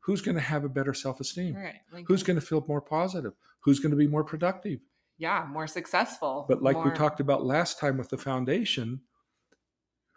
Who's 0.00 0.22
going 0.22 0.36
to 0.36 0.40
have 0.40 0.64
a 0.64 0.68
better 0.68 0.94
self 0.94 1.20
esteem? 1.20 1.56
right, 1.56 1.80
Who's 2.06 2.22
going 2.22 2.38
to 2.38 2.44
feel 2.46 2.64
more 2.68 2.80
positive? 2.80 3.32
Who's 3.60 3.80
going 3.80 3.90
to 3.90 3.96
be 3.96 4.06
more 4.06 4.24
productive? 4.24 4.80
yeah, 5.18 5.46
more 5.48 5.68
successful. 5.68 6.46
But 6.48 6.62
like 6.62 6.84
we 6.84 6.90
talked 6.90 7.20
about 7.20 7.44
last 7.44 7.78
time 7.78 7.96
with 7.96 8.08
the 8.08 8.18
foundation, 8.18 9.00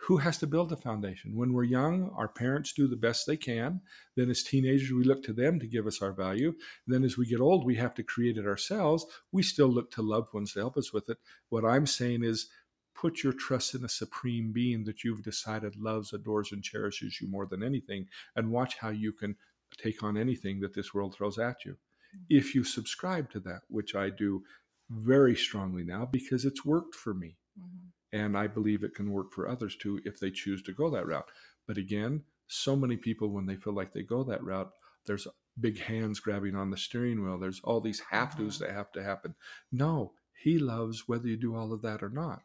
who 0.05 0.17
has 0.17 0.37
to 0.37 0.47
build 0.47 0.69
the 0.69 0.77
foundation? 0.77 1.35
When 1.35 1.51
we're 1.51 1.63
young, 1.63 2.11
our 2.15 2.27
parents 2.27 2.73
do 2.73 2.87
the 2.87 2.95
best 2.95 3.25
they 3.25 3.37
can. 3.37 3.81
Then 4.15 4.29
as 4.29 4.43
teenagers, 4.43 4.91
we 4.91 5.03
look 5.03 5.23
to 5.23 5.33
them 5.33 5.59
to 5.59 5.65
give 5.67 5.87
us 5.87 6.01
our 6.01 6.13
value. 6.13 6.53
Then 6.85 7.03
as 7.03 7.17
we 7.17 7.25
get 7.25 7.39
old, 7.39 7.65
we 7.65 7.75
have 7.75 7.95
to 7.95 8.03
create 8.03 8.37
it 8.37 8.45
ourselves. 8.45 9.05
We 9.31 9.41
still 9.41 9.67
look 9.67 9.89
to 9.91 10.03
loved 10.03 10.31
ones 10.31 10.53
to 10.53 10.59
help 10.59 10.77
us 10.77 10.93
with 10.93 11.09
it. 11.09 11.17
What 11.49 11.65
I'm 11.65 11.87
saying 11.87 12.23
is 12.23 12.49
put 12.93 13.23
your 13.23 13.33
trust 13.33 13.73
in 13.73 13.83
a 13.83 13.89
supreme 13.89 14.51
being 14.51 14.83
that 14.83 15.03
you've 15.03 15.23
decided 15.23 15.75
loves, 15.75 16.13
adores, 16.13 16.51
and 16.51 16.63
cherishes 16.63 17.19
you 17.19 17.27
more 17.27 17.47
than 17.47 17.63
anything, 17.63 18.07
and 18.35 18.51
watch 18.51 18.77
how 18.77 18.89
you 18.89 19.11
can 19.11 19.35
take 19.75 20.03
on 20.03 20.17
anything 20.17 20.59
that 20.59 20.75
this 20.75 20.93
world 20.93 21.15
throws 21.15 21.39
at 21.39 21.65
you. 21.65 21.77
If 22.29 22.53
you 22.53 22.63
subscribe 22.63 23.31
to 23.31 23.39
that, 23.41 23.61
which 23.69 23.95
I 23.95 24.11
do 24.11 24.43
very 24.89 25.35
strongly 25.35 25.83
now 25.83 26.05
because 26.05 26.45
it's 26.45 26.63
worked 26.63 26.93
for 26.93 27.13
me. 27.13 27.37
Mhm. 27.59 27.91
And 28.13 28.37
I 28.37 28.47
believe 28.47 28.83
it 28.83 28.95
can 28.95 29.11
work 29.11 29.33
for 29.33 29.47
others 29.47 29.75
too 29.75 29.99
if 30.05 30.19
they 30.19 30.31
choose 30.31 30.61
to 30.63 30.73
go 30.73 30.89
that 30.89 31.07
route. 31.07 31.29
But 31.67 31.77
again, 31.77 32.23
so 32.47 32.75
many 32.75 32.97
people, 32.97 33.29
when 33.29 33.45
they 33.45 33.55
feel 33.55 33.73
like 33.73 33.91
they 33.93 34.03
go 34.03 34.23
that 34.23 34.43
route, 34.43 34.71
there's 35.05 35.27
big 35.59 35.79
hands 35.79 36.19
grabbing 36.19 36.55
on 36.55 36.69
the 36.69 36.77
steering 36.77 37.23
wheel. 37.23 37.37
There's 37.37 37.61
all 37.63 37.81
these 37.81 37.99
have 38.11 38.35
tos 38.37 38.57
Mhm. 38.57 38.59
that 38.59 38.71
have 38.71 38.91
to 38.93 39.03
happen. 39.03 39.35
No, 39.71 40.13
he 40.33 40.59
loves 40.59 41.07
whether 41.07 41.27
you 41.27 41.37
do 41.37 41.55
all 41.55 41.73
of 41.73 41.81
that 41.81 42.03
or 42.03 42.09
not. 42.09 42.43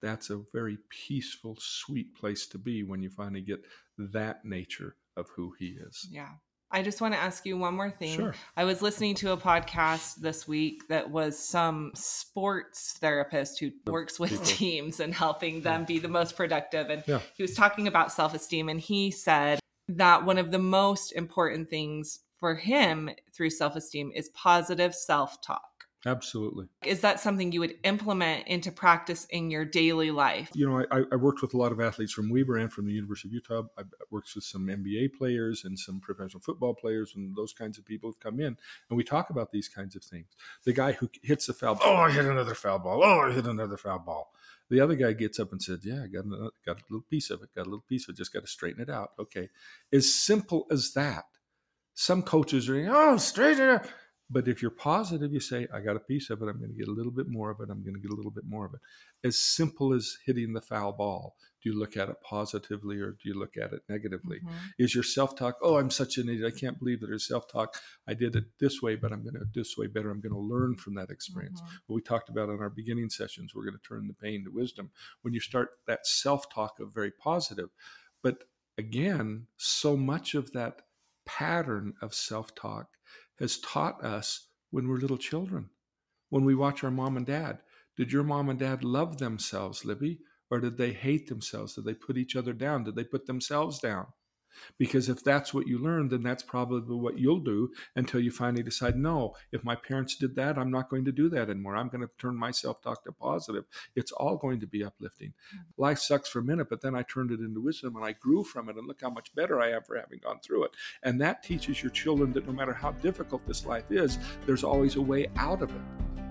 That's 0.00 0.30
a 0.30 0.38
very 0.52 0.78
peaceful, 0.88 1.56
sweet 1.58 2.14
place 2.14 2.46
to 2.48 2.58
be 2.58 2.82
when 2.82 3.02
you 3.02 3.10
finally 3.10 3.40
get 3.42 3.64
that 3.98 4.44
nature 4.44 4.96
of 5.16 5.28
who 5.30 5.52
he 5.58 5.68
is. 5.68 6.06
Yeah. 6.10 6.36
I 6.70 6.82
just 6.82 7.00
want 7.00 7.14
to 7.14 7.20
ask 7.20 7.46
you 7.46 7.56
one 7.56 7.74
more 7.74 7.90
thing. 7.90 8.16
Sure. 8.16 8.34
I 8.56 8.64
was 8.64 8.82
listening 8.82 9.14
to 9.16 9.32
a 9.32 9.36
podcast 9.36 10.16
this 10.16 10.48
week 10.48 10.88
that 10.88 11.10
was 11.10 11.38
some 11.38 11.92
sports 11.94 12.98
therapist 13.00 13.60
who 13.60 13.70
works 13.86 14.18
with 14.18 14.44
teams 14.44 15.00
and 15.00 15.14
helping 15.14 15.60
them 15.62 15.84
be 15.84 15.98
the 15.98 16.08
most 16.08 16.36
productive. 16.36 16.90
And 16.90 17.04
Yeah. 17.06 17.20
he 17.36 17.42
was 17.42 17.54
talking 17.54 17.86
about 17.86 18.12
self 18.12 18.34
esteem. 18.34 18.68
And 18.68 18.80
he 18.80 19.10
said 19.10 19.60
that 19.88 20.24
one 20.24 20.38
of 20.38 20.50
the 20.50 20.58
most 20.58 21.12
important 21.12 21.70
things 21.70 22.18
for 22.38 22.54
him 22.56 23.10
through 23.32 23.50
self 23.50 23.76
esteem 23.76 24.10
is 24.14 24.28
positive 24.30 24.94
self 24.94 25.40
talk. 25.40 25.75
Absolutely. 26.04 26.66
Is 26.84 27.00
that 27.00 27.18
something 27.20 27.50
you 27.50 27.60
would 27.60 27.74
implement 27.82 28.46
into 28.46 28.70
practice 28.70 29.24
in 29.30 29.50
your 29.50 29.64
daily 29.64 30.10
life? 30.10 30.50
you 30.54 30.68
know, 30.68 30.84
I, 30.90 31.02
I 31.12 31.16
worked 31.16 31.42
with 31.42 31.54
a 31.54 31.56
lot 31.56 31.72
of 31.72 31.80
athletes 31.80 32.12
from 32.12 32.28
Weber 32.30 32.56
and 32.56 32.72
from 32.72 32.86
the 32.86 32.92
University 32.92 33.28
of 33.28 33.34
Utah. 33.34 33.62
I 33.78 33.82
worked 34.10 34.30
with 34.34 34.44
some 34.44 34.66
NBA 34.66 35.14
players 35.14 35.64
and 35.64 35.78
some 35.78 36.00
professional 36.00 36.40
football 36.40 36.74
players, 36.74 37.12
and 37.16 37.34
those 37.34 37.52
kinds 37.52 37.78
of 37.78 37.84
people 37.84 38.10
have 38.10 38.20
come 38.20 38.40
in, 38.40 38.56
and 38.88 38.96
we 38.96 39.04
talk 39.04 39.30
about 39.30 39.52
these 39.52 39.68
kinds 39.68 39.96
of 39.96 40.04
things. 40.04 40.28
The 40.64 40.72
guy 40.72 40.92
who 40.92 41.10
hits 41.22 41.48
a 41.48 41.54
foul, 41.54 41.76
ball, 41.76 41.86
oh, 41.86 41.96
I 41.96 42.10
hit 42.10 42.24
another 42.24 42.54
foul 42.54 42.78
ball. 42.78 43.02
Oh, 43.02 43.20
I 43.20 43.32
hit 43.32 43.46
another 43.46 43.76
foul 43.76 43.98
ball. 43.98 44.32
The 44.68 44.80
other 44.80 44.96
guy 44.96 45.12
gets 45.12 45.38
up 45.38 45.52
and 45.52 45.62
said, 45.62 45.80
"Yeah, 45.82 46.02
I 46.04 46.06
got 46.06 46.24
another, 46.24 46.46
uh, 46.46 46.50
got 46.64 46.78
a 46.78 46.84
little 46.88 47.06
piece 47.08 47.30
of 47.30 47.42
it. 47.42 47.54
Got 47.54 47.62
a 47.62 47.70
little 47.70 47.84
piece 47.88 48.08
of 48.08 48.14
it. 48.14 48.18
Just 48.18 48.32
got 48.32 48.40
to 48.40 48.46
straighten 48.46 48.82
it 48.82 48.90
out." 48.90 49.12
Okay, 49.18 49.48
as 49.92 50.14
simple 50.14 50.66
as 50.70 50.92
that. 50.94 51.24
Some 51.98 52.22
coaches 52.22 52.68
are, 52.68 52.86
oh, 52.90 53.16
straighten 53.16 53.68
it. 53.68 53.70
out." 53.70 53.88
But 54.28 54.48
if 54.48 54.60
you're 54.60 54.72
positive, 54.72 55.32
you 55.32 55.38
say, 55.38 55.68
I 55.72 55.80
got 55.80 55.94
a 55.94 56.00
piece 56.00 56.30
of 56.30 56.42
it. 56.42 56.46
I'm 56.48 56.58
going 56.58 56.72
to 56.72 56.76
get 56.76 56.88
a 56.88 56.92
little 56.92 57.12
bit 57.12 57.28
more 57.28 57.50
of 57.50 57.60
it. 57.60 57.70
I'm 57.70 57.82
going 57.84 57.94
to 57.94 58.00
get 58.00 58.10
a 58.10 58.14
little 58.16 58.32
bit 58.32 58.44
more 58.46 58.66
of 58.66 58.74
it. 58.74 58.80
As 59.24 59.38
simple 59.38 59.92
as 59.94 60.18
hitting 60.26 60.52
the 60.52 60.60
foul 60.60 60.92
ball. 60.92 61.36
Do 61.62 61.70
you 61.70 61.78
look 61.78 61.96
at 61.96 62.08
it 62.08 62.16
positively 62.22 63.00
or 63.00 63.12
do 63.12 63.28
you 63.28 63.34
look 63.34 63.56
at 63.56 63.72
it 63.72 63.82
negatively? 63.88 64.40
Mhm. 64.40 64.52
Is 64.78 64.94
your 64.94 65.02
self 65.04 65.34
talk, 65.36 65.56
oh, 65.62 65.78
I'm 65.78 65.90
such 65.90 66.16
an 66.18 66.28
idiot. 66.28 66.52
I 66.54 66.56
can't 66.58 66.78
believe 66.78 67.00
that 67.00 67.06
there's 67.08 67.26
self 67.26 67.48
talk. 67.48 67.76
I 68.06 68.14
did 68.14 68.36
it 68.36 68.44
this 68.58 68.82
way, 68.82 68.94
but 68.94 69.12
I'm 69.12 69.22
going 69.22 69.34
to 69.34 69.40
do 69.44 69.60
this 69.60 69.76
way 69.76 69.86
better. 69.86 70.10
I'm 70.10 70.20
going 70.20 70.32
to 70.34 70.38
learn 70.38 70.76
from 70.76 70.94
that 70.94 71.10
experience. 71.10 71.60
Mhm. 71.60 71.68
What 71.86 71.96
we 71.96 72.02
talked 72.02 72.28
about 72.28 72.50
in 72.50 72.60
our 72.60 72.70
beginning 72.70 73.10
sessions, 73.10 73.54
we're 73.54 73.64
going 73.64 73.78
to 73.78 73.88
turn 73.88 74.06
the 74.06 74.14
pain 74.14 74.44
to 74.44 74.50
wisdom. 74.50 74.90
When 75.22 75.34
you 75.34 75.40
start 75.40 75.70
that 75.86 76.06
self 76.06 76.48
talk 76.52 76.78
of 76.78 76.92
very 76.94 77.10
positive, 77.10 77.70
but 78.22 78.44
again, 78.78 79.46
so 79.56 79.96
much 79.96 80.34
of 80.34 80.52
that 80.52 80.82
pattern 81.24 81.94
of 82.00 82.14
self 82.14 82.54
talk 82.54 82.90
has 83.38 83.58
taught 83.58 84.02
us 84.04 84.48
when 84.70 84.88
we're 84.88 84.96
little 84.96 85.18
children. 85.18 85.70
When 86.30 86.44
we 86.44 86.54
watch 86.54 86.82
our 86.82 86.90
mom 86.90 87.16
and 87.16 87.26
dad, 87.26 87.60
did 87.96 88.12
your 88.12 88.24
mom 88.24 88.48
and 88.48 88.58
dad 88.58 88.84
love 88.84 89.18
themselves, 89.18 89.84
Libby? 89.84 90.20
Or 90.50 90.60
did 90.60 90.76
they 90.76 90.92
hate 90.92 91.28
themselves? 91.28 91.74
Did 91.74 91.84
they 91.84 91.94
put 91.94 92.16
each 92.16 92.36
other 92.36 92.52
down? 92.52 92.84
Did 92.84 92.94
they 92.94 93.04
put 93.04 93.26
themselves 93.26 93.78
down? 93.78 94.06
Because 94.78 95.08
if 95.08 95.22
that's 95.22 95.52
what 95.52 95.66
you 95.66 95.78
learn, 95.78 96.08
then 96.08 96.22
that's 96.22 96.42
probably 96.42 96.96
what 96.96 97.18
you'll 97.18 97.40
do 97.40 97.70
until 97.94 98.20
you 98.20 98.30
finally 98.30 98.62
decide, 98.62 98.96
no, 98.96 99.34
if 99.52 99.64
my 99.64 99.74
parents 99.74 100.16
did 100.16 100.36
that, 100.36 100.58
I'm 100.58 100.70
not 100.70 100.90
going 100.90 101.04
to 101.04 101.12
do 101.12 101.28
that 101.30 101.50
anymore. 101.50 101.76
I'm 101.76 101.88
going 101.88 102.02
to 102.02 102.10
turn 102.18 102.36
my 102.36 102.50
self 102.50 102.82
talk 102.82 103.04
to 103.04 103.12
positive. 103.12 103.64
It's 103.94 104.12
all 104.12 104.36
going 104.36 104.60
to 104.60 104.66
be 104.66 104.84
uplifting. 104.84 105.28
Mm-hmm. 105.28 105.82
Life 105.82 105.98
sucks 105.98 106.28
for 106.28 106.40
a 106.40 106.44
minute, 106.44 106.68
but 106.68 106.80
then 106.80 106.94
I 106.94 107.02
turned 107.02 107.30
it 107.30 107.40
into 107.40 107.60
wisdom 107.60 107.96
and 107.96 108.04
I 108.04 108.12
grew 108.12 108.44
from 108.44 108.68
it. 108.68 108.76
And 108.76 108.86
look 108.86 109.00
how 109.00 109.10
much 109.10 109.34
better 109.34 109.60
I 109.60 109.70
am 109.70 109.82
for 109.82 109.96
having 109.96 110.20
gone 110.22 110.40
through 110.40 110.64
it. 110.64 110.70
And 111.02 111.20
that 111.20 111.42
teaches 111.42 111.82
your 111.82 111.90
children 111.90 112.32
that 112.32 112.46
no 112.46 112.52
matter 112.52 112.72
how 112.72 112.92
difficult 112.92 113.46
this 113.46 113.66
life 113.66 113.90
is, 113.90 114.18
there's 114.46 114.64
always 114.64 114.96
a 114.96 115.02
way 115.02 115.28
out 115.36 115.62
of 115.62 115.70
it. 115.70 116.25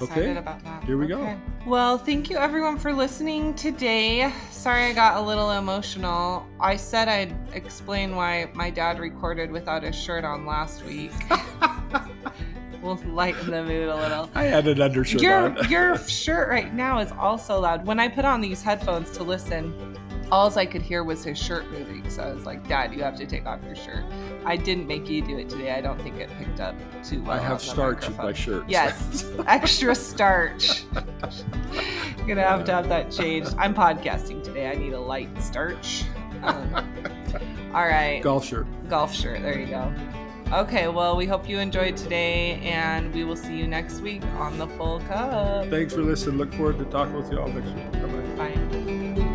I'm 0.00 0.06
excited 0.06 0.28
Okay. 0.30 0.38
about 0.38 0.62
that. 0.64 0.84
Here 0.84 0.96
we 0.96 1.06
go. 1.08 1.36
Well, 1.66 1.98
thank 1.98 2.30
you 2.30 2.36
everyone 2.36 2.78
for 2.78 2.92
listening 2.92 3.52
today. 3.54 4.32
Sorry 4.50 4.84
I 4.84 4.92
got 4.92 5.16
a 5.16 5.20
little 5.20 5.50
emotional. 5.52 6.46
I 6.60 6.76
said 6.76 7.08
I'd 7.08 7.34
explain 7.52 8.14
why 8.14 8.48
my 8.54 8.70
dad 8.70 9.00
recorded 9.00 9.50
without 9.50 9.82
his 9.82 9.96
shirt 9.96 10.24
on 10.24 10.46
last 10.46 10.84
week. 10.84 11.10
we'll 12.82 12.96
lighten 13.08 13.50
the 13.50 13.64
mood 13.64 13.88
a 13.88 13.96
little. 13.96 14.30
I 14.36 14.44
had 14.44 14.68
an 14.68 14.80
undershirt 14.80 15.20
Your 15.20 15.58
on. 15.58 15.68
your 15.70 15.98
shirt 15.98 16.48
right 16.48 16.72
now 16.72 17.00
is 17.00 17.10
also 17.12 17.58
loud. 17.60 17.84
When 17.84 17.98
I 17.98 18.06
put 18.08 18.24
on 18.24 18.40
these 18.40 18.62
headphones 18.62 19.10
to 19.16 19.24
listen, 19.24 19.96
all 20.30 20.56
I 20.58 20.66
could 20.66 20.82
hear 20.82 21.04
was 21.04 21.24
his 21.24 21.38
shirt 21.38 21.70
moving. 21.70 22.08
So 22.10 22.22
I 22.22 22.32
was 22.32 22.44
like, 22.44 22.66
Dad, 22.68 22.92
you 22.92 23.02
have 23.02 23.16
to 23.16 23.26
take 23.26 23.46
off 23.46 23.60
your 23.64 23.76
shirt. 23.76 24.04
I 24.44 24.56
didn't 24.56 24.86
make 24.86 25.08
you 25.08 25.22
do 25.22 25.38
it 25.38 25.48
today. 25.48 25.72
I 25.72 25.80
don't 25.80 26.00
think 26.00 26.16
it 26.16 26.30
picked 26.38 26.60
up 26.60 26.74
too 27.02 27.22
well. 27.22 27.32
I 27.32 27.38
have 27.38 27.60
starch 27.60 28.06
in 28.08 28.16
my 28.16 28.32
shirt. 28.32 28.64
Yes, 28.68 29.24
extra 29.46 29.94
starch. 29.94 30.84
Gonna 32.26 32.42
have 32.42 32.64
to 32.64 32.72
have 32.72 32.88
that 32.88 33.10
changed. 33.10 33.54
I'm 33.58 33.74
podcasting 33.74 34.42
today. 34.42 34.68
I 34.70 34.74
need 34.74 34.92
a 34.92 35.00
light 35.00 35.30
starch. 35.42 36.04
Um, 36.42 36.74
all 37.74 37.86
right, 37.86 38.20
Golf 38.22 38.44
shirt. 38.44 38.66
golf 38.88 39.14
shirt. 39.14 39.42
There 39.42 39.58
you 39.58 39.66
go. 39.66 39.92
Okay, 40.52 40.88
well, 40.88 41.14
we 41.16 41.26
hope 41.26 41.46
you 41.48 41.58
enjoyed 41.58 41.96
today, 41.96 42.54
and 42.60 43.12
we 43.14 43.24
will 43.24 43.36
see 43.36 43.54
you 43.56 43.66
next 43.66 44.00
week 44.00 44.22
on 44.38 44.56
the 44.56 44.66
Full 44.66 45.00
Cup. 45.00 45.66
Thanks 45.68 45.92
for 45.94 46.00
listening. 46.02 46.38
Look 46.38 46.52
forward 46.54 46.78
to 46.78 46.84
talking 46.86 47.14
with 47.14 47.30
you 47.30 47.38
all 47.40 47.48
next 47.48 47.68
week. 47.70 47.92
Bye 47.92 48.48
bye. 48.48 48.48
Bye. 49.16 49.27